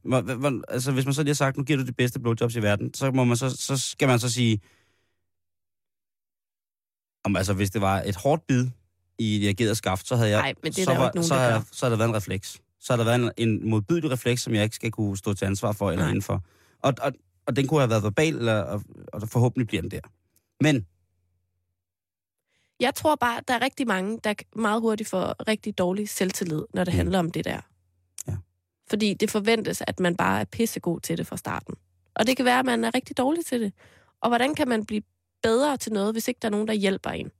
Altså, 0.69 0.93
hvis 0.93 1.05
man 1.05 1.15
så 1.15 1.23
lige 1.23 1.31
har 1.31 1.35
sagt, 1.35 1.57
nu 1.57 1.63
giver 1.65 1.77
du 1.79 1.87
de 1.87 1.93
bedste 1.93 2.21
blowjobs 2.21 2.57
i 2.57 2.63
verden, 2.63 2.95
så, 2.95 3.11
må 3.11 3.25
man 3.25 3.37
så, 3.37 3.51
så 3.51 3.77
skal 3.79 4.09
man 4.09 4.19
så 4.19 4.33
sige, 4.33 4.61
om, 7.25 7.37
altså, 7.37 7.55
hvis 7.55 7.71
det 7.71 7.81
var 7.81 8.03
et 8.07 8.17
hårdt 8.17 8.47
bid 8.47 8.67
i 9.19 9.37
et 9.37 9.43
reageret 9.45 9.77
skaft, 9.77 10.09
så 10.09 10.17
havde 10.17 10.31
jeg... 10.31 10.41
Ej, 10.41 10.55
men 10.63 10.73
det 10.73 10.79
er 10.79 10.85
så 10.85 10.91
der 10.91 10.99
var, 10.99 11.07
ikke 11.09 11.17
nogen, 11.17 11.29
så, 11.29 11.35
havde, 11.35 11.63
så 11.73 11.87
havde 11.87 11.91
der 11.93 11.99
været 11.99 12.09
en 12.09 12.15
refleks. 12.17 12.61
Så 12.81 12.93
havde 12.93 13.05
der 13.07 13.19
været 13.19 13.33
en, 13.37 13.49
en 13.49 13.71
modbydelig 13.71 14.11
refleks, 14.11 14.43
som 14.43 14.55
jeg 14.55 14.63
ikke 14.65 14.77
skal 14.77 14.91
kunne 14.91 15.17
stå 15.17 15.35
til 15.35 15.45
ansvar 15.45 15.73
for 15.73 15.91
eller 15.91 16.03
Nej. 16.05 16.09
indenfor. 16.11 16.45
Og, 16.83 16.95
og, 17.01 17.13
og 17.47 17.57
den 17.57 17.67
kunne 17.67 17.81
have 17.81 17.91
været 17.91 18.03
verbal, 18.03 18.35
eller, 18.37 18.61
og, 18.61 18.83
og 19.13 19.29
forhåbentlig 19.29 19.67
bliver 19.67 19.81
den 19.83 19.91
der. 19.91 20.01
Men, 20.61 20.87
Jeg 22.81 22.95
tror 22.95 23.15
bare, 23.15 23.41
der 23.49 23.55
er 23.55 23.61
rigtig 23.63 23.87
mange, 23.87 24.19
der 24.25 24.35
meget 24.57 24.81
hurtigt 24.81 25.09
får 25.09 25.49
rigtig 25.49 25.79
dårlig 25.79 26.09
selvtillid, 26.09 26.63
når 26.75 26.85
det 26.85 26.95
Mm. 26.95 26.97
handler 26.97 27.19
om 27.19 27.31
det 27.31 27.45
der. 27.45 27.61
Ja. 28.29 28.37
Fordi 28.91 29.15
det 29.15 29.31
forventes, 29.31 29.83
at 29.87 30.01
man 30.01 30.17
bare 30.17 30.41
er 30.41 30.45
pissegod 30.45 31.01
til 31.01 31.19
det 31.19 31.27
fra 31.27 31.37
starten. 31.37 31.75
Og 32.15 32.27
det 32.27 32.37
kan 32.37 32.45
være, 32.45 32.59
at 32.59 32.65
man 32.65 32.85
er 32.85 32.91
rigtig 32.95 33.17
dårlig 33.19 33.47
til 33.47 33.61
det. 33.61 33.73
Og 34.21 34.29
hvordan 34.31 34.55
kan 34.55 34.69
man 34.69 34.87
blive 34.87 35.03
bedre 35.43 35.77
til 35.77 35.93
noget, 35.93 36.15
hvis 36.15 36.29
ikke 36.29 36.39
der 36.43 36.49
er 36.49 36.53
nogen, 36.53 36.69
der 36.69 36.75
hjælper 36.75 37.11
en? 37.11 37.31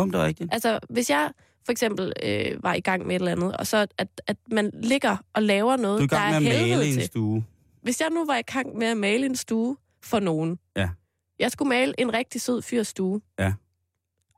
Jo, 0.00 0.06
det 0.06 0.14
er 0.14 0.24
rigtigt. 0.24 0.52
Altså, 0.52 0.78
hvis 0.90 1.10
jeg 1.10 1.30
for 1.64 1.72
eksempel 1.72 2.12
øh, 2.22 2.62
var 2.62 2.74
i 2.74 2.80
gang 2.80 3.06
med 3.06 3.16
et 3.16 3.20
eller 3.20 3.32
andet, 3.32 3.56
og 3.56 3.66
så 3.66 3.86
at, 3.98 4.08
at 4.26 4.36
man 4.50 4.70
ligger 4.82 5.16
og 5.34 5.42
laver 5.42 5.76
noget, 5.76 5.98
Du 5.98 6.02
er 6.02 6.06
i 6.06 6.08
der 6.08 6.16
gang 6.16 6.34
er 6.34 6.40
med 6.40 6.48
at 6.48 6.56
helvede 6.58 6.76
male 6.78 6.88
en 6.90 6.94
til. 6.98 7.06
stue. 7.06 7.44
Hvis 7.82 8.00
jeg 8.00 8.10
nu 8.10 8.26
var 8.26 8.36
i 8.36 8.42
gang 8.42 8.76
med 8.78 8.86
at 8.86 8.96
male 8.96 9.26
en 9.26 9.36
stue 9.36 9.76
for 10.02 10.20
nogen. 10.20 10.58
Ja. 10.76 10.88
Jeg 11.38 11.50
skulle 11.50 11.68
male 11.68 11.94
en 12.00 12.14
rigtig 12.14 12.40
sød 12.40 12.62
fyrs 12.62 12.88
stue. 12.88 13.20
Ja. 13.38 13.52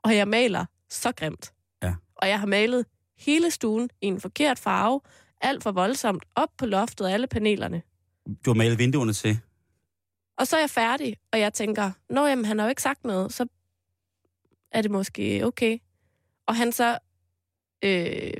Og 0.03 0.15
jeg 0.15 0.27
maler 0.27 0.65
så 0.89 1.11
grimt. 1.11 1.53
Ja. 1.83 1.93
Og 2.15 2.27
jeg 2.27 2.39
har 2.39 2.47
malet 2.47 2.85
hele 3.19 3.51
stuen 3.51 3.89
i 4.01 4.05
en 4.07 4.21
forkert 4.21 4.59
farve, 4.59 5.01
alt 5.41 5.63
for 5.63 5.71
voldsomt, 5.71 6.23
op 6.35 6.49
på 6.57 6.65
loftet 6.65 7.07
og 7.07 7.13
alle 7.13 7.27
panelerne. 7.27 7.81
Du 8.45 8.49
har 8.49 8.55
malet 8.55 8.79
vinduerne 8.79 9.13
til. 9.13 9.39
Og 10.37 10.47
så 10.47 10.55
er 10.55 10.59
jeg 10.59 10.69
færdig, 10.69 11.15
og 11.33 11.39
jeg 11.39 11.53
tænker, 11.53 11.91
nå 12.09 12.25
jamen, 12.25 12.45
han 12.45 12.59
har 12.59 12.65
jo 12.65 12.69
ikke 12.69 12.81
sagt 12.81 13.03
noget, 13.05 13.33
så 13.33 13.45
er 14.71 14.81
det 14.81 14.91
måske 14.91 15.45
okay. 15.45 15.77
Og 16.47 16.55
han 16.55 16.71
så 16.71 16.97
øh, 17.83 18.31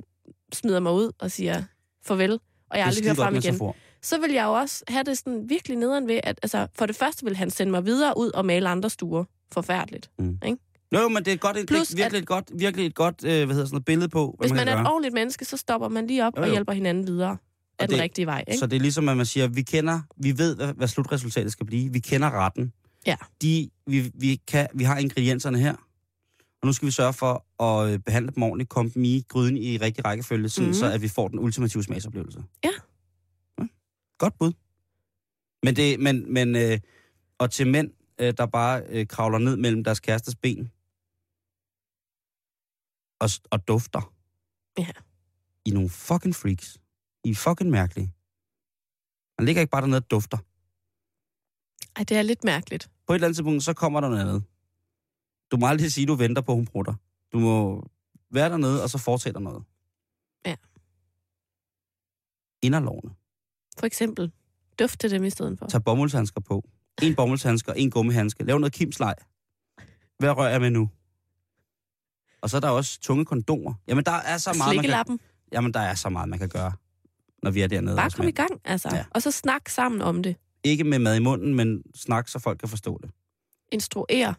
smider 0.53 0.79
mig 0.79 0.91
ud 0.93 1.11
og 1.19 1.31
siger 1.31 1.63
farvel, 2.05 2.39
og 2.69 2.77
jeg 2.77 2.85
aldrig 2.85 3.03
hører 3.03 3.15
frem 3.15 3.35
igen. 3.35 3.51
metafor. 3.53 3.75
Så 4.01 4.19
vil 4.19 4.31
jeg 4.31 4.43
jo 4.45 4.53
også 4.53 4.83
have 4.87 5.03
det 5.03 5.17
sådan 5.17 5.49
virkelig 5.49 5.77
nederen 5.77 6.07
ved, 6.07 6.19
at 6.23 6.39
altså, 6.43 6.67
for 6.75 6.85
det 6.85 6.95
første 6.95 7.25
vil 7.25 7.35
han 7.35 7.49
sende 7.49 7.71
mig 7.71 7.85
videre 7.85 8.13
ud 8.17 8.31
og 8.31 8.45
male 8.45 8.69
andre 8.69 8.89
stuer. 8.89 9.23
Forfærdeligt. 9.53 10.09
Jo, 10.93 10.99
jo, 10.99 11.07
men 11.09 11.17
det 11.25 11.27
er, 11.27 11.33
et 11.33 11.39
godt, 11.39 11.55
det 11.55 11.67
Plus, 11.67 11.91
er 11.93 11.95
virkelig, 11.97 12.19
et 12.19 12.27
godt, 12.27 12.51
virkelig 12.55 12.85
et 12.85 12.95
godt 12.95 13.23
øh, 13.23 13.29
hvad 13.29 13.35
hedder 13.37 13.53
sådan 13.65 13.73
noget, 13.75 13.85
billede 13.85 14.09
på, 14.09 14.35
hvad 14.37 14.47
Hvis 14.49 14.55
man 14.55 14.65
kan 14.67 14.77
er 14.77 14.81
et 14.81 14.87
ordentligt 14.87 15.13
menneske, 15.13 15.45
så 15.45 15.57
stopper 15.57 15.87
man 15.87 16.07
lige 16.07 16.25
op 16.27 16.33
Jo, 16.37 16.41
og 16.41 16.47
jo. 16.47 16.51
hjælper 16.53 16.73
hinanden 16.73 17.07
videre 17.07 17.37
af 17.79 17.87
den 17.87 17.95
det- 17.95 18.03
rigtige 18.03 18.25
vej. 18.25 18.43
Ikke? 18.47 18.57
Så 18.59 18.67
det 18.67 18.75
er 18.75 18.79
ligesom, 18.79 19.09
at 19.09 19.17
man 19.17 19.25
siger, 19.25 19.47
vi 19.47 19.61
kender, 19.61 19.99
vi 20.17 20.37
ved, 20.37 20.55
hvad, 20.55 20.73
hvad 20.73 20.87
slutresultatet 20.87 21.51
skal 21.51 21.65
blive. 21.65 21.93
Vi 21.93 21.99
kender 21.99 22.31
retten. 22.45 22.73
Ja. 23.05 23.15
De, 23.41 23.69
vi, 23.87 24.11
vi, 24.13 24.41
kan, 24.47 24.67
vi 24.73 24.83
har 24.83 24.97
ingredienserne 24.97 25.59
her. 25.59 25.75
Og 26.61 26.65
nu 26.67 26.73
skal 26.73 26.85
vi 26.85 26.91
sørge 26.91 27.13
for 27.13 27.63
at 27.63 27.93
øh, 27.93 27.99
behandle 27.99 28.31
dem 28.31 28.43
ordentligt, 28.43 28.69
komme 28.69 28.91
dem 28.91 29.03
i 29.03 29.23
gryden 29.29 29.57
i 29.57 29.77
rigtig 29.77 30.05
rækkefølge, 30.05 30.49
sådan, 30.49 30.67
Mhm. 30.67 30.73
så 30.73 30.91
at 30.91 31.01
vi 31.01 31.07
får 31.07 31.27
den 31.27 31.39
ultimative 31.39 31.83
smagsoplevelse. 31.83 32.43
Ja. 32.63 32.69
ja. 33.59 33.67
Godt 34.17 34.37
bud. 34.39 34.53
Men 35.63 35.75
det, 35.75 35.99
men, 35.99 36.33
men 36.33 36.55
øh, 36.55 36.79
og 37.39 37.51
til 37.51 37.67
mænd, 37.67 37.91
øh, 38.19 38.33
der 38.37 38.45
bare 38.45 38.83
øh, 38.89 39.07
kravler 39.07 39.37
ned 39.37 39.55
mellem 39.55 39.83
deres 39.83 39.99
kærestes 39.99 40.35
ben 40.35 40.71
og, 43.19 43.29
og 43.51 43.67
dufter. 43.67 44.13
Ja. 44.77 44.87
I 45.65 45.69
nogle 45.69 45.89
fucking 45.89 46.35
freaks. 46.35 46.77
I 47.23 47.29
er 47.29 47.35
fucking 47.35 47.69
mærkelige. 47.69 48.13
Man 49.39 49.45
ligger 49.45 49.61
ikke 49.61 49.71
bare 49.71 49.81
dernede 49.81 49.97
og 49.99 50.11
dufter. 50.11 50.37
Ej, 51.99 52.03
det 52.03 52.17
er 52.17 52.21
lidt 52.21 52.43
mærkeligt. 52.43 52.89
På 53.07 53.13
et 53.13 53.15
eller 53.15 53.27
andet 53.27 53.35
tidspunkt, 53.37 53.63
så 53.63 53.73
kommer 53.73 54.01
der 54.01 54.09
noget 54.09 54.21
andet. 54.21 54.43
Du 55.51 55.57
må 55.57 55.67
aldrig 55.67 55.91
sige, 55.91 56.03
at 56.03 56.07
du 56.07 56.15
venter 56.15 56.41
på, 56.41 56.51
at 56.51 56.57
hun 56.57 56.65
prutter. 56.65 56.93
Du 57.33 57.39
må 57.39 57.83
være 58.31 58.49
dernede, 58.49 58.83
og 58.83 58.89
så 58.89 58.97
foretage 58.97 59.33
dig 59.33 59.41
noget. 59.41 59.63
Ja. 60.45 60.55
Inderlovene. 62.61 63.13
For 63.79 63.85
eksempel, 63.85 64.31
dufte 64.79 65.09
dem 65.09 65.23
i 65.23 65.29
stedet 65.29 65.59
for. 65.59 65.65
Tag 65.67 65.83
bomuldshandsker 65.83 66.41
på. 66.41 66.69
En 67.01 67.15
bomuldshandsker, 67.15 67.73
en 67.73 67.91
gummihandske. 67.91 68.43
Lav 68.43 68.57
noget 68.59 68.73
kimsleg. 68.73 69.15
Hvad 70.19 70.37
rører 70.37 70.49
jeg 70.49 70.61
med 70.61 70.69
nu? 70.69 70.89
Og 72.41 72.49
så 72.49 72.57
er 72.57 72.61
der 72.61 72.69
også 72.69 72.99
tunge 72.99 73.25
kondomer. 73.25 73.73
Jamen, 73.87 74.05
der 74.05 74.11
er 74.11 74.37
så 74.37 74.53
meget, 74.57 74.75
man 74.75 75.05
kan, 75.07 75.19
jamen, 75.51 75.73
der 75.73 75.79
er 75.79 75.95
så 75.95 76.09
meget, 76.09 76.29
man 76.29 76.39
kan 76.39 76.49
gøre, 76.49 76.73
når 77.43 77.51
vi 77.51 77.61
er 77.61 77.67
dernede. 77.67 77.95
Bare 77.95 78.09
kom 78.09 78.27
i 78.27 78.31
gang, 78.31 78.61
altså. 78.65 78.89
Ja. 78.95 79.05
Og 79.11 79.21
så 79.21 79.31
snak 79.31 79.69
sammen 79.69 80.01
om 80.01 80.23
det. 80.23 80.35
Ikke 80.63 80.83
med 80.83 80.99
mad 80.99 81.15
i 81.15 81.19
munden, 81.19 81.55
men 81.55 81.83
snak, 81.95 82.27
så 82.27 82.39
folk 82.39 82.59
kan 82.59 82.69
forstå 82.69 82.99
det. 83.03 83.11
Instruere. 83.71 84.35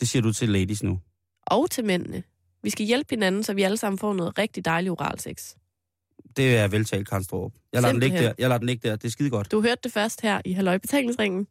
Det 0.00 0.08
siger 0.08 0.22
du 0.22 0.32
til 0.32 0.48
ladies 0.48 0.82
nu. 0.82 1.00
Og 1.46 1.70
til 1.70 1.84
mændene. 1.84 2.22
Vi 2.62 2.70
skal 2.70 2.86
hjælpe 2.86 3.10
hinanden, 3.10 3.42
så 3.42 3.54
vi 3.54 3.62
alle 3.62 3.76
sammen 3.76 3.98
får 3.98 4.12
noget 4.12 4.38
rigtig 4.38 4.64
dejlig 4.64 4.90
oral 4.90 5.20
sex. 5.20 5.54
Det 6.36 6.56
er 6.56 6.68
veltalt, 6.68 7.08
Karen 7.08 7.24
Strup. 7.24 7.52
Jeg 7.72 7.82
lader 7.82 7.92
den 7.92 8.00
ligge 8.00 8.18
der. 8.18 8.32
Jeg 8.38 8.48
lader 8.48 8.58
den 8.58 8.66
ligge 8.66 8.88
der. 8.88 8.96
Det 8.96 9.04
er 9.04 9.10
skide 9.10 9.30
godt. 9.30 9.50
Du 9.52 9.62
hørte 9.62 9.80
det 9.84 9.92
først 9.92 10.20
her 10.20 10.40
i 10.44 10.52
Halløj 10.52 10.78
Betalingsringen. 10.78 11.46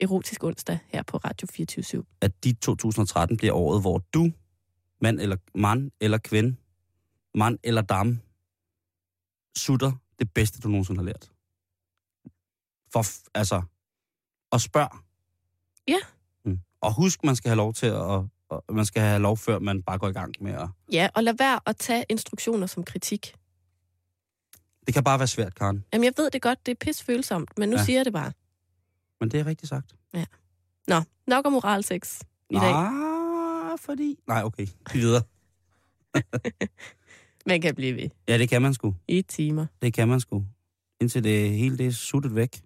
Erotisk 0.00 0.44
onsdag 0.44 0.78
her 0.88 1.02
på 1.02 1.16
Radio 1.16 1.48
24 1.50 2.04
At 2.20 2.44
dit 2.44 2.58
2013 2.58 3.36
bliver 3.36 3.52
året, 3.52 3.80
hvor 3.80 3.98
du, 4.14 4.32
mand 5.00 5.20
eller 5.20 5.36
mand 5.54 5.90
eller 6.00 6.18
kvinde, 6.18 6.56
mand 7.34 7.58
eller 7.64 7.82
dame, 7.82 8.20
sutter 9.56 9.92
det 10.18 10.32
bedste, 10.34 10.60
du 10.60 10.68
nogensinde 10.68 10.98
har 10.98 11.04
lært. 11.04 11.30
For, 12.92 13.04
altså, 13.34 13.62
og 14.50 14.60
spørg. 14.60 14.98
Ja. 15.88 15.98
Og 16.86 16.94
husk, 16.94 17.24
man 17.24 17.36
skal 17.36 17.48
have 17.48 17.56
lov 17.56 17.74
til 17.74 17.86
at, 17.86 17.94
og, 17.94 18.28
man 18.72 18.84
skal 18.84 19.02
have 19.02 19.18
lov, 19.22 19.36
før 19.36 19.58
man 19.58 19.82
bare 19.82 19.98
går 19.98 20.08
i 20.08 20.12
gang 20.12 20.34
med 20.40 20.52
at... 20.52 20.68
Ja, 20.92 21.08
og 21.14 21.22
lad 21.24 21.34
være 21.38 21.60
at 21.66 21.76
tage 21.76 22.04
instruktioner 22.08 22.66
som 22.66 22.84
kritik. 22.84 23.34
Det 24.86 24.94
kan 24.94 25.04
bare 25.04 25.18
være 25.18 25.26
svært, 25.28 25.54
Karen. 25.54 25.84
Jamen, 25.92 26.04
jeg 26.04 26.12
ved 26.16 26.30
det 26.30 26.42
godt, 26.42 26.66
det 26.66 26.72
er 26.72 26.76
pisfølsomt, 26.80 27.58
men 27.58 27.68
nu 27.68 27.74
Ja. 27.76 27.80
ja. 27.80 27.84
siger 27.84 27.98
jeg 27.98 28.04
det 28.04 28.12
bare. 28.12 28.32
Men 29.20 29.30
det 29.30 29.40
er 29.40 29.46
rigtigt 29.46 29.68
sagt. 29.68 29.94
Nå, 30.88 31.00
nok 31.26 31.46
om 31.46 31.54
oral 31.54 31.84
sex 31.84 32.20
i 32.50 32.54
dag. 32.54 32.72
Nej, 32.72 33.76
fordi... 33.80 34.16
Nej, 34.26 34.42
okay. 34.44 34.66
Vi 34.92 34.98
videre. 34.98 35.22
Man 37.46 37.60
kan 37.60 37.74
blive 37.74 37.96
ved 37.96 38.08
Ja, 38.28 38.38
det 38.38 38.48
kan 38.48 38.62
man 38.62 38.74
sgu. 38.74 38.94
i 39.08 39.22
timer. 39.22 39.66
Det 39.82 39.94
kan 39.94 40.08
man 40.08 40.20
sgu. 40.20 40.44
Indtil 41.00 41.24
det 41.24 41.50
hele 41.50 41.78
det 41.78 41.86
er 41.86 41.90
suttet 41.92 42.34
væk. 42.34 42.60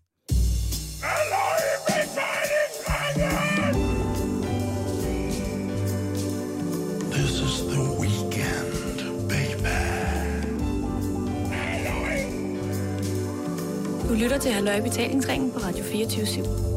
Lytter 14.21 14.39
til 14.39 14.53
Halløj 14.53 14.81
Betalingsringen 14.81 15.53
på 15.53 15.59
Radio 15.59 15.85
24 15.85 16.25
/7. 16.27 16.71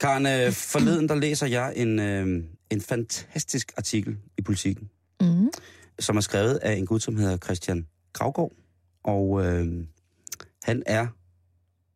Karen, 0.00 0.26
øh, 0.26 0.52
forleden 0.52 1.08
der 1.08 1.14
læser 1.14 1.46
jeg 1.46 1.72
en, 1.76 1.98
øh, 1.98 2.44
en 2.70 2.80
fantastisk 2.80 3.72
artikel 3.76 4.18
i 4.38 4.42
Politiken, 4.42 4.90
Mm. 5.20 5.50
som 6.00 6.16
er 6.16 6.20
skrevet 6.20 6.54
af 6.54 6.72
en 6.74 6.86
gut, 6.86 7.02
som 7.02 7.16
hedder 7.16 7.36
Christian 7.36 7.86
Gravgaard. 8.12 8.52
Og 9.04 9.44
øh, 9.46 9.86
han 10.62 10.82
er 10.86 11.06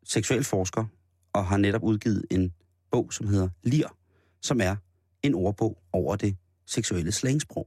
seksualforsker 0.04 0.84
og 1.32 1.46
har 1.46 1.56
netop 1.56 1.82
udgivet 1.82 2.24
en 2.30 2.52
bog, 2.90 3.12
som 3.12 3.28
hedder 3.28 3.48
Lir, 3.62 3.96
som 4.42 4.60
er 4.60 4.76
en 5.22 5.34
ordbog 5.34 5.78
over 5.92 6.16
det 6.16 6.36
seksuelle 6.66 7.12
slangsprog. 7.12 7.66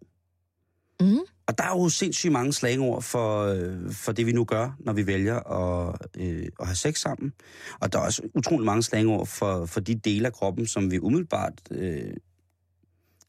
Mm. 1.02 1.18
Og 1.50 1.58
der 1.58 1.64
er 1.64 1.70
jo 1.70 1.90
sindssygt 1.90 2.32
mange 2.32 2.54
slangord 2.54 3.02
for, 3.02 3.44
øh, 3.44 3.92
for 3.92 4.12
det, 4.12 4.26
vi 4.26 4.32
nu 4.32 4.44
gør, 4.46 4.76
når 4.80 4.94
vi 4.94 5.08
vælger 5.08 5.36
at, 5.40 5.96
øh, 6.18 6.48
at 6.60 6.66
have 6.68 6.76
sex 6.76 7.00
sammen. 7.00 7.34
Og 7.80 7.94
der 7.94 8.00
er 8.00 8.04
også 8.04 8.22
utrolig 8.36 8.66
mange 8.66 8.84
slangord 8.84 9.28
for, 9.28 9.66
for 9.66 9.80
de 9.80 9.96
dele 9.96 10.28
af 10.28 10.34
kroppen, 10.34 10.68
som 10.68 10.92
vi 10.92 11.00
umiddelbart 11.00 11.54
øh, 11.72 12.14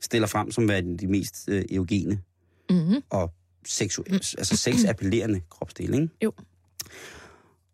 stiller 0.01 0.29
frem 0.29 0.51
som 0.51 0.69
værende 0.69 0.99
de 0.99 1.07
mest 1.07 1.49
øh, 1.49 1.65
eugene 1.71 2.21
Mm. 2.71 3.03
og 3.11 3.33
seksu- 3.69 4.03
altså 4.13 4.57
sexappellerende 4.57 5.41
kropsdele. 5.51 5.97
Ikke? 6.03 6.09
Jo. 6.25 6.33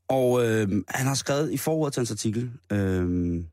Og 0.08 0.44
øh, 0.46 0.68
han 0.88 1.06
har 1.06 1.14
skrevet 1.14 1.52
i 1.52 1.56
forordet 1.56 1.92
til 1.94 2.00
hans 2.00 2.10
artikel, 2.10 2.50
øh, 2.72 3.44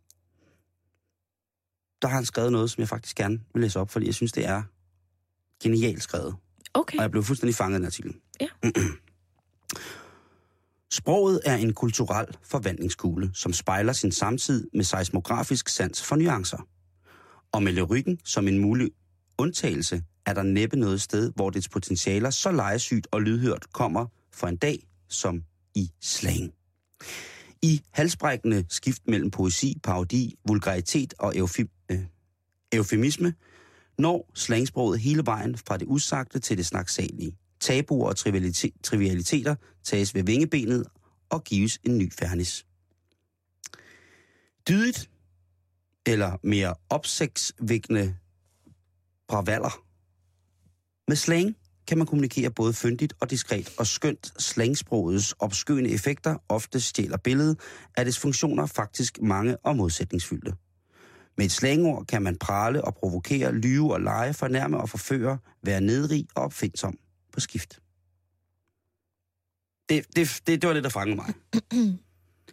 der 2.01 2.08
har 2.08 2.15
han 2.15 2.25
skrevet 2.25 2.51
noget, 2.51 2.71
som 2.71 2.82
jeg 2.82 2.89
faktisk 2.89 3.15
gerne 3.15 3.39
vil 3.53 3.62
læse 3.62 3.79
op, 3.79 3.89
fordi 3.89 4.06
jeg 4.06 4.13
synes, 4.13 4.32
det 4.32 4.45
er 4.47 4.63
genialt 5.63 6.03
skrevet. 6.03 6.36
Okay. 6.74 6.98
Og 6.98 7.02
jeg 7.02 7.12
blev 7.12 7.24
fuldstændig 7.24 7.56
fanget 7.56 7.80
den 7.80 7.86
artikel. 7.86 8.14
Ja. 8.42 8.48
Sproget 10.92 11.42
er 11.46 11.56
en 11.56 11.74
kulturel 11.74 12.28
forvandlingskugle, 12.44 13.32
som 13.34 13.54
spejler 13.54 13.94
sin 13.94 14.12
samtid 14.12 14.68
med 14.74 14.84
seismografisk 14.84 15.70
sans 15.70 16.04
for 16.04 16.16
nuancer. 16.16 16.68
Og 17.52 17.64
med 17.64 17.72
lyrikken 17.72 18.20
som 18.24 18.48
en 18.48 18.60
mulig 18.60 18.92
undtagelse, 19.38 20.04
er 20.26 20.34
der 20.34 20.44
næppe 20.44 20.78
noget 20.78 21.02
sted, 21.02 21.32
hvor 21.36 21.50
dets 21.50 21.70
potentialer 21.70 22.30
så 22.30 22.52
legesygt 22.52 23.08
og 23.12 23.22
lydhørt 23.22 23.74
kommer 23.74 24.06
for 24.34 24.48
en 24.48 24.58
dag 24.58 24.88
som 25.10 25.44
i 25.76 25.92
slang. 26.02 26.54
I 27.62 27.82
halsbrækkende 27.92 28.66
skift 28.70 29.02
mellem 29.08 29.32
poesi, 29.32 29.80
parodi, 29.84 30.36
vulgaritet 30.48 31.14
og 31.20 31.38
eufim, 31.38 31.70
øh, 31.92 32.00
eufemisme, 32.74 33.34
når 33.97 34.32
slangsproget 34.34 34.99
hele 34.99 35.25
vejen 35.25 35.58
fra 35.58 35.77
det 35.77 35.86
usagte 35.88 36.39
til 36.39 36.58
det 36.58 36.65
snaksalige. 36.65 37.38
Tabuer 37.60 38.08
og 38.10 38.15
trivialiteter 38.84 39.56
tages 39.84 40.15
ved 40.15 40.23
vingebenet 40.23 40.86
og 41.29 41.43
gives 41.43 41.79
en 41.84 41.97
ny 41.97 42.13
fernis. 42.13 42.65
Dydigt, 44.67 45.10
eller 46.06 46.38
mere 46.43 46.75
opsigtsvækkende 46.89 48.15
bravaller. 49.27 49.84
Med 51.08 51.15
slang 51.15 51.56
kan 51.88 51.97
man 51.97 52.08
kommunikere 52.08 52.51
både 52.51 52.73
fyndigt 52.73 53.13
og 53.19 53.29
diskret, 53.29 53.73
og 53.77 53.88
skønt 53.88 54.41
slangsprogets 54.41 55.32
opskøende 55.39 55.89
effekter 55.89 56.38
ofte 56.49 56.79
stjæler 56.79 57.17
billedet, 57.17 57.60
er 57.97 58.03
dets 58.03 58.19
funktioner 58.19 58.65
faktisk 58.65 59.21
mange 59.21 59.58
og 59.58 59.75
modsætningsfyldte. 59.75 60.53
Med 61.38 61.46
et 61.46 61.52
slangord 61.52 62.06
kan 62.06 62.22
man 62.22 62.38
prale 62.38 62.84
og 62.86 62.96
provokere, 62.96 63.52
lyve 63.56 63.93
og 63.93 64.02
lege, 64.02 64.34
fornærme 64.34 64.78
og 64.78 64.89
forføre, 64.89 65.38
være 65.63 65.82
nedrig 65.82 66.28
og 66.36 66.43
opfindsom 66.43 66.98
på 67.32 67.39
skift. 67.39 67.80
Det, 69.89 70.06
det, 70.15 70.41
det, 70.48 70.62
det 70.62 70.67
var 70.67 70.74
det, 70.74 70.84
der 70.84 70.89
fangede 70.89 71.15
mig. 71.15 71.34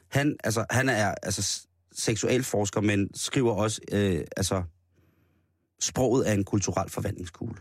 Han, 0.08 0.36
altså, 0.44 0.64
han 0.70 0.88
er 0.88 1.14
altså, 1.22 1.68
seksualforsker, 1.92 2.80
men 2.80 3.08
skriver 3.14 3.52
også, 3.52 3.80
øh, 3.92 4.24
altså, 4.36 4.62
sproget 5.80 6.28
er 6.28 6.32
en 6.32 6.44
kulturel 6.44 6.90
forvandlingskugle. 6.90 7.56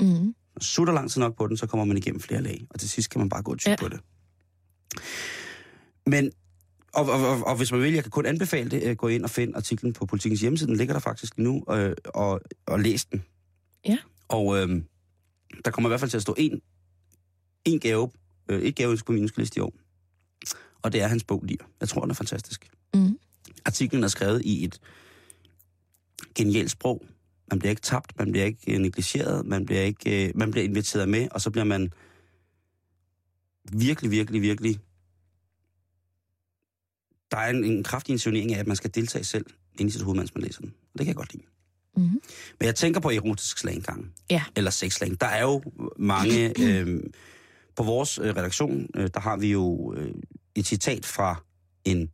Mm. 0.00 0.34
Sutter 0.60 0.94
lang 0.94 1.10
tid 1.10 1.20
nok 1.20 1.36
på 1.36 1.46
den, 1.46 1.56
så 1.56 1.66
kommer 1.66 1.84
man 1.84 1.96
igennem 1.96 2.20
flere 2.20 2.42
lag, 2.42 2.66
og 2.70 2.80
til 2.80 2.88
sidst 2.88 3.10
kan 3.10 3.18
man 3.18 3.28
bare 3.28 3.42
gå 3.42 3.52
og 3.52 3.58
Ja. 3.66 3.76
på 3.80 3.88
det. 3.88 4.00
Men, 6.06 6.32
og, 6.94 7.08
og, 7.08 7.28
og, 7.28 7.46
og 7.46 7.56
hvis 7.56 7.72
man 7.72 7.80
vil, 7.80 7.92
jeg 7.92 8.02
kan 8.02 8.10
kun 8.10 8.26
anbefale 8.26 8.70
det, 8.70 8.98
gå 8.98 9.08
ind 9.08 9.24
og 9.24 9.30
finde 9.30 9.56
artiklen 9.56 9.92
på 9.92 10.06
Politikens 10.06 10.40
hjemmeside, 10.40 10.68
den 10.68 10.76
ligger 10.76 10.94
der 10.94 11.00
faktisk 11.00 11.38
nu, 11.38 11.64
øh, 11.70 11.92
og, 12.04 12.40
og 12.66 12.80
læs 12.80 13.04
den. 13.04 13.24
Ja. 13.86 13.98
Og 14.28 14.58
øh, 14.58 14.82
der 15.64 15.70
kommer 15.70 15.88
i 15.88 15.90
hvert 15.90 16.00
fald 16.00 16.10
til 16.10 16.16
at 16.16 16.22
stå 16.22 16.34
en, 16.38 16.60
en 17.64 17.80
gave, 17.80 18.10
øh, 18.48 18.62
et 18.62 18.76
gave 18.76 18.98
på 19.06 19.12
min 19.12 19.22
ønskeliste 19.22 19.58
i 19.58 19.60
år, 19.60 19.72
og 20.82 20.92
det 20.92 21.02
er 21.02 21.08
hans 21.08 21.24
bog 21.24 21.44
Lir. 21.44 21.56
Jeg 21.80 21.88
tror, 21.88 22.00
den 22.00 22.10
er 22.10 22.14
fantastisk. 22.14 22.70
Mm. 22.94 23.18
Artiklen 23.64 24.04
er 24.04 24.08
skrevet 24.08 24.42
i 24.44 24.64
et 24.64 24.80
genialt 26.34 26.70
sprog. 26.70 27.06
Man 27.50 27.58
bliver 27.58 27.70
ikke 27.70 27.82
tabt, 27.82 28.18
man 28.18 28.32
bliver 28.32 28.46
ikke 28.46 28.74
øh, 28.74 28.78
negligeret, 28.78 29.46
man 29.46 29.66
bliver, 29.66 29.82
ikke, 29.82 30.28
øh, 30.28 30.32
man 30.34 30.50
bliver 30.50 30.64
inviteret 30.64 31.08
med, 31.08 31.28
og 31.30 31.40
så 31.40 31.50
bliver 31.50 31.64
man 31.64 31.92
virkelig, 33.72 34.10
virkelig, 34.10 34.42
virkelig... 34.42 34.78
Der 37.34 37.40
er 37.40 37.50
en, 37.50 37.64
en 37.64 37.82
kraftig 37.82 38.12
insinuering 38.12 38.54
af, 38.54 38.58
at 38.58 38.66
man 38.66 38.76
skal 38.76 38.90
deltage 38.94 39.24
selv 39.24 39.46
ind 39.78 39.88
i 39.88 39.92
sit 39.92 40.02
hoved, 40.02 40.16
mens 40.16 40.34
man 40.34 40.44
læser 40.44 40.60
den. 40.60 40.74
Og 40.92 40.98
det 40.98 41.00
kan 41.00 41.06
jeg 41.06 41.16
godt 41.16 41.32
lide. 41.32 41.44
Mm. 41.96 42.02
Men 42.60 42.66
jeg 42.66 42.74
tænker 42.74 43.00
på 43.00 43.10
erotisk 43.10 43.58
slang 43.58 43.76
engang. 43.76 44.12
Ja. 44.30 44.42
Eller 44.56 44.70
sexslang. 44.70 45.20
Der 45.20 45.26
er 45.26 45.42
jo 45.42 45.62
mange... 45.98 46.52
øh, 46.64 47.00
på 47.76 47.82
vores 47.82 48.18
øh, 48.18 48.36
redaktion, 48.36 48.86
øh, 48.96 49.10
der 49.14 49.20
har 49.20 49.36
vi 49.36 49.52
jo 49.52 49.94
øh, 49.96 50.14
et 50.54 50.66
citat 50.66 51.04
fra 51.04 51.42
en, 51.84 52.10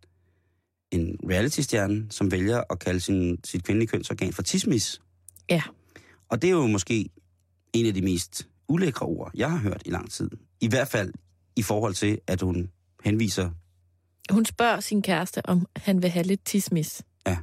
en 0.91 1.17
reality-stjerne, 1.31 2.07
som 2.11 2.31
vælger 2.31 2.63
at 2.71 2.79
kalde 2.79 3.01
sin, 3.01 3.39
sit 3.45 3.65
kvindelige 3.65 3.89
kønsorgan 3.89 4.33
for 4.33 4.43
tismis. 4.43 5.01
Ja. 5.51 5.63
Og 6.29 6.43
det 6.43 6.49
er 6.49 6.55
jo 6.55 6.67
måske 6.67 7.11
en 7.73 7.87
af 7.87 7.95
de 7.95 8.03
mest 8.03 8.49
ulækre 8.69 9.07
ord, 9.07 9.31
jeg 9.35 9.51
har 9.51 9.59
hørt 9.59 9.83
i 9.85 9.91
lang 9.91 10.11
tid. 10.11 10.31
I 10.61 10.69
hvert 10.69 10.89
fald 10.89 11.13
i 11.57 11.63
forhold 11.63 11.95
til, 11.95 12.19
at 12.27 12.41
hun 12.41 12.71
henviser... 13.05 13.51
Hun 14.31 14.45
spørger 14.45 14.81
sin 14.81 15.03
kæreste, 15.03 15.47
om 15.47 15.67
han 15.77 16.03
vil 16.03 16.11
have 16.11 16.27
lidt 16.27 16.45
tismis. 16.45 17.03
Ja. 17.27 17.39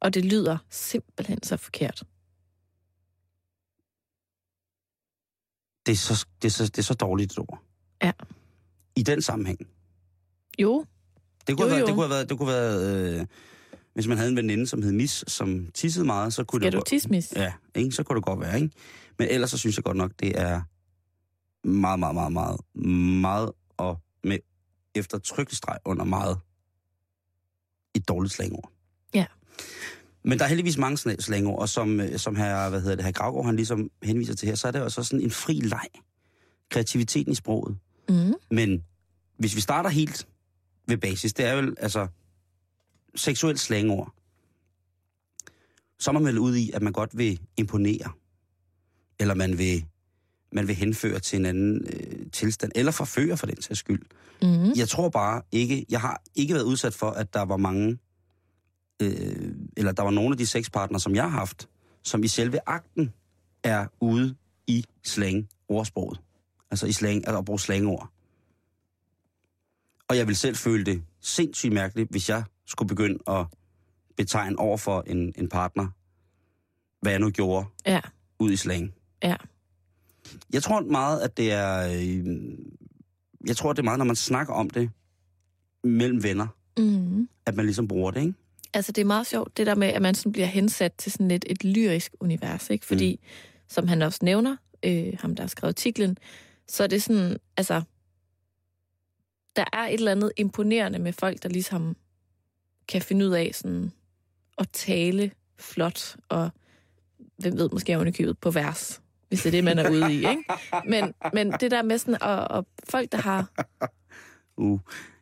Og 0.00 0.14
det 0.14 0.24
lyder 0.24 0.58
simpelthen 0.70 1.42
så 1.42 1.56
forkert. 1.56 2.02
Det 5.86 5.92
er 5.92 5.96
så, 5.96 6.26
det 6.42 6.48
er 6.48 6.52
så, 6.52 6.64
det 6.64 6.78
er 6.78 6.82
så 6.82 6.94
dårligt 6.94 7.32
et 7.32 7.38
ord. 7.38 7.62
Ja. 8.02 8.12
I 8.96 9.02
den 9.02 9.22
sammenhæng. 9.22 9.58
Jo, 10.58 10.84
Det 11.46 11.56
kunne, 11.56 11.66
Jo, 11.66 11.70
have 11.70 11.80
jo. 11.80 11.86
det 11.86 11.94
kunne 11.94 12.04
have 12.04 12.10
været, 12.10 12.28
det 12.28 12.38
kunne 12.38 12.50
have 12.52 12.60
været 12.60 13.20
øh, 13.20 13.26
hvis 13.94 14.06
man 14.06 14.16
havde 14.16 14.30
en 14.30 14.36
veninde, 14.36 14.66
som 14.66 14.82
hed 14.82 14.92
Mis, 14.92 15.24
som 15.28 15.66
tissede 15.74 16.06
meget, 16.06 16.32
så 16.34 16.44
kunne 16.44 16.60
skal 16.60 16.72
det 16.72 16.78
du 16.78 16.84
tismis? 16.86 17.32
Ja, 17.36 17.52
ikke? 17.74 17.92
så 17.92 18.02
kunne 18.02 18.16
det 18.16 18.24
godt 18.24 18.40
være, 18.40 18.60
ikke? 18.60 18.70
Men 19.18 19.28
ellers 19.28 19.50
så 19.50 19.58
synes 19.58 19.76
jeg 19.76 19.84
godt 19.84 19.96
nok, 19.96 20.12
det 20.20 20.40
er 20.40 20.62
meget, 21.68 21.98
meget, 21.98 22.14
meget, 22.14 22.32
meget, 22.32 22.60
meget 23.20 23.52
og 23.76 24.00
med 24.24 24.38
eftertrykkelig 24.94 25.56
streg 25.56 25.78
under 25.84 26.04
meget 26.04 26.40
et 27.94 28.08
dårligt 28.08 28.34
slangord. 28.34 28.72
Ja. 29.14 29.26
Men 30.22 30.38
der 30.38 30.44
er 30.44 30.48
heldigvis 30.48 30.78
mange 30.78 30.98
sla- 30.98 31.20
slangord, 31.20 31.60
og 31.60 31.68
som, 31.68 32.00
øh, 32.00 32.18
som 32.18 32.36
her, 32.36 32.68
hvad 32.68 32.80
hedder 32.80 32.96
det, 32.96 33.04
her 33.04 33.12
Gravgaard, 33.12 33.46
han 33.46 33.56
ligesom 33.56 33.90
henviser 34.02 34.34
til 34.34 34.48
her, 34.48 34.54
så 34.54 34.68
er 34.68 34.72
det 34.72 34.78
jo 34.78 34.88
så 34.88 35.02
sådan 35.02 35.24
en 35.24 35.30
fri 35.30 35.60
leg. 35.60 35.88
Kreativiteten 36.70 37.32
i 37.32 37.34
sproget. 37.34 37.78
Mm. 38.08 38.34
Men 38.50 38.84
hvis 39.36 39.56
vi 39.56 39.60
starter 39.60 39.90
helt 39.90 40.28
ved 40.86 40.96
basis, 40.96 41.32
det 41.32 41.44
er 41.44 41.52
jo 41.52 41.74
altså 41.78 42.06
seksuelt 43.14 43.60
slangord. 43.60 44.14
Så 45.98 46.10
er 46.10 46.12
man 46.12 46.24
vel 46.24 46.38
ude 46.38 46.60
i, 46.60 46.70
at 46.70 46.82
man 46.82 46.92
godt 46.92 47.18
vil 47.18 47.40
imponere. 47.56 48.12
Eller 49.18 49.34
man 49.34 49.58
vil, 49.58 49.84
man 50.52 50.68
vil 50.68 50.74
henføre 50.74 51.18
til 51.20 51.38
en 51.38 51.46
anden 51.46 51.86
øh, 51.92 52.30
tilstand. 52.32 52.72
Eller 52.74 52.92
forføre 52.92 53.36
for 53.36 53.46
den 53.46 53.62
sags 53.62 53.78
skyld. 53.80 54.02
Mm. 54.42 54.72
Jeg 54.76 54.88
tror 54.88 55.08
bare 55.08 55.42
ikke, 55.52 55.86
jeg 55.90 56.00
har 56.00 56.22
ikke 56.34 56.54
været 56.54 56.64
udsat 56.64 56.94
for, 56.94 57.10
at 57.10 57.34
der 57.34 57.42
var 57.42 57.56
mange, 57.56 57.98
øh, 59.02 59.54
eller 59.76 59.92
der 59.92 60.02
var 60.02 60.10
nogle 60.10 60.30
af 60.32 60.36
de 60.38 60.46
sexpartnere, 60.46 61.00
som 61.00 61.14
jeg 61.14 61.22
har 61.22 61.30
haft, 61.30 61.68
som 62.02 62.24
i 62.24 62.28
selve 62.28 62.58
akten 62.66 63.12
er 63.62 63.86
ude 64.00 64.34
i 64.66 64.84
slang 65.04 65.48
ordsproget. 65.68 66.20
Altså 66.70 66.86
i 66.86 66.92
slang, 66.92 67.16
altså 67.16 67.38
at 67.38 67.44
bruge 67.44 67.60
slangord. 67.60 68.08
Og 70.08 70.16
jeg 70.16 70.26
vil 70.28 70.36
selv 70.36 70.56
føle 70.56 70.84
det 70.84 71.02
sindssygt 71.20 71.72
mærkeligt, 71.72 72.10
hvis 72.10 72.28
jeg 72.28 72.44
skulle 72.66 72.88
begynde 72.88 73.18
at 73.26 73.46
betegne 74.16 74.58
over 74.58 74.76
for 74.76 75.04
en, 75.06 75.32
en 75.38 75.48
partner, 75.48 75.88
hvad 77.00 77.12
jeg 77.12 77.20
nu 77.20 77.30
gjorde 77.30 77.66
Ja, 77.86 78.00
ud 78.38 78.50
i 78.50 78.56
slang. 78.56 78.94
ja. 79.22 79.36
Jeg 80.52 80.62
tror 80.62 80.80
meget, 80.80 81.20
at 81.20 81.36
det 81.36 81.52
er... 81.52 81.92
Øh, 81.92 82.26
jeg 83.46 83.56
tror, 83.56 83.72
det 83.72 83.78
er 83.78 83.84
meget, 83.84 83.98
når 83.98 84.04
man 84.04 84.16
snakker 84.16 84.54
om 84.54 84.70
det 84.70 84.90
mellem 85.84 86.22
venner, 86.22 86.46
Mm. 86.78 87.28
at 87.46 87.54
man 87.56 87.64
ligesom 87.64 87.88
bruger 87.88 88.10
det, 88.10 88.20
ikke? 88.20 88.34
Altså, 88.74 88.92
det 88.92 89.00
er 89.00 89.06
meget 89.06 89.26
sjovt, 89.26 89.56
det 89.56 89.66
der 89.66 89.74
med, 89.74 89.88
at 89.88 90.02
man 90.02 90.14
sådan 90.14 90.32
bliver 90.32 90.46
hensat 90.46 90.92
til 90.94 91.12
sådan 91.12 91.28
lidt 91.28 91.44
et 91.48 91.64
lyrisk 91.64 92.14
univers, 92.20 92.70
ikke? 92.70 92.86
Fordi, 92.86 93.20
mm. 93.22 93.28
som 93.68 93.88
han 93.88 94.02
også 94.02 94.18
nævner, 94.22 94.56
øh, 94.84 95.12
ham 95.20 95.34
der 95.34 95.42
har 95.42 95.48
skrevet 95.48 95.72
artiklen, 95.72 96.16
så 96.68 96.82
er 96.82 96.86
det 96.86 97.02
sådan, 97.02 97.36
altså, 97.56 97.82
der 99.56 99.64
er 99.72 99.82
et 99.86 99.94
eller 99.94 100.12
andet 100.12 100.32
imponerende 100.36 100.98
med 100.98 101.12
folk, 101.12 101.42
der 101.42 101.48
ligesom 101.48 101.96
kan 102.88 103.02
finde 103.02 103.26
ud 103.26 103.30
af 103.32 103.50
sådan 103.54 103.92
at 104.58 104.68
tale 104.72 105.30
flot, 105.58 106.16
og 106.28 106.50
hvem 107.38 107.56
ved, 107.56 107.68
måske 107.72 107.96
ovenikøbet 107.96 108.38
på 108.38 108.50
vers, 108.50 109.00
hvis 109.30 109.42
det 109.42 109.46
er 109.46 109.50
det, 109.50 109.64
man 109.64 109.78
er 109.78 109.90
ude 109.90 110.12
i, 110.12 110.16
ikke? 110.16 110.44
Men, 110.86 111.14
men 111.32 111.52
det 111.52 111.70
der 111.70 111.82
med 111.82 111.98
sådan, 111.98 112.22
og, 112.22 112.48
og 112.48 112.66
folk, 112.88 113.12
der 113.12 113.18
har 113.18 113.46
Uh, 114.60 114.80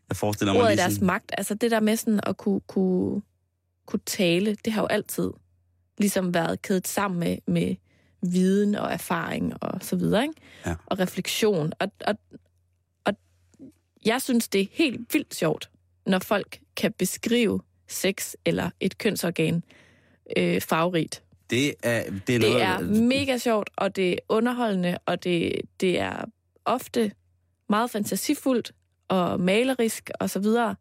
jeg 0.09 0.17
forestiller 0.17 0.53
mig 0.53 0.63
ordet 0.63 0.73
i 0.73 0.77
lige 0.77 0.83
deres 0.83 1.01
magt. 1.01 1.35
Altså 1.39 1.55
det 1.55 1.71
der 1.71 1.81
med 1.81 1.97
sådan 1.97 2.21
at 2.23 2.37
kunne, 2.37 2.61
kunne, 2.61 3.23
kunne 3.87 4.01
tale, 4.07 4.57
det 4.65 4.73
har 4.73 4.83
jo 4.83 4.87
altid 4.87 5.31
ligesom 5.99 6.35
været 6.35 6.63
kædet 6.63 6.89
sammen 6.89 7.21
med, 7.21 7.39
med 7.47 7.77
viden 8.23 8.75
og 8.75 8.93
erfaring 8.93 9.63
og 9.63 9.79
så 9.83 9.97
videre, 9.97 10.23
ikke? 10.23 10.35
Ja. 10.67 10.75
Og 10.87 10.99
refleksion. 10.99 11.73
Og, 11.79 11.93
og, 12.07 12.15
og 13.05 13.15
jeg 14.07 14.23
synes, 14.23 14.49
det 14.49 14.61
er 14.61 14.67
helt 14.73 15.15
vildt 15.15 15.35
sjovt, 15.35 15.71
når 16.07 16.19
folk 16.19 16.61
kan 16.77 16.93
beskrive 16.93 17.61
sex 17.89 18.35
eller 18.45 18.71
et 18.81 18.99
kønsorgan 18.99 19.63
øh, 20.37 20.61
farverigt. 20.61 21.23
Det 21.51 21.75
er, 21.83 22.11
det 22.27 22.35
er 22.35 22.39
noget... 22.39 22.55
Det 22.55 22.63
er 22.63 23.03
mega 23.03 23.39
sjovt, 23.39 23.71
og 23.77 23.97
det 23.97 24.13
er 24.13 24.19
underholdende, 24.29 24.99
og 25.07 25.25
det, 25.25 25.61
det 25.81 25.99
er 25.99 26.25
ofte 26.65 27.13
meget 27.69 27.91
fantasifuldt 27.91 28.73
og 29.09 29.41
malerisk 29.41 30.11
og 30.21 30.31
så 30.31 30.41
videre. 30.41 30.77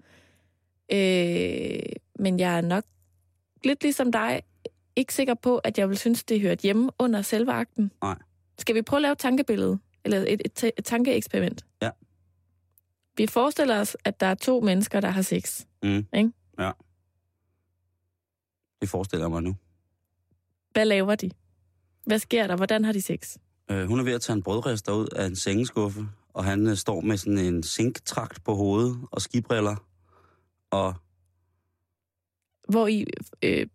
Øh, 0.92 1.80
men 2.20 2.40
jeg 2.40 2.58
er 2.58 2.62
nok 2.62 2.84
lidt 3.64 3.84
ligesom 3.84 4.12
dig 4.12 4.42
ikke 4.96 5.14
sikker 5.14 5.34
på, 5.34 5.58
at 5.58 5.78
jeg 5.78 5.90
vil 5.90 5.98
synes, 5.98 6.24
det 6.24 6.42
hørte 6.42 6.62
hjemme 6.62 6.90
under 7.00 7.22
selve 7.22 7.52
akten. 7.52 7.92
Nej. 8.02 8.18
Skal 8.60 8.76
vi 8.76 8.82
prøve 8.82 8.98
at 8.98 9.02
lave 9.02 9.12
et 9.12 9.18
tankebillede? 9.18 9.80
Eller 10.04 10.20
et, 10.28 10.42
et, 10.46 10.72
et 10.78 10.86
tankeeksperiment? 10.86 11.66
Ja. 11.82 11.90
Vi 13.18 13.28
forestiller 13.28 13.80
os, 13.80 13.98
at 14.04 14.20
der 14.20 14.28
er 14.28 14.36
to 14.36 14.60
mennesker, 14.60 15.00
der 15.00 15.10
har 15.10 15.22
sex. 15.22 15.66
Mm. 15.84 16.06
Ikke? 16.14 16.32
Ja. 16.60 16.72
Det 18.82 18.90
forestiller 18.90 19.26
jeg 19.26 19.32
mig 19.32 19.44
nu. 19.44 19.56
Hvad 20.78 20.86
laver 20.86 21.16
de? 21.16 21.32
Hvad 22.06 22.20
sker 22.20 22.48
der? 22.48 22.56
Hvordan 22.56 22.86
har 22.86 22.92
de 22.92 23.02
sex? 23.02 23.38
Øh, 23.72 23.88
hun 23.88 24.00
er 24.00 24.04
ved 24.04 24.14
at 24.14 24.22
tage 24.22 24.36
en 24.38 24.44
brødrester 24.44 24.94
ud 24.94 25.08
af 25.16 25.26
en 25.26 25.36
sengeskuffe, 25.36 26.08
og 26.34 26.44
han 26.46 26.68
øh, 26.68 26.76
står 26.76 27.02
med 27.02 27.18
sådan 27.18 27.38
en 27.38 27.64
zinktrakt 27.64 28.44
på 28.44 28.56
hovedet 28.56 28.98
og 29.12 29.22
skibriller. 29.22 29.76
Og 30.72 30.94
Hvor 32.70 32.88
i, 32.88 33.06
øh, 33.44 33.68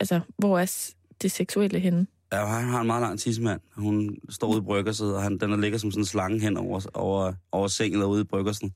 altså, 0.00 0.20
hvor 0.38 0.58
er 0.58 0.90
det 1.22 1.30
seksuelle 1.30 1.78
henne? 1.78 2.06
ja, 2.32 2.46
han 2.46 2.68
har 2.68 2.80
en 2.80 2.86
meget 2.86 3.02
lang 3.02 3.18
tidsmand. 3.18 3.60
Hun 3.76 4.18
står 4.28 4.48
ude 4.48 4.58
i 4.58 4.60
bryggerset, 4.60 5.14
og 5.14 5.22
han, 5.22 5.38
den 5.38 5.52
er 5.52 5.56
ligger 5.56 5.78
som 5.78 5.90
sådan 5.90 6.02
en 6.02 6.06
slange 6.06 6.40
hen 6.40 6.56
over, 6.56 6.86
over, 6.94 7.32
over 7.52 7.68
sengen 7.68 8.00
derude 8.00 8.20
i 8.20 8.24
bryggersen. 8.24 8.74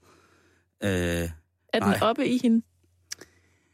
Øh, 0.83 0.91
Er 0.91 1.29
den 1.75 1.81
Nej. 1.81 1.99
oppe 2.03 2.29
i 2.29 2.39
hende? 2.43 2.63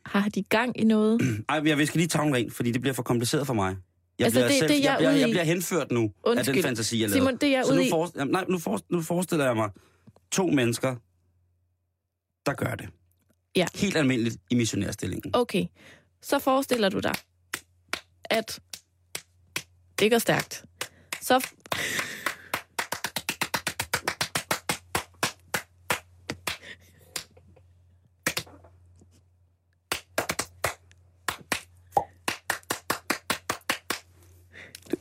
Har 0.07 0.29
de 0.29 0.43
gang 0.43 0.81
i 0.81 0.85
noget? 0.85 1.21
ej, 1.49 1.63
jeg 1.65 1.87
skal 1.87 1.99
lige 1.99 2.09
tage 2.09 2.27
en 2.27 2.35
ren, 2.35 2.51
fordi 2.51 2.73
det 2.73 2.81
bliver 2.81 2.95
for 2.95 3.03
kompliceret 3.03 3.47
for 3.47 3.55
mig. 3.55 3.77
Jeg, 4.19 4.25
Altså, 4.25 4.39
bliver, 4.41 4.49
det- 4.49 4.59
selv, 4.59 4.69
det, 4.69 4.75
jeg 4.75 4.83
jeg, 5.01 5.07
er 5.07 5.11
jeg, 5.11 5.21
jeg 5.21 5.29
bliver 5.31 5.45
henført 5.45 5.91
nu 5.91 6.03
af 6.03 6.11
Undskyld. 6.31 6.55
den 6.55 6.63
fantasi, 6.63 7.01
jeg 7.01 7.09
lavede. 7.11 7.21
Simon, 7.27 7.37
det 7.37 7.51
jeg 7.51 7.59
er 7.59 7.65
Så 7.65 7.73
ude 7.73 7.85
nu, 7.85 7.91
for, 7.91 8.13
jamen, 8.17 8.33
nej, 8.33 8.45
nu, 8.49 8.59
for, 8.59 8.81
nu 8.91 9.03
forestiller 9.03 9.45
jeg 9.45 9.57
mig 9.57 9.71
to 10.33 10.47
mennesker, 10.47 10.97
der 12.47 12.53
gør 12.53 12.75
det. 12.75 12.89
Ja. 13.57 13.67
Helt 13.75 13.97
almindeligt 13.97 14.37
i 14.51 14.55
missionærstillingen. 14.55 15.31
Okay, 15.35 15.65
så 16.23 16.39
forestiller 16.39 16.89
du 16.89 16.99
dig, 16.99 17.15
at 18.25 18.61
det 19.99 20.11
går 20.11 20.19
stærkt. 20.19 20.65
Så... 21.23 21.47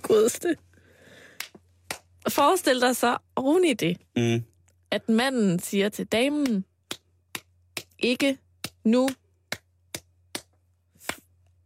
godeste. 0.07 0.55
Forestil 2.29 2.81
dig 2.81 2.95
så 2.95 3.17
oven 3.35 3.65
i 3.65 3.73
det, 3.73 3.97
Mm. 4.15 4.43
at 4.91 5.09
manden 5.09 5.59
siger 5.59 5.89
til 5.89 6.05
damen, 6.05 6.65
ikke 7.99 8.37
nu. 8.83 9.09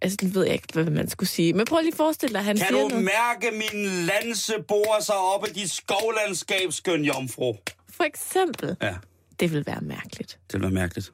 Altså, 0.02 0.18
nu 0.24 0.30
ved 0.30 0.44
jeg 0.46 0.54
ikke, 0.54 0.74
hvad 0.74 0.86
man 0.86 1.10
skulle 1.10 1.30
sige. 1.30 1.54
Men 1.54 1.66
prøv 1.66 1.80
lige 1.80 1.92
at 1.92 1.98
forestille 1.98 2.34
dig, 2.34 2.40
at 2.40 2.46
han 2.46 2.58
Kan 2.58 2.68
siger 2.68 2.82
du 2.82 2.88
noget. 2.88 3.04
mærke 3.04 3.52
min 3.52 3.86
lanse 4.06 4.54
borer 4.68 5.00
sig 5.02 5.16
op 5.16 5.48
i 5.48 5.52
dit 5.54 5.72
skovlandskab, 5.72 6.72
skøn 6.72 7.06
jomfru? 7.06 7.54
For 7.90 8.04
eksempel, 8.04 8.78
Ja, 8.82 8.96
det 9.40 9.52
vil 9.54 9.66
være 9.66 9.82
mærkeligt. 9.82 10.40
det 10.52 10.62
var 10.62 10.70
mærkeligt. 10.70 11.14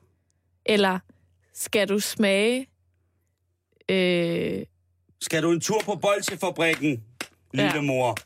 Eller, 0.65 0.99
skal 1.53 1.89
du 1.89 1.99
smage... 1.99 2.67
Øh, 3.89 4.65
Skal 5.21 5.43
du 5.43 5.51
en 5.51 5.61
tur 5.61 5.81
på 5.85 5.95
bolsjefabrikken, 5.95 7.03
lille 7.55 7.75
Ja. 7.75 7.81
mor? 7.81 8.17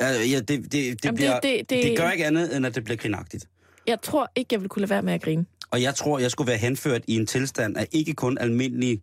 Ja, 0.00 0.08
ja 0.32 0.40
det, 0.40 0.48
det, 0.48 0.72
det, 0.72 1.04
Jamen, 1.04 1.16
bliver, 1.16 1.40
det- 1.40 1.42
det, 1.60 1.70
det- 1.70 1.84
det, 1.84 1.98
gør 1.98 2.10
ikke 2.10 2.26
andet, 2.26 2.56
end 2.56 2.66
at 2.66 2.74
det 2.74 2.84
bliver 2.84 2.96
grinagtigt. 2.96 3.48
jeg 3.86 4.00
tror 4.02 4.30
ikke, 4.36 4.48
jeg 4.52 4.60
vil 4.60 4.68
kunne 4.68 4.80
lade 4.80 4.90
være 4.90 5.02
med 5.02 5.12
at 5.12 5.22
grine. 5.22 5.46
Og 5.70 5.82
jeg 5.82 5.94
tror, 5.94 6.18
jeg 6.18 6.30
skulle 6.30 6.48
være 6.48 6.58
henført 6.58 7.02
i 7.08 7.16
en 7.16 7.26
tilstand 7.26 7.76
af 7.76 7.88
ikke 7.92 8.14
kun 8.14 8.38
almindelig 8.38 9.02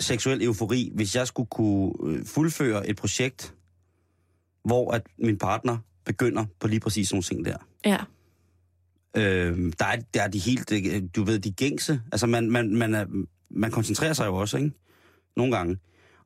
seksuel 0.00 0.42
eufori, 0.42 0.90
hvis 0.94 1.16
jeg 1.16 1.26
skulle 1.26 1.46
kunne 1.50 1.92
øh, 2.04 2.26
fuldføre 2.26 2.88
et 2.88 2.96
projekt, 2.96 3.54
hvor 4.64 4.90
at 4.92 5.02
min 5.18 5.38
partner 5.38 5.78
begynder 6.04 6.44
på 6.60 6.68
lige 6.68 6.80
præcis 6.80 7.08
sådan 7.08 7.16
nogle 7.16 7.22
ting 7.22 7.44
der. 7.44 7.56
Ja. 7.84 7.96
Øh, 9.16 9.72
der, 9.78 9.84
er, 9.84 9.96
der 10.14 10.22
er 10.22 10.28
de 10.28 10.38
helt, 10.38 10.72
øh, 10.72 11.02
du 11.16 11.24
ved, 11.24 11.38
de 11.38 11.50
gængse. 11.52 12.00
Altså, 12.12 12.26
man, 12.26 12.50
man, 12.50 12.76
man, 12.76 12.94
er, 12.94 13.06
man 13.50 13.70
koncentrerer 13.70 14.12
sig 14.12 14.26
jo 14.26 14.34
også, 14.36 14.56
ikke? 14.56 14.70
Nogle 15.36 15.56
gange. 15.56 15.78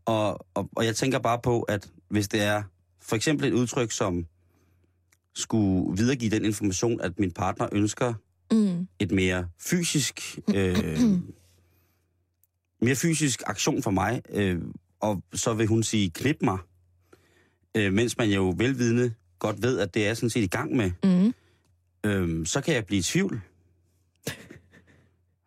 Og, 0.09 0.47
og, 0.55 0.69
og 0.77 0.85
jeg 0.85 0.97
tænker 0.97 1.19
bare 1.19 1.39
på, 1.43 1.63
at 1.63 1.91
hvis 2.09 2.29
det 2.29 2.43
er 2.43 2.63
for 3.03 3.17
eksempel 3.17 3.47
et 3.49 3.53
udtryk, 3.53 3.93
som 3.93 4.27
skulle 5.35 5.99
videregive 6.03 6.31
den 6.31 6.45
information, 6.45 7.01
at 7.01 7.19
min 7.19 7.31
partner 7.31 7.69
ønsker 7.73 8.15
Mm. 8.53 8.89
et 8.99 9.11
mere 9.11 9.49
fysisk, 9.61 10.39
øh, 10.55 10.79
mere 12.87 12.97
fysisk 12.97 13.43
aktion 13.47 13.83
for 13.83 13.91
mig, 13.91 14.23
øh, 14.31 14.59
og 15.01 15.23
så 15.35 15.55
vil 15.55 15.67
hun 15.67 15.83
sige, 15.83 16.11
knip 16.11 16.37
mig, 16.43 16.59
øh, 17.75 17.93
mens 17.93 18.19
man 18.19 18.31
jo 18.31 18.55
velvidende 18.57 19.15
godt 19.39 19.63
ved, 19.63 19.79
at 19.79 19.95
det 19.95 20.09
er 20.09 20.15
sådan 20.15 20.31
set 20.31 20.43
i 20.43 20.47
gang 20.47 20.77
med, 20.77 20.91
Mm. 21.05 21.35
øh, 22.11 22.47
så 22.47 22.61
kan 22.61 22.75
jeg 22.75 22.87
blive 22.87 22.99
i 22.99 23.03
tvivl. 23.03 23.41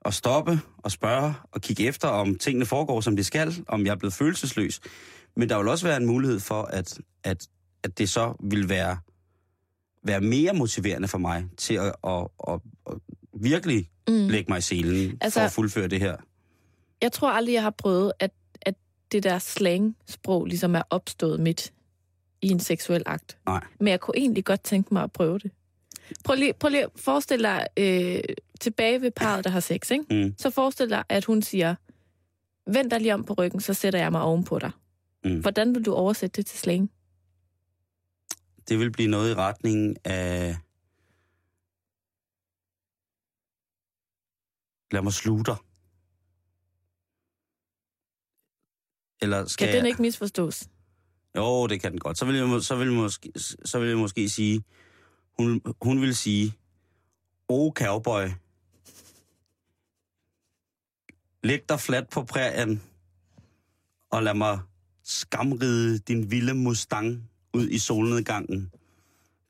Og 0.01 0.13
stoppe 0.13 0.59
og 0.77 0.91
spørge 0.91 1.33
og 1.51 1.61
kigge 1.61 1.83
efter, 1.87 2.07
om 2.07 2.35
tingene 2.37 2.65
foregår, 2.65 3.01
som 3.01 3.15
de 3.15 3.23
skal, 3.23 3.53
om 3.67 3.85
jeg 3.85 3.91
er 3.91 3.95
blevet 3.95 4.13
følelsesløs. 4.13 4.79
Men 5.35 5.49
der 5.49 5.57
vil 5.57 5.67
også 5.67 5.87
være 5.87 5.97
en 5.97 6.05
mulighed 6.05 6.39
for, 6.39 6.61
at, 6.63 6.99
at, 7.23 7.47
at 7.83 7.97
det 7.97 8.09
så 8.09 8.33
vil 8.39 8.69
være, 8.69 8.97
være 10.03 10.21
mere 10.21 10.53
motiverende 10.53 11.07
for 11.07 11.17
mig 11.17 11.45
til 11.57 11.73
at, 11.73 11.93
at, 12.03 12.27
at, 12.47 12.59
at 12.91 12.97
virkelig 13.33 13.87
Mm. 14.07 14.27
lægge 14.27 14.51
mig 14.51 14.57
i 14.57 14.61
selen 14.61 15.17
Altså- 15.21 15.39
for 15.39 15.45
at 15.45 15.51
fuldføre 15.51 15.87
det 15.87 15.99
her. 15.99 16.15
Jeg 17.01 17.11
tror 17.11 17.31
aldrig, 17.31 17.53
jeg 17.53 17.61
har 17.63 17.69
prøvet, 17.77 18.11
at, 18.19 18.31
at 18.61 18.75
det 19.11 19.23
der 19.23 19.39
slang-sprog 19.39 20.45
ligesom 20.45 20.75
er 20.75 20.81
opstået 20.89 21.39
midt 21.39 21.73
i 22.41 22.47
en 22.49 22.59
seksuel 22.59 23.03
akt. 23.05 23.37
Nej. 23.45 23.63
Men 23.79 23.87
jeg 23.87 23.99
kunne 23.99 24.17
egentlig 24.17 24.45
godt 24.45 24.63
tænke 24.63 24.93
mig 24.93 25.03
at 25.03 25.11
prøve 25.11 25.39
det. 25.39 25.51
Prøv 26.25 26.35
lige, 26.35 26.53
prøv 26.53 26.69
lige 26.69 26.83
at 26.83 26.89
forestille 26.95 27.43
dig 27.47 27.67
øh, 27.77 28.21
tilbage 28.61 29.01
ved 29.01 29.11
parret, 29.11 29.43
der 29.43 29.49
har 29.49 29.59
sex, 29.59 29.91
ikke? 29.91 30.05
Mm. 30.09 30.35
Så 30.37 30.49
forestil 30.49 30.89
dig, 30.89 31.03
at 31.09 31.25
hun 31.25 31.41
siger, 31.41 31.75
vend 32.71 32.91
dig 32.91 33.01
lige 33.01 33.13
om 33.13 33.23
på 33.23 33.33
ryggen, 33.33 33.61
så 33.61 33.73
sætter 33.73 33.99
jeg 33.99 34.11
mig 34.11 34.21
ovenpå 34.21 34.59
dig. 34.59 34.71
Mm. 35.25 35.41
Hvordan 35.41 35.75
vil 35.75 35.85
du 35.85 35.93
oversætte 35.93 36.37
det 36.37 36.45
til 36.45 36.59
slang? 36.59 36.91
Det 38.69 38.79
vil 38.79 38.91
blive 38.91 39.09
noget 39.09 39.31
i 39.31 39.35
retningen 39.35 39.97
af... 40.05 40.57
Lad 44.91 45.01
mig 45.01 45.13
sluge 45.13 45.43
dig. 45.45 45.55
Eller 49.21 49.45
skal 49.45 49.67
Kan 49.67 49.75
den 49.75 49.83
jeg... 49.83 49.89
ikke 49.89 50.01
misforstås? 50.01 50.69
Jo, 51.35 51.67
det 51.67 51.81
kan 51.81 51.91
den 51.91 51.99
godt. 51.99 52.17
Så 52.17 52.25
vil 52.25 52.35
jeg, 52.35 52.61
så 52.61 52.75
vil 52.75 52.87
jeg, 52.87 52.95
måske, 52.95 53.31
så 53.65 53.79
vil 53.79 53.87
jeg 53.89 53.97
måske 53.97 54.29
sige... 54.29 54.63
Hun, 55.39 55.61
hun 55.81 56.01
vil 56.01 56.15
sige... 56.15 56.53
O 57.47 57.71
cowboy. 57.75 58.27
Læg 61.43 61.69
dig 61.69 61.79
fladt 61.79 62.09
på 62.09 62.23
prærien, 62.23 62.81
og 64.11 64.23
lad 64.23 64.33
mig 64.33 64.59
skamride 65.03 65.99
din 65.99 66.31
vilde 66.31 66.53
Mustang 66.53 67.29
ud 67.53 67.67
i 67.67 67.77
solnedgangen, 67.77 68.71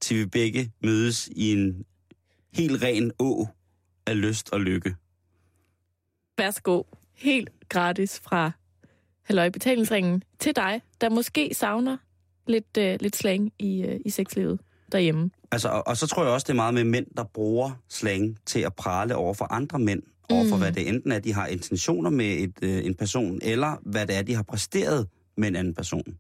til 0.01 0.17
vi 0.17 0.25
begge 0.25 0.71
mødes 0.83 1.27
i 1.27 1.51
en 1.51 1.85
helt 2.53 2.83
ren 2.83 3.11
å 3.19 3.47
af 4.05 4.21
lyst 4.21 4.53
og 4.53 4.61
lykke. 4.61 4.95
Værsgo. 6.37 6.83
Helt 7.13 7.49
gratis 7.69 8.19
fra 8.19 8.51
Halløj 9.23 9.49
Betalingsringen 9.49 10.23
til 10.39 10.55
dig, 10.55 10.81
der 11.01 11.09
måske 11.09 11.53
savner 11.53 11.97
lidt, 12.47 12.77
øh, 12.77 12.97
lidt 12.99 13.15
slang 13.15 13.53
i, 13.59 13.81
øh, 13.81 13.99
i 14.05 14.09
sexlivet 14.09 14.59
derhjemme. 14.91 15.31
Altså, 15.51 15.69
og, 15.69 15.87
og 15.87 15.97
så 15.97 16.07
tror 16.07 16.23
jeg 16.23 16.33
også, 16.33 16.45
det 16.45 16.53
er 16.53 16.55
meget 16.55 16.73
med 16.73 16.83
mænd, 16.83 17.07
der 17.17 17.23
bruger 17.23 17.71
slang 17.89 18.37
til 18.45 18.59
at 18.59 18.75
prale 18.75 19.15
over 19.15 19.33
for 19.33 19.45
andre 19.45 19.79
mænd, 19.79 20.03
over 20.32 20.47
for 20.49 20.55
Mm. 20.55 20.61
hvad 20.61 20.71
det 20.71 20.88
enten 20.89 21.11
er, 21.11 21.19
de 21.19 21.34
har 21.34 21.47
intentioner 21.47 22.09
med 22.09 22.25
et, 22.38 22.53
øh, 22.61 22.86
en 22.86 22.95
person, 22.95 23.39
eller 23.41 23.77
hvad 23.82 24.07
det 24.07 24.15
er, 24.17 24.21
de 24.21 24.36
har 24.36 24.43
præsteret 24.43 25.07
med 25.38 25.47
en 25.47 25.55
anden 25.55 25.73
person. 25.73 26.17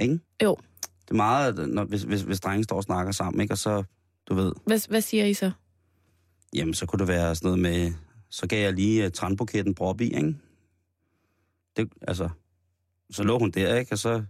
Ikke? 0.00 0.18
Jo. 0.42 0.56
Det 1.04 1.10
er 1.10 1.14
meget, 1.14 1.68
når, 1.68 1.84
hvis, 1.84 2.02
hvis, 2.02 2.20
hvis 2.20 2.40
drenge 2.40 2.64
står 2.64 2.76
og 2.76 2.82
snakker 2.82 3.12
sammen, 3.12 3.40
ikke? 3.40 3.54
og 3.54 3.58
så, 3.58 3.82
du 4.28 4.34
ved, 4.34 4.52
Hvad, 4.66 4.88
hvad 4.88 5.00
siger 5.00 5.24
I 5.24 5.34
så? 5.34 5.50
jamen 6.54 6.74
så 6.74 6.86
kunne 6.86 6.98
det 6.98 7.08
være 7.08 7.34
sådan 7.34 7.46
noget 7.46 7.58
med, 7.58 7.92
så 8.30 8.46
gav 8.46 8.62
jeg 8.64 8.72
lige 8.72 9.04
uh, 9.06 9.12
trandbuketten 9.12 9.74
prop 9.74 10.00
i, 10.00 10.04
ikke? 10.04 10.36
Det, 11.76 11.88
altså, 12.02 12.28
så 13.10 13.22
lå 13.22 13.38
hun 13.38 13.50
der, 13.50 13.76
ikke? 13.76 13.92
Og 13.92 13.98
så 13.98 14.22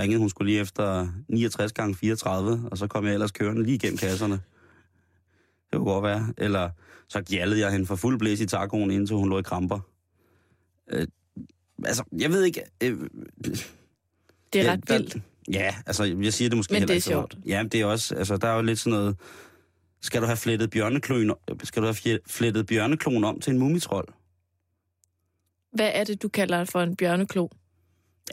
ringede 0.00 0.18
hun 0.20 0.30
skulle 0.30 0.50
lige 0.52 0.60
efter 0.60 1.08
69 1.28 1.72
gange 1.72 1.94
34, 1.94 2.68
og 2.70 2.78
så 2.78 2.86
kom 2.86 3.04
jeg 3.06 3.12
ellers 3.12 3.32
kørende 3.32 3.62
lige 3.62 3.74
igennem 3.74 3.98
kasserne. 3.98 4.40
Det 5.72 5.78
kunne 5.78 5.92
godt 5.92 6.04
være. 6.04 6.34
Eller 6.38 6.70
så 7.08 7.22
gjaldede 7.22 7.60
jeg 7.60 7.72
hende 7.72 7.86
for 7.86 7.96
fuld 7.96 8.18
blæs 8.18 8.40
i 8.40 8.46
tacoen, 8.46 8.90
indtil 8.90 9.16
hun 9.16 9.28
lå 9.28 9.38
i 9.38 9.42
kramper. 9.42 9.80
Øh, 10.90 11.06
altså, 11.84 12.04
jeg 12.18 12.30
ved 12.30 12.44
ikke... 12.44 12.62
Øh, 12.82 12.98
Det 14.52 14.60
er 14.60 14.64
ja, 14.64 14.72
ret 14.72 14.88
der- 14.88 14.98
vildt. 14.98 15.16
Ja, 15.52 15.74
altså, 15.86 16.04
jeg 16.04 16.32
siger 16.32 16.48
det 16.48 16.56
måske 16.56 16.72
Men 16.72 16.80
heller 16.80 16.86
det 16.86 16.92
er 16.92 16.94
ikke 16.94 17.04
sjovt. 17.06 17.38
Ja, 17.46 17.62
det 17.72 17.80
er 17.80 17.84
også... 17.86 18.14
Altså, 18.14 18.36
der 18.36 18.48
er 18.48 18.56
jo 18.56 18.62
lidt 18.62 18.78
sådan 18.78 18.98
noget... 18.98 19.16
Skal 20.00 20.20
du 20.20 20.26
have 20.26 20.36
flettet 20.36 20.70
bjørneklon, 20.70 21.30
skal 21.64 21.82
du 21.82 21.86
have 21.86 22.18
flettet 22.26 22.66
bjørneklon 22.66 23.24
om 23.24 23.40
til 23.40 23.50
en 23.52 23.58
mumitrol? 23.58 24.14
Hvad 25.72 25.90
er 25.94 26.04
det, 26.04 26.22
du 26.22 26.28
kalder 26.28 26.64
for 26.64 26.80
en 26.82 26.96
bjørneklo? 26.96 27.48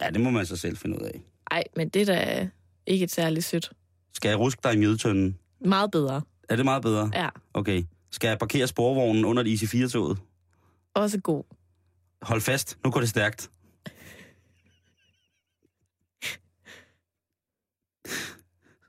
Ja, 0.02 0.10
det 0.10 0.22
må 0.22 0.30
man 0.30 0.46
så 0.46 0.58
selv 0.58 0.78
finde 0.78 0.96
ud 1.02 1.06
af. 1.06 1.22
Ej, 1.52 1.64
men 1.76 1.90
det 1.90 2.02
er 2.02 2.06
da 2.06 2.50
ikke 2.86 3.04
et 3.04 3.12
særligt 3.12 3.46
sødt. 3.46 3.72
Skal 4.14 4.30
jeg 4.30 4.40
ruske 4.40 4.60
dig 4.64 4.74
i 4.74 4.78
mjødtønden? 4.78 5.38
Meget 5.66 5.92
bedre. 5.92 6.22
Er 6.50 6.56
det 6.56 6.66
meget 6.66 6.82
bedre? 6.84 7.12
Ja, 7.14 7.30
Okay. 7.54 7.84
Skal 8.12 8.28
jeg 8.28 8.39
parkere 8.39 8.68
sporvognen 8.68 9.26
under 9.26 9.44
et 9.44 9.48
IC4-toget? 9.64 10.18
også 10.96 11.20
god. 11.22 11.44
Hold 12.22 12.41
fast, 12.41 12.78
nu 12.86 12.91
går 12.91 13.00
det 13.00 13.10
stærkt. 13.10 13.50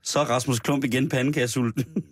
Så 0.02 0.20
er 0.20 0.24
Rasmus 0.24 0.60
Klump 0.60 0.84
igen 0.84 1.08
pandekagesulten. 1.08 1.84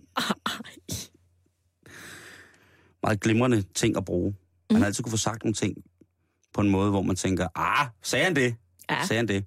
Meget 3.03 3.20
glimrende 3.20 3.62
ting 3.62 3.97
at 3.97 4.05
bruge. 4.05 4.34
Man 4.70 4.76
Mm. 4.76 4.80
har 4.80 4.86
altid 4.86 5.05
kunne 5.05 5.11
få 5.11 5.16
sagt 5.16 5.45
nogle 5.45 5.55
ting 5.55 5.76
på 6.55 6.61
en 6.61 6.68
måde, 6.70 6.90
hvor 6.90 7.03
man 7.03 7.16
tænker, 7.16 7.49
ah, 7.55 7.86
sagde 8.03 8.24
han 8.24 8.36
det? 8.36 8.57
Ja. 8.90 9.07
Sagde 9.07 9.18
han 9.18 9.28
det? 9.28 9.45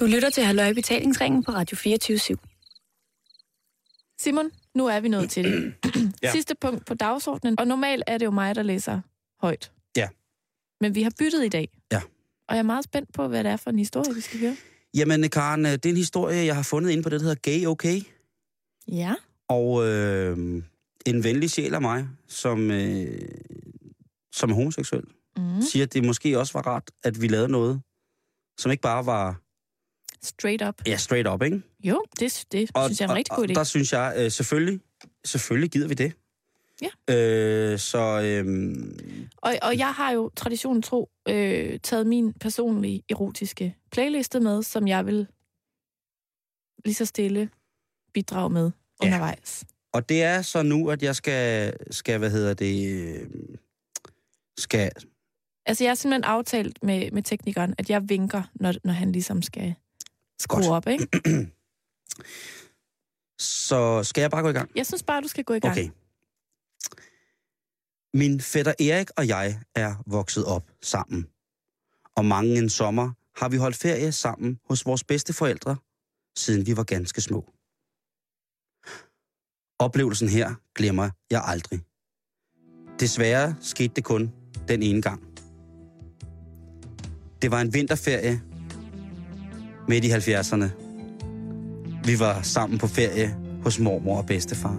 Du 0.00 0.06
lytter 0.06 0.30
til 0.30 0.42
Halløj 0.42 0.72
Betalingsringen 0.72 1.44
på 1.44 1.50
Radio 1.50 1.76
24 1.76 2.18
Simon, 4.18 4.50
nu 4.74 4.86
er 4.86 5.00
vi 5.00 5.08
nået 5.08 5.30
til 5.30 5.44
det. 5.44 5.74
Ja. 6.22 6.32
Sidste 6.32 6.54
punkt 6.60 6.86
på 6.86 6.94
dagsordenen. 6.94 7.60
Og 7.60 7.66
normalt 7.66 8.04
er 8.06 8.18
det 8.18 8.26
jo 8.26 8.30
mig, 8.30 8.54
der 8.54 8.62
læser 8.62 9.00
højt. 9.40 9.72
Ja. 9.96 10.08
Men 10.80 10.94
vi 10.94 11.02
har 11.02 11.12
byttet 11.18 11.44
i 11.44 11.48
dag. 11.48 11.68
Ja. 11.92 12.00
Og 12.48 12.54
jeg 12.54 12.58
er 12.58 12.62
meget 12.62 12.84
spændt 12.84 13.12
på, 13.12 13.28
hvad 13.28 13.44
det 13.44 13.52
er 13.52 13.56
for 13.56 13.70
en 13.70 13.78
historie, 13.78 14.14
vi 14.14 14.20
skal 14.20 14.40
høre. 14.40 14.56
Jamen, 14.94 15.30
Karen, 15.30 15.66
øh, 15.66 15.72
det 15.72 15.86
er 15.86 15.90
en 15.90 15.96
historie, 15.96 16.46
jeg 16.46 16.54
har 16.54 16.62
fundet 16.62 16.90
inde 16.90 17.02
på 17.02 17.08
det, 17.08 17.20
der 17.20 17.26
hedder 17.26 17.40
Gay 17.42 17.66
Okay. 17.66 18.00
Ja. 18.88 19.14
Og 19.48 19.88
øh, 19.88 20.62
en 21.06 21.24
venlig 21.24 21.50
sjæl 21.50 21.74
af 21.74 21.80
mig, 21.80 22.08
som, 22.28 22.70
øh, 22.70 23.28
som 24.32 24.50
er 24.50 24.54
homoseksuel, 24.54 25.04
Mm. 25.36 25.62
siger, 25.62 25.82
at 25.86 25.92
det 25.94 26.04
måske 26.04 26.38
også 26.38 26.52
var 26.52 26.62
rart, 26.66 26.90
at 27.04 27.20
vi 27.22 27.28
lavede 27.28 27.48
noget, 27.48 27.82
som 28.58 28.70
ikke 28.70 28.82
bare 28.82 29.06
var 29.06 29.40
Straight 30.22 30.62
up. 30.68 30.74
ja, 30.86 30.96
straight 30.96 31.28
up, 31.28 31.42
ikke? 31.42 31.62
Jo, 31.84 32.04
det, 32.20 32.44
det 32.52 32.70
Og, 32.74 32.84
synes 32.84 33.00
jeg 33.00 33.06
er 33.06 33.10
en 33.10 33.16
rigtig 33.16 33.32
og, 33.32 33.36
god 33.36 33.44
og 33.44 33.50
idé. 33.50 33.54
der 33.54 33.64
synes 33.64 33.92
jeg, 33.92 34.14
øh, 34.18 34.30
selvfølgelig, 34.30 34.80
selvfølgelig 35.24 35.70
gider 35.70 35.88
vi 35.88 35.94
det. 35.94 36.12
Ja. 36.82 37.14
Øh, 37.14 37.78
så 37.78 37.98
øh, 38.24 38.44
Og, 39.36 39.54
og 39.62 39.78
jeg 39.78 39.94
har 39.94 40.10
jo 40.12 40.30
traditionen 40.36 40.82
tro 40.82 41.10
øh, 41.28 41.78
taget 41.80 42.06
min 42.06 42.32
personlige 42.32 43.02
erotiske 43.10 43.76
playliste 43.92 44.40
med, 44.40 44.62
som 44.62 44.88
jeg 44.88 45.06
vil 45.06 45.26
lige 46.84 46.94
så 46.94 47.04
stille 47.04 47.50
bidrage 48.14 48.50
med 48.50 48.70
Ja. 49.02 49.06
undervejs. 49.06 49.64
og 49.92 50.08
det 50.08 50.22
er 50.22 50.42
så 50.42 50.62
nu, 50.62 50.90
at 50.90 51.02
jeg 51.02 51.16
skal, 51.16 51.74
skal 51.90 52.18
hvad 52.18 52.30
hedder 52.30 52.54
det, 52.54 52.92
øh, 52.92 53.26
skal, 54.58 54.90
Altså, 55.66 55.84
jeg 55.84 55.90
har 55.90 55.94
simpelthen 55.94 56.24
aftalt 56.24 56.82
med, 56.82 57.10
med 57.10 57.22
teknikeren, 57.22 57.74
at 57.78 57.90
jeg 57.90 58.08
vinker, 58.08 58.42
når, 58.54 58.74
når 58.84 58.92
han 58.92 59.12
ligesom 59.12 59.42
skal 59.42 59.74
skrue 60.38 60.66
Godt. 60.66 60.70
op, 60.70 60.86
ikke? 60.88 61.08
så 63.68 64.02
skal 64.02 64.20
jeg 64.20 64.30
bare 64.30 64.42
gå 64.42 64.48
i 64.48 64.52
gang? 64.52 64.70
Jeg 64.74 64.86
synes 64.86 65.02
bare, 65.02 65.20
du 65.20 65.28
skal 65.28 65.44
gå 65.44 65.54
i 65.54 65.60
gang. 65.60 65.72
Okay. 65.72 65.88
Min 68.14 68.40
fætter 68.40 68.74
Erik 68.80 69.10
og 69.16 69.28
jeg 69.28 69.60
er 69.74 69.94
vokset 70.06 70.44
op 70.44 70.70
sammen. 70.82 71.26
Og 72.16 72.24
mange 72.24 72.58
en 72.58 72.68
sommer 72.68 73.12
har 73.36 73.48
vi 73.48 73.56
holdt 73.56 73.76
ferie 73.76 74.12
sammen 74.12 74.58
hos 74.68 74.86
vores 74.86 75.04
bedste 75.04 75.32
forældre, 75.32 75.76
siden 76.36 76.66
vi 76.66 76.76
var 76.76 76.84
ganske 76.84 77.20
små. 77.20 77.52
Oplevelsen 79.78 80.28
her 80.28 80.54
glemmer 80.74 81.10
jeg 81.30 81.42
aldrig. 81.44 81.80
Desværre 83.00 83.56
skete 83.60 83.94
det 83.94 84.04
kun 84.04 84.32
den 84.68 84.82
ene 84.82 85.02
gang. 85.02 85.31
Det 87.42 87.50
var 87.50 87.60
en 87.60 87.74
vinterferie 87.74 88.40
midt 89.88 90.04
i 90.04 90.12
70'erne. 90.12 90.68
Vi 92.04 92.18
var 92.18 92.42
sammen 92.42 92.78
på 92.78 92.86
ferie 92.86 93.36
hos 93.62 93.78
mormor 93.78 94.18
og 94.18 94.26
bedstefar. 94.26 94.76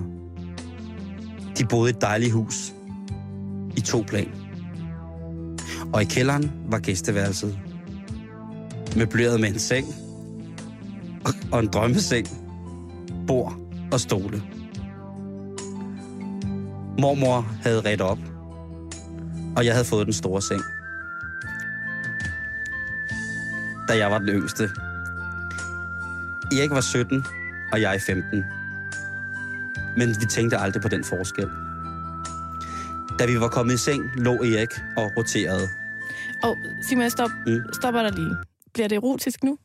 De 1.58 1.66
boede 1.66 1.90
i 1.90 1.94
et 1.94 2.02
dejligt 2.02 2.32
hus 2.32 2.74
i 3.78 3.82
to 3.82 4.04
plan. 4.08 4.32
Og 5.94 6.02
i 6.02 6.06
kælderen 6.06 6.52
var 6.70 6.80
gæsteværelset. 6.80 7.60
Møbleret 8.98 9.40
med 9.40 9.50
en 9.50 9.60
seng 9.60 9.88
og 11.52 11.60
en 11.60 11.68
drømmeseng, 11.68 12.28
bord 13.28 13.54
og 13.92 14.00
stole. 14.00 14.44
Mormor 17.00 17.42
havde 17.62 17.82
ret 17.82 18.02
op, 18.02 18.20
og 19.56 19.66
jeg 19.66 19.74
havde 19.74 19.86
fået 19.86 20.06
den 20.06 20.14
store 20.14 20.42
seng. 20.42 20.62
Da 23.88 23.98
jeg 23.98 24.12
var 24.12 24.18
den 24.18 24.30
yngste. 24.30 24.64
Erik 26.52 26.70
var 26.72 26.82
17, 26.82 27.26
og 27.72 27.82
jeg 27.82 28.02
15. 28.02 28.44
Men 29.98 30.10
vi 30.10 30.26
tænkte 30.30 30.58
aldrig 30.58 30.82
på 30.82 30.88
den 30.88 31.04
forskel. 31.04 31.50
Da 33.20 33.26
vi 33.26 33.40
var 33.40 33.48
kommet 33.48 33.74
i 33.74 33.78
seng, 33.78 34.04
lå 34.16 34.34
Erik 34.34 34.70
og 34.98 35.12
roterede. 35.18 35.70
Og 36.44 36.56
Simon, 36.90 37.10
stop, 37.10 37.30
Mm. 37.48 37.62
stopper 37.74 38.02
der 38.04 38.12
lige. 38.12 38.36
Bliver 38.74 38.88
det 38.88 38.96
erotisk 38.96 39.44
nu? 39.44 39.58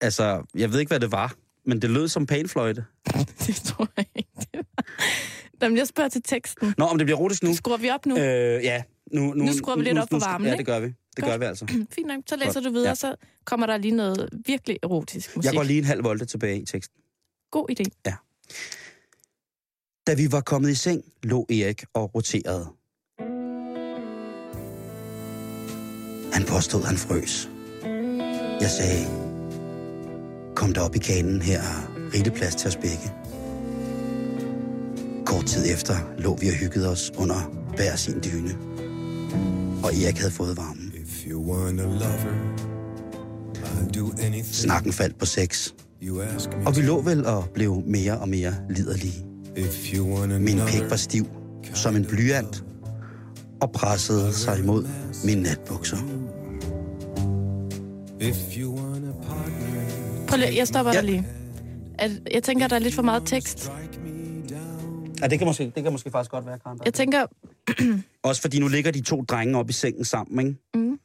Altså, 0.00 0.42
jeg 0.54 0.72
ved 0.72 0.80
ikke, 0.80 0.90
hvad 0.90 1.00
det 1.00 1.12
var, 1.12 1.34
men 1.66 1.82
det 1.82 1.90
lød 1.90 2.08
som 2.08 2.26
panfløjte. 2.26 2.84
Det 3.46 3.54
tror 3.56 3.88
jeg 3.96 4.06
ikke, 4.16 4.30
det 4.36 4.48
var. 4.76 4.84
Jamen, 5.62 5.78
jeg 5.78 5.86
spørger 5.86 6.08
til 6.10 6.22
teksten. 6.22 6.74
Nå, 6.78 6.84
om 6.84 6.98
det 6.98 7.06
bliver 7.06 7.18
erotisk 7.18 7.42
nu? 7.42 7.54
Skruer 7.54 7.76
vi 7.76 7.90
op 7.90 8.06
nu? 8.06 8.16
Øh, 8.16 8.64
ja. 8.64 8.82
Nu, 9.12 9.20
nu, 9.34 9.44
Nu 9.44 9.52
skruer 9.52 9.76
vi 9.76 9.82
lidt 9.82 9.98
op 9.98 10.08
for 10.10 10.18
varmen, 10.18 10.48
Ja, 10.48 10.56
det 10.56 10.66
gør 10.66 10.80
vi. 10.80 10.86
Det 10.86 10.94
Godt. 11.16 11.26
gør 11.26 11.38
vi 11.38 11.44
altså. 11.44 11.66
Fint 11.94 12.06
nok, 12.06 12.20
så 12.28 12.36
læser 12.36 12.52
Godt. 12.52 12.64
du 12.64 12.70
videre, 12.70 12.84
Ja. 12.86 12.90
ja. 12.90 12.94
så 12.94 13.14
kommer 13.44 13.66
der 13.66 13.76
lige 13.76 13.94
noget 13.96 14.28
virkelig 14.46 14.78
erotisk 14.82 15.36
musik. 15.36 15.46
Jeg 15.46 15.56
går 15.56 15.62
lige 15.62 15.78
en 15.78 15.84
halv 15.84 16.04
volte 16.04 16.24
tilbage 16.24 16.60
i 16.60 16.64
teksten. 16.64 17.00
God 17.50 17.70
idé. 17.70 17.84
Da 20.06 20.14
vi 20.14 20.32
var 20.32 20.40
kommet 20.40 20.70
i 20.70 20.74
seng, 20.74 21.02
lå 21.22 21.46
Erik 21.50 21.84
og 21.94 22.14
roterede. 22.14 22.66
Han 26.32 26.44
påstod, 26.48 26.82
han 26.82 26.96
frøs. 26.96 27.48
Jeg 28.60 28.70
sagde, 28.70 29.06
kom 30.56 30.72
der 30.72 30.80
op 30.80 30.96
i 30.96 30.98
kanen, 30.98 31.42
her 31.42 31.58
er 31.60 31.90
rigelig 32.14 32.32
plads 32.32 32.54
til 32.54 32.68
os 32.68 32.76
begge. 32.76 33.12
Kort 35.26 35.46
tid 35.46 35.72
efter 35.74 35.94
lå 36.18 36.36
vi 36.36 36.48
og 36.48 36.54
hyggede 36.54 36.88
os 36.88 37.12
under 37.18 37.40
hver 37.76 37.96
sin 37.96 38.14
dyne. 38.24 38.58
Og 39.84 39.94
Erik 39.94 40.18
havde 40.18 40.30
fået 40.32 40.56
varmen. 40.56 40.92
Lover, 41.26 41.72
Snakken 44.52 44.92
faldt 44.92 45.18
på 45.18 45.26
sex, 45.26 45.68
og 46.66 46.76
vi 46.76 46.82
lå 46.82 47.00
vel 47.00 47.26
og 47.26 47.44
blev 47.54 47.82
mere 47.86 48.18
og 48.18 48.28
mere 48.28 48.54
liderlige. 48.70 49.24
Min 50.38 50.60
pik 50.68 50.90
var 50.90 50.96
stiv, 50.96 51.26
som 51.74 51.96
en 51.96 52.04
blyant, 52.04 52.64
og 53.60 53.72
pressede 53.72 54.32
sig 54.34 54.58
imod 54.58 54.86
mine 55.24 55.42
natbukser. 55.42 55.96
Prøv 60.28 60.38
lige, 60.38 60.56
jeg 60.56 60.68
stopper 60.68 60.92
Ja. 60.92 60.98
der 60.98 61.04
lige. 61.06 61.26
At, 61.98 62.10
jeg 62.34 62.42
tænker, 62.42 62.68
der 62.68 62.76
er 62.76 62.80
lidt 62.80 62.94
for 62.94 63.02
meget 63.02 63.22
tekst. 63.26 63.72
Ja, 65.22 65.28
det 65.28 65.38
kan 65.38 65.46
måske, 65.46 65.72
det 65.74 65.82
kan 65.82 65.92
måske 65.92 66.10
faktisk 66.10 66.30
godt 66.30 66.46
være, 66.46 66.58
Karen. 66.58 66.80
Jeg 66.84 66.94
tænker, 66.94 67.26
Også 68.22 68.40
fordi 68.40 68.58
nu 68.60 68.68
ligger 68.68 68.90
de 68.90 69.00
to 69.00 69.22
drenge 69.22 69.58
op 69.58 69.70
i 69.70 69.72
sengen 69.72 70.04
sammen, 70.04 70.46
ikke? 70.46 70.60
Mm. 70.74 71.00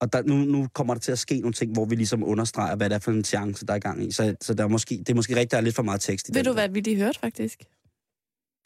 Og 0.00 0.12
der, 0.12 0.22
nu, 0.22 0.34
nu 0.36 0.68
kommer 0.74 0.94
der 0.94 1.00
til 1.00 1.12
at 1.12 1.18
ske 1.18 1.40
nogle 1.40 1.52
ting, 1.52 1.72
hvor 1.72 1.84
vi 1.84 1.94
ligesom 1.94 2.24
understreger, 2.24 2.76
hvad 2.76 2.90
det 2.90 2.94
er 2.96 2.98
for 2.98 3.10
en 3.10 3.24
chance, 3.24 3.66
der 3.66 3.72
er 3.72 3.76
i 3.76 3.80
gang 3.80 4.04
i. 4.04 4.12
Så, 4.12 4.36
så 4.40 4.54
der 4.54 4.64
er 4.64 4.68
måske, 4.68 4.98
det 4.98 5.08
er 5.08 5.14
måske 5.14 5.34
rigtigt, 5.34 5.50
der 5.50 5.56
er 5.56 5.60
lidt 5.60 5.74
for 5.74 5.82
meget 5.82 6.00
tekst 6.00 6.28
i 6.28 6.34
ved 6.34 6.44
du, 6.44 6.52
hvad 6.52 6.68
vi 6.68 6.80
lige 6.80 6.96
hørte 6.96 7.18
faktisk? 7.18 7.62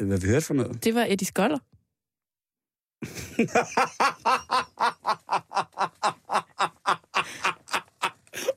Hvad 0.03 0.19
vi 0.19 0.27
hørte 0.27 0.47
for 0.47 0.55
noget? 0.55 0.85
Det 0.85 0.95
var 0.95 1.07
Eddie 1.09 1.27
Skoller. 1.27 1.59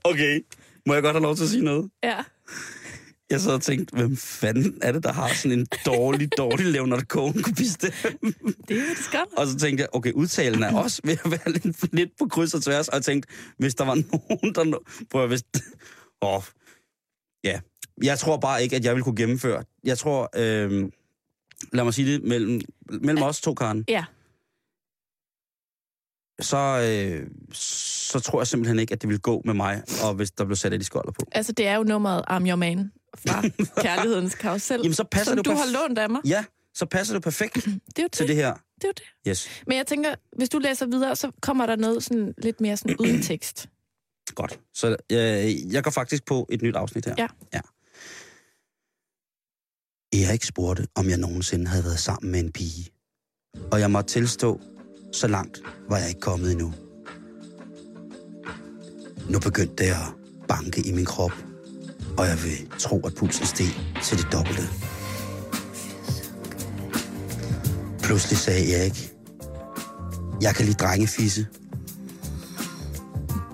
Okay. 0.04 0.46
Må 0.86 0.94
jeg 0.94 1.04
godt 1.04 1.14
have 1.14 1.24
lov 1.24 1.36
til 1.36 1.44
at 1.44 1.50
sige 1.50 1.64
noget? 1.64 1.90
Ja. 2.04 2.24
Jeg 3.30 3.42
sad 3.42 3.54
og 3.54 3.62
tænkte, 3.62 3.96
hvem 3.96 4.18
fanden 4.18 4.80
er 4.82 4.92
det, 4.92 5.04
der 5.04 5.14
har 5.14 5.34
sådan 5.34 5.60
en 5.60 5.68
dårlig, 5.86 6.38
dårlig 6.38 6.66
Leonard 6.66 7.02
Cohen 7.02 7.44
kopiste? 7.44 7.88
Det 7.88 8.78
er 8.78 8.82
Eddie 8.82 8.96
Skoller. 8.96 9.38
Og 9.38 9.48
så 9.48 9.58
tænkte 9.58 9.82
jeg, 9.82 9.90
okay, 9.94 10.12
udtalen 10.12 10.64
er 10.64 10.76
også 10.76 11.02
ved 11.04 11.18
at 11.26 11.32
være 11.32 11.52
lidt, 11.54 11.94
lidt 11.94 12.10
på 12.20 12.28
kryds 12.28 12.54
og 12.54 12.62
tværs. 12.64 12.88
Og 12.88 12.96
jeg 12.96 13.04
tænkte, 13.04 13.30
hvis 13.58 13.76
der 13.76 13.86
var 13.86 13.96
nogen, 13.96 14.56
der... 14.56 14.78
Prøv 15.12 15.24
at 15.24 15.30
hvis... 15.30 15.44
Åh, 16.22 16.42
ja. 17.44 17.60
Jeg 18.04 18.20
tror 18.20 18.38
bare 18.38 18.64
ikke, 18.64 18.76
at 18.76 18.86
jeg 18.86 18.96
vil 18.96 19.04
kunne 19.04 19.16
gennemføre. 19.16 19.64
Jeg 19.84 19.98
tror, 19.98 20.30
øh, 20.36 20.90
lad 21.74 21.84
mig 21.84 21.94
sige 21.94 22.14
det, 22.14 22.24
mellem, 22.24 22.62
mellem 23.02 23.24
os 23.24 23.42
to, 23.42 23.54
Karen, 23.54 23.86
Ja. 23.88 24.06
så, 26.42 26.58
øh, 26.58 27.28
så 27.54 28.20
tror 28.20 28.40
jeg 28.40 28.48
simpelthen 28.48 28.80
ikke, 28.80 28.94
at 28.94 29.02
det 29.02 29.10
vil 29.10 29.20
gå 29.20 29.42
med 29.46 29.54
mig, 29.54 29.84
og 30.04 30.14
hvis 30.14 30.32
der 30.32 30.46
blev 30.46 30.56
sat 30.56 30.74
et 30.74 30.82
i 30.82 30.86
skolder 30.86 31.12
på. 31.12 31.26
Altså, 31.32 31.52
det 31.52 31.68
er 31.68 31.76
jo 31.76 31.84
nummeret 31.84 32.24
I'm 32.30 32.48
Your 32.50 32.56
Man 32.56 32.92
fra 33.28 33.42
Kærlighedens 33.84 34.36
Karusel. 34.36 34.80
Jamen, 34.84 34.94
så 34.94 35.04
passer 35.04 35.32
som 35.32 35.38
det 35.38 35.46
du 35.46 35.52
har 35.52 35.66
lånt 35.72 35.98
af 36.00 36.10
mig. 36.10 36.22
Ja, 36.26 36.46
så 36.74 36.86
passer 36.86 37.14
det 37.14 37.16
jo 37.16 37.22
perfekt 37.24 37.56
Det 37.96 38.00
er 38.00 38.04
jo 38.04 38.10
til 38.12 38.28
det. 38.28 38.28
det 38.28 38.36
her. 38.36 38.54
Det 38.76 38.84
er 38.84 38.88
jo 38.88 38.94
det. 38.98 39.04
Yes, 39.32 39.50
Men 39.68 39.78
jeg 39.78 39.88
tænker, 39.88 40.16
hvis 40.38 40.50
du 40.50 40.60
læser 40.60 40.86
videre, 40.86 41.16
så 41.16 41.32
kommer 41.42 41.66
der 41.66 41.76
noget 41.76 42.04
sådan 42.04 42.34
lidt 42.38 42.62
mere 42.62 42.78
sådan 42.78 42.96
uden 43.00 43.22
tekst. 43.32 43.70
godt. 44.36 44.60
Så 44.74 44.96
øh, 45.12 45.74
jeg 45.74 45.84
går 45.84 45.92
faktisk 45.92 46.26
på 46.26 46.48
et 46.52 46.62
nyt 46.62 46.76
afsnit 46.76 47.06
her. 47.06 47.16
Ja. 47.18 47.28
ja. 47.54 47.62
Erik 50.14 50.44
spurgte, 50.44 50.88
om 50.96 51.10
jeg 51.10 51.18
nogensinde 51.18 51.68
havde 51.68 51.84
været 51.84 52.00
sammen 52.00 52.32
med 52.32 52.40
en 52.40 52.52
pige. 52.52 52.90
Og 53.72 53.80
jeg 53.80 53.92
måtte 53.92 54.10
tilstå, 54.14 54.62
så 55.14 55.28
langt 55.28 55.62
var 55.90 55.98
jeg 55.98 56.08
ikke 56.10 56.22
kommet 56.22 56.52
endnu. 56.52 56.74
Nu 59.30 59.40
begyndte 59.40 59.84
det 59.84 59.90
at 59.92 60.14
banke 60.48 60.82
i 60.88 60.92
min 60.92 61.06
krop, 61.06 61.32
og 62.18 62.28
jeg 62.28 62.38
vil 62.44 62.80
tro, 62.80 63.00
at 63.00 63.14
pulsen 63.16 63.46
steg 63.46 63.68
til 64.04 64.18
det 64.18 64.28
dobbelte. 64.32 64.70
Pludselig 68.04 68.38
sagde 68.38 68.76
Erik, 68.76 69.14
jeg 70.42 70.56
kan 70.56 70.66
lide 70.66 70.78
drengefisse. 70.78 71.48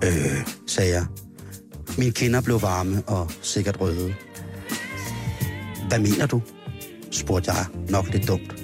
Øh, 0.04 0.48
sagde 0.66 0.92
jeg. 0.92 1.06
Mine 1.98 2.12
kinder 2.12 2.40
blev 2.40 2.62
varme 2.62 3.02
og 3.06 3.30
sikkert 3.42 3.80
røde. 3.80 4.14
Hvad 5.88 5.98
mener 5.98 6.26
du? 6.26 6.42
spurgte 7.10 7.52
jeg 7.52 7.66
nok 7.88 8.06
lidt 8.08 8.28
dumt. 8.28 8.54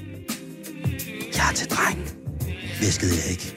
Jeg 1.36 1.50
er 1.50 1.54
til 1.54 1.70
dreng, 1.70 2.10
viskede 2.80 3.12
jeg 3.14 3.30
ikke. 3.30 3.56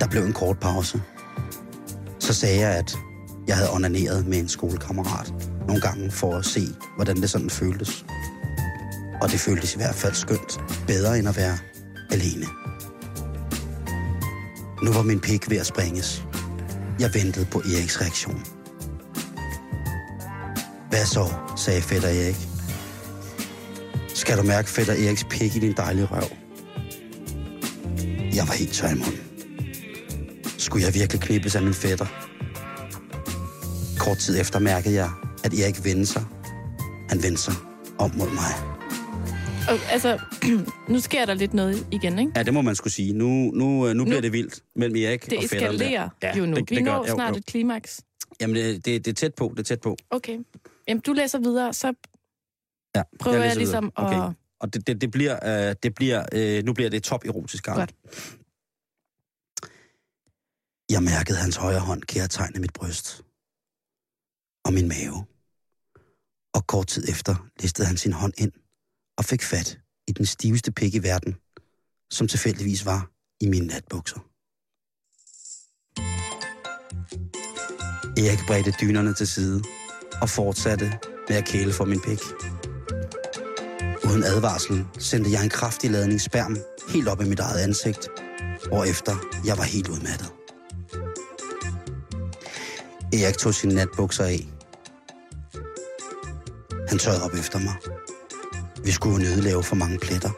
Der 0.00 0.08
blev 0.08 0.22
en 0.22 0.32
kort 0.32 0.58
pause. 0.60 1.02
Så 2.18 2.34
sagde 2.34 2.60
jeg, 2.60 2.70
at 2.70 2.98
jeg 3.48 3.56
havde 3.56 3.72
onaneret 3.72 4.26
med 4.26 4.38
en 4.38 4.48
skolekammerat 4.48 5.32
nogle 5.66 5.82
gange 5.82 6.10
for 6.10 6.36
at 6.36 6.44
se, 6.44 6.60
hvordan 6.96 7.16
det 7.16 7.30
sådan 7.30 7.50
føltes. 7.50 8.04
Og 9.22 9.30
det 9.30 9.40
føltes 9.40 9.74
i 9.74 9.76
hvert 9.78 9.94
fald 9.94 10.14
skønt. 10.14 10.60
Bedre 10.86 11.18
end 11.18 11.28
at 11.28 11.36
være 11.36 11.58
alene. 12.10 12.46
Nu 14.82 14.92
var 14.92 15.02
min 15.02 15.20
pik 15.20 15.50
ved 15.50 15.56
at 15.56 15.66
springes. 15.66 16.24
Jeg 17.00 17.14
ventede 17.14 17.44
på 17.44 17.58
Eriks 17.58 18.00
reaktion. 18.00 18.44
Hvad 20.88 21.06
så, 21.06 21.32
sagde 21.56 21.82
fætter 21.82 22.08
Erik. 22.08 22.48
Skal 24.14 24.38
du 24.38 24.42
mærke 24.42 24.70
fætter 24.70 24.92
Eriks 24.92 25.24
pik 25.24 25.56
i 25.56 25.58
din 25.58 25.74
dejlige 25.76 26.06
røv? 26.06 26.28
Jeg 28.34 28.48
var 28.48 28.54
helt 28.54 28.72
tør 28.72 28.88
i 28.88 28.94
munden. 28.94 29.20
Skulle 30.58 30.84
jeg 30.86 30.94
virkelig 30.94 31.20
knippes 31.20 31.56
af 31.56 31.62
min 31.62 31.74
fætter? 31.74 32.27
Kort 33.98 34.18
tid 34.18 34.40
efter 34.40 34.58
mærkede 34.58 34.94
jeg, 34.94 35.10
at 35.44 35.54
Erik 35.54 35.84
vendte 35.84 36.06
sig. 36.06 36.24
Han 37.08 37.22
vendte 37.22 37.42
sig 37.42 37.54
om 37.98 38.10
mod 38.16 38.28
mig. 38.30 38.52
Og, 39.68 39.92
altså, 39.92 40.18
nu 40.92 41.00
sker 41.00 41.24
der 41.26 41.34
lidt 41.34 41.54
noget 41.54 41.86
igen, 41.92 42.18
ikke? 42.18 42.32
Ja, 42.36 42.42
det 42.42 42.54
må 42.54 42.62
man 42.62 42.76
skulle 42.76 42.92
sige. 42.92 43.12
Nu, 43.12 43.26
nu, 43.54 43.88
øh, 43.88 43.94
nu 43.94 44.04
bliver 44.04 44.20
det 44.20 44.32
vildt 44.32 44.62
mellem 44.76 44.96
Erik 44.96 45.30
Det 45.30 45.38
og 45.38 45.44
fætteren. 45.50 45.74
eskalerer 45.74 46.08
der. 46.22 46.36
jo 46.36 46.46
nu. 46.46 46.56
det, 46.56 46.70
Vi 46.70 46.76
det 46.76 46.84
gør- 46.84 46.92
når 46.92 47.06
jo, 47.08 47.14
snart 47.14 47.30
jo. 47.30 47.36
et 47.38 47.46
klimaks. 47.46 48.00
Jamen, 48.40 48.56
det, 48.56 48.84
det, 48.84 49.04
det 49.04 49.10
er 49.10 49.14
tæt 49.14 49.34
på, 49.34 49.52
det 49.56 49.58
er 49.58 49.64
tæt 49.64 49.80
på. 49.80 49.96
Okay. 50.10 50.38
Jamen, 50.88 51.00
du 51.00 51.12
læser 51.12 51.38
videre, 51.38 51.72
så 51.74 51.92
Ja, 52.96 53.02
prøver 53.20 53.36
jeg, 53.36 53.46
læser 53.46 53.58
ligesom 53.58 53.92
videre. 53.98 54.14
at... 54.14 54.20
Okay. 54.24 54.34
Og 54.60 54.74
det, 54.74 54.86
det, 54.86 55.00
det 55.00 55.10
bliver, 55.10 55.68
øh, 55.68 55.74
det 55.82 55.94
bliver 55.94 56.24
øh, 56.32 56.64
nu 56.64 56.72
bliver 56.72 56.90
det 56.90 57.02
top 57.02 57.24
erotisk 57.24 57.64
gang. 57.64 57.78
Godt. 57.78 57.94
Jeg 60.90 61.02
mærkede 61.02 61.38
hans 61.38 61.56
højre 61.56 61.80
hånd 61.80 62.02
kærtegne 62.02 62.60
mit 62.60 62.72
bryst 62.72 63.22
og 64.68 64.74
min 64.74 64.88
mave. 64.88 65.24
Og 66.54 66.66
kort 66.66 66.86
tid 66.86 67.08
efter 67.08 67.34
listede 67.60 67.86
han 67.86 67.96
sin 67.96 68.12
hånd 68.12 68.32
ind 68.38 68.52
og 69.18 69.24
fik 69.24 69.42
fat 69.42 69.78
i 70.08 70.12
den 70.12 70.26
stiveste 70.26 70.72
pik 70.72 70.94
i 70.94 71.02
verden, 71.02 71.36
som 72.10 72.28
tilfældigvis 72.28 72.84
var 72.84 73.10
i 73.40 73.48
mine 73.48 73.66
natbukser. 73.66 74.20
Erik 78.22 78.38
bredte 78.46 78.74
dynerne 78.80 79.14
til 79.14 79.26
side 79.26 79.62
og 80.22 80.28
fortsatte 80.28 80.92
med 81.28 81.36
at 81.36 81.44
kæle 81.44 81.72
for 81.72 81.84
min 81.84 82.00
pik. 82.00 82.20
Uden 84.04 84.24
advarsel 84.24 84.86
sendte 84.98 85.30
jeg 85.30 85.44
en 85.44 85.50
kraftig 85.50 85.90
ladning 85.90 86.20
sperm 86.20 86.56
helt 86.88 87.08
op 87.08 87.20
i 87.20 87.24
mit 87.24 87.40
eget 87.40 87.60
ansigt, 87.60 88.08
efter 88.88 89.16
jeg 89.46 89.58
var 89.58 89.64
helt 89.64 89.88
udmattet. 89.88 90.32
Erik 93.12 93.38
tog 93.38 93.54
sine 93.54 93.74
natbukser 93.74 94.24
af. 94.24 94.57
Han 96.88 96.98
tørrede 96.98 97.22
op 97.24 97.34
efter 97.34 97.58
mig. 97.58 97.74
Vi 98.84 98.90
skulle 98.90 99.50
jo 99.50 99.62
for 99.62 99.76
mange 99.76 99.98
pletter. 99.98 100.30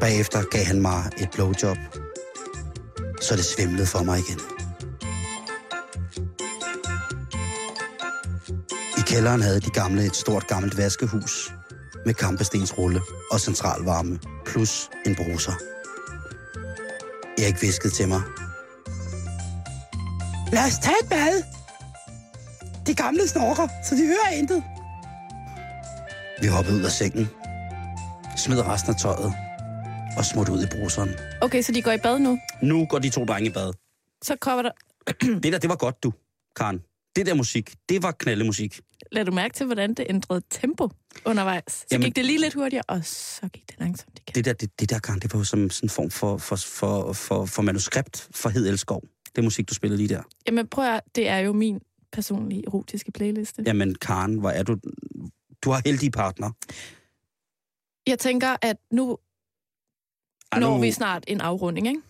Bagefter 0.00 0.42
gav 0.50 0.64
han 0.64 0.82
mig 0.82 1.10
et 1.18 1.28
blowjob, 1.34 1.76
så 3.20 3.36
det 3.36 3.44
svimlede 3.44 3.86
for 3.86 4.02
mig 4.02 4.18
igen. 4.18 4.40
I 8.98 9.00
kælderen 9.06 9.42
havde 9.42 9.60
de 9.60 9.70
gamle 9.70 10.06
et 10.06 10.16
stort 10.16 10.46
gammelt 10.46 10.76
vaskehus 10.76 11.52
med 12.06 12.14
kampestensrulle 12.14 13.00
og 13.30 13.40
centralvarme, 13.40 14.18
plus 14.46 14.90
en 15.06 15.14
bruser. 15.14 15.52
Erik 17.38 17.62
viskede 17.62 17.94
til 17.94 18.08
mig. 18.08 18.22
Lad 20.52 20.64
os 20.64 20.78
tage 20.82 20.96
et 21.02 21.08
bad. 21.08 21.61
De 22.86 22.94
gamle 22.94 23.28
snorker, 23.28 23.68
så 23.84 23.94
de 23.94 24.06
hører 24.06 24.38
intet. 24.38 24.62
Vi 26.40 26.46
hoppede 26.46 26.76
ud 26.76 26.82
af 26.84 26.90
sengen, 26.90 27.28
smed 28.36 28.60
resten 28.66 28.94
af 28.94 29.00
tøjet 29.00 29.34
og 30.16 30.24
smuttet 30.24 30.54
ud 30.54 30.62
i 30.62 30.66
bruseren. 30.66 31.10
Okay, 31.40 31.62
så 31.62 31.72
de 31.72 31.82
går 31.82 31.92
i 31.92 31.98
bad 31.98 32.18
nu. 32.18 32.38
Nu 32.62 32.86
går 32.86 32.98
de 32.98 33.10
to 33.10 33.24
drenge 33.24 33.50
i 33.50 33.52
bad. 33.52 33.72
Så 34.24 34.36
kommer 34.40 34.62
der... 34.62 34.70
Det 35.42 35.52
der, 35.52 35.58
det 35.58 35.70
var 35.70 35.76
godt, 35.76 36.02
du, 36.02 36.12
Karen. 36.56 36.80
Det 37.16 37.26
der 37.26 37.34
musik, 37.34 37.74
det 37.88 38.02
var 38.02 38.12
knaldemusik. 38.12 38.80
Lad 39.12 39.24
du 39.24 39.32
mærke 39.32 39.54
til, 39.54 39.66
hvordan 39.66 39.94
det 39.94 40.06
ændrede 40.08 40.42
tempo 40.50 40.88
undervejs. 41.24 41.72
Så 41.72 41.86
Jamen- 41.92 42.04
gik 42.04 42.16
det 42.16 42.24
lige 42.24 42.40
lidt 42.40 42.54
hurtigere, 42.54 42.84
og 42.88 43.04
så 43.04 43.48
gik 43.52 43.66
det 43.70 43.74
langsomt 43.80 44.18
igen. 44.18 44.34
Det 44.34 44.44
der, 44.44 44.52
det, 44.52 44.80
det 44.80 44.90
der 44.90 44.98
Karen, 44.98 45.20
det 45.20 45.32
var 45.32 45.38
jo 45.40 45.44
som 45.44 45.70
sådan 45.70 45.86
en 45.86 45.90
form 45.90 46.10
for, 46.10 46.36
for, 46.38 46.56
for, 46.56 47.12
for, 47.12 47.46
for 47.46 47.62
manuskript 47.62 48.28
for 48.34 48.48
Hed 48.48 48.68
Elskov. 48.68 49.02
Det 49.36 49.44
musik, 49.44 49.68
du 49.68 49.74
spillede 49.74 49.96
lige 50.02 50.08
der. 50.14 50.22
Jamen 50.46 50.68
prøv 50.68 50.84
at, 50.94 51.00
det 51.14 51.28
er 51.28 51.38
jo 51.38 51.52
min 51.52 51.80
personlige 52.12 52.62
erotiske 52.66 53.12
playliste. 53.12 53.62
Jamen, 53.66 53.94
Karen, 53.94 54.34
hvor 54.38 54.50
er 54.50 54.62
du... 54.62 54.76
Du 55.64 55.70
har 55.70 55.82
heldige 55.84 56.10
partner. 56.10 56.50
Jeg 58.06 58.18
tænker, 58.18 58.56
at 58.62 58.76
nu 58.92 59.18
Ej, 60.52 60.60
når 60.60 60.74
nu- 60.76 60.80
vi 60.80 60.90
snart 60.92 61.24
en 61.28 61.40
afrunding, 61.40 61.86
ikke? 61.88 62.00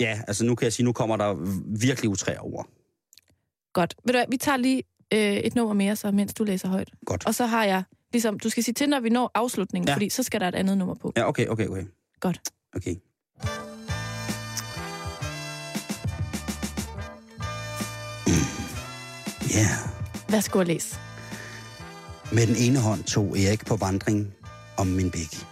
Ja, 0.00 0.20
altså 0.26 0.44
nu 0.44 0.54
kan 0.54 0.64
jeg 0.64 0.72
sige, 0.72 0.84
nu 0.86 0.92
kommer 0.92 1.16
der 1.16 1.34
virkelig 1.80 2.10
utræer 2.10 2.38
over. 2.38 2.62
Godt. 3.72 3.94
Ved 4.04 4.12
du 4.12 4.18
hvad, 4.18 4.26
vi 4.30 4.36
tager 4.36 4.56
lige 4.56 4.82
øh, 5.14 5.18
et 5.36 5.54
nummer 5.54 5.74
mere, 5.74 5.96
så 5.96 6.10
mens 6.10 6.34
du 6.34 6.44
læser 6.44 6.68
højt. 6.68 6.90
Godt. 7.06 7.26
Og 7.26 7.34
så 7.34 7.46
har 7.46 7.64
jeg, 7.64 7.82
ligesom, 8.12 8.38
du 8.38 8.48
skal 8.50 8.64
sige 8.64 8.74
til, 8.74 8.88
når 8.88 9.00
vi 9.00 9.08
når 9.08 9.30
afslutningen, 9.34 9.86
Ja. 9.88 9.92
ja. 9.92 9.96
fordi 9.96 10.08
så 10.08 10.22
skal 10.22 10.40
der 10.40 10.48
et 10.48 10.54
andet 10.54 10.78
nummer 10.78 10.94
på. 10.94 11.12
Ja, 11.16 11.28
okay, 11.28 11.46
okay, 11.46 11.66
okay. 11.66 11.84
Godt. 12.20 12.40
Okay. 12.76 12.94
Ja. 19.50 19.58
Yeah. 19.58 19.88
Værsgo 20.28 20.60
at 20.60 20.66
læse. 20.66 20.96
Med 22.32 22.46
den 22.46 22.56
ene 22.56 22.78
hånd 22.78 23.04
tog 23.04 23.38
Erik 23.38 23.66
på 23.66 23.76
vandring 23.76 24.26
om 24.76 24.86
min 24.86 25.10
bæk. 25.10 25.46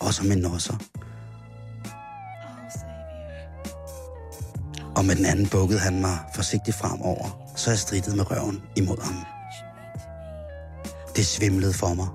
Og 0.00 0.14
som 0.14 0.32
en 0.32 0.38
nosser. 0.38 0.74
Og 4.96 5.04
med 5.04 5.16
den 5.16 5.26
anden 5.26 5.48
bukkede 5.48 5.80
han 5.80 6.00
mig 6.00 6.18
forsigtigt 6.34 6.76
fremover, 6.76 7.52
så 7.56 7.70
jeg 7.70 7.78
strittede 7.78 8.16
med 8.16 8.30
røven 8.30 8.62
imod 8.76 9.02
ham. 9.02 9.24
Det 11.16 11.26
svimlede 11.26 11.72
for 11.72 11.94
mig. 11.94 12.08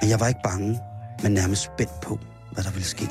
Men 0.00 0.10
jeg 0.10 0.20
var 0.20 0.28
ikke 0.28 0.40
bange, 0.44 0.80
men 1.22 1.32
nærmest 1.32 1.62
spændt 1.62 2.00
på, 2.02 2.18
hvad 2.52 2.64
der 2.64 2.70
ville 2.70 2.86
ske. 2.86 3.08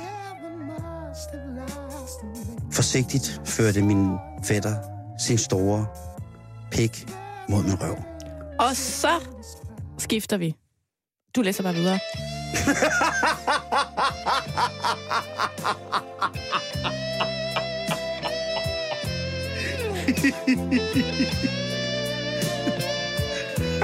Forsigtigt 2.71 3.41
førte 3.45 3.81
min 3.81 4.17
fætter 4.43 4.75
sin 5.17 5.37
store 5.37 5.85
pik 6.71 7.05
mod 7.49 7.63
min 7.63 7.81
røv. 7.81 7.97
Og 8.59 8.75
så 8.75 9.09
skifter 9.97 10.37
vi. 10.37 10.55
Du 11.35 11.41
læser 11.41 11.63
bare 11.63 11.73
videre. 11.73 11.99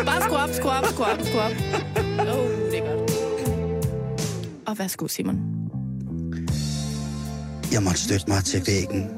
Bare 0.05 0.21
skru 0.21 0.36
op, 0.36 0.49
skru 0.49 0.69
op, 0.69 0.86
skru 0.86 1.03
op, 1.03 1.21
skru 1.21 1.39
op. 1.39 1.51
Åh, 2.19 2.36
oh, 2.36 2.49
det 2.71 2.77
er 2.77 2.95
godt. 2.95 3.11
Og 4.67 4.79
værsgo, 4.79 5.07
Simon. 5.07 5.36
Jeg 7.71 7.83
måtte 7.83 7.99
støtte 7.99 8.25
mig 8.27 8.43
til 8.43 8.63
væggen, 8.67 9.09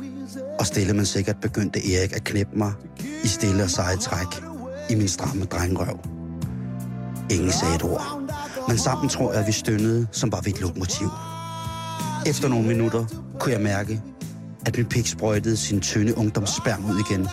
og 0.60 0.66
stille 0.66 0.94
men 0.94 1.06
sikkert 1.06 1.42
begyndte 1.42 1.94
Erik 1.94 2.14
at 2.14 2.24
knippe 2.24 2.58
mig 2.58 2.74
i 3.24 3.28
stille 3.28 3.64
og 3.64 3.70
seje 3.70 3.98
træk 3.98 4.28
i 4.90 4.96
min 4.96 5.08
stramme 5.08 5.46
drengrøv. 5.46 6.00
Ingen 7.32 7.52
sagde 7.52 7.76
et 7.76 7.84
ord, 7.84 8.22
men 8.68 8.78
sammen 8.78 9.10
tror 9.10 9.32
jeg, 9.32 9.42
at 9.42 9.48
vi 9.48 9.52
stønnede 9.52 10.08
som 10.12 10.30
bare 10.30 10.42
ved 10.46 10.54
et 10.54 10.62
lokomotiv. 10.62 11.10
Efter 12.26 12.48
nogle 12.48 12.68
minutter 12.68 13.06
kunne 13.40 13.54
jeg 13.54 13.62
mærke, 13.62 14.02
at 14.66 14.78
min 14.78 14.86
pik 14.86 15.08
sprøjtede 15.08 15.58
sin 15.58 15.82
tynde 15.82 16.18
ungdomssperm 16.18 16.86
ud 16.86 17.00
igen. 17.10 17.28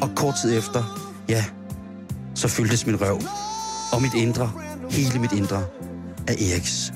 Og 0.00 0.10
kort 0.16 0.34
tid 0.42 0.58
efter, 0.58 1.10
ja, 1.28 1.44
så 2.34 2.48
fyldtes 2.48 2.86
min 2.86 3.00
røv 3.00 3.20
og 3.92 4.02
mit 4.02 4.14
indre, 4.14 4.52
hele 4.90 5.18
mit 5.18 5.32
indre, 5.32 5.64
af 6.28 6.32
Eriks, 6.32 6.92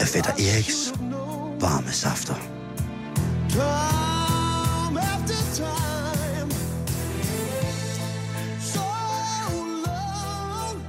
af 0.00 0.06
fætter 0.06 0.30
Eriks 0.30 0.92
varme 1.60 1.92
safter. 1.92 2.34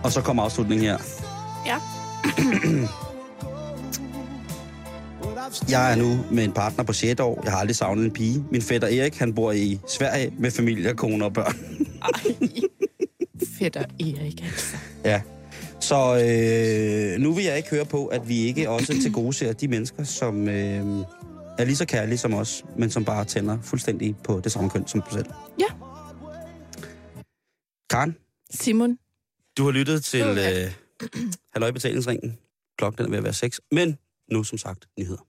Og 0.03 0.11
så 0.11 0.21
kommer 0.21 0.43
afslutningen 0.43 0.87
her. 0.87 0.97
Ja. 1.65 1.77
Jeg 5.69 5.91
er 5.91 5.95
nu 5.95 6.19
med 6.31 6.43
en 6.43 6.51
partner 6.51 6.83
på 6.83 6.93
6 6.93 7.19
år. 7.19 7.41
Jeg 7.43 7.51
har 7.51 7.59
aldrig 7.59 7.75
savnet 7.75 8.05
en 8.05 8.11
pige. 8.11 8.45
Min 8.51 8.61
fætter 8.61 8.87
Erik, 8.87 9.17
han 9.17 9.33
bor 9.33 9.51
i 9.51 9.79
Sverige 9.87 10.33
med 10.39 10.51
familie, 10.51 10.93
kone 10.93 11.25
og 11.25 11.33
børn. 11.33 11.55
Fætter 13.59 13.83
Erik, 13.99 14.43
altså. 14.43 14.75
Ja. 15.05 15.21
Så 15.79 15.95
øh, 15.95 17.21
nu 17.21 17.33
vil 17.33 17.43
jeg 17.45 17.57
ikke 17.57 17.69
høre 17.69 17.85
på, 17.85 18.05
at 18.05 18.29
vi 18.29 18.37
ikke 18.37 18.69
også 18.69 18.93
til 19.01 19.13
gode 19.13 19.33
ser 19.33 19.53
de 19.53 19.67
mennesker, 19.67 20.03
som 20.03 20.47
øh, 20.47 20.85
er 21.57 21.65
lige 21.65 21.75
så 21.75 21.85
kærlige 21.85 22.17
som 22.17 22.33
os, 22.33 22.65
men 22.77 22.89
som 22.89 23.05
bare 23.05 23.25
tænder 23.25 23.57
fuldstændig 23.61 24.15
på 24.23 24.39
det 24.43 24.51
samme 24.51 24.69
køn 24.69 24.87
som 24.87 25.01
du 25.01 25.11
selv. 25.11 25.25
Ja. 25.59 25.65
Karen, 27.89 28.15
Simon, 28.51 28.97
du 29.57 29.63
har 29.63 29.71
lyttet 29.71 30.03
til 30.03 30.23
Okay. 30.23 30.65
øh, 30.65 30.71
Halløj 31.53 31.71
Betalingsringen. 31.71 32.39
Klokken 32.77 33.05
er 33.05 33.09
ved 33.09 33.17
at 33.17 33.23
være 33.23 33.33
6, 33.33 33.61
men 33.71 33.97
nu 34.31 34.43
som 34.43 34.57
sagt 34.57 34.87
nyheder. 34.99 35.27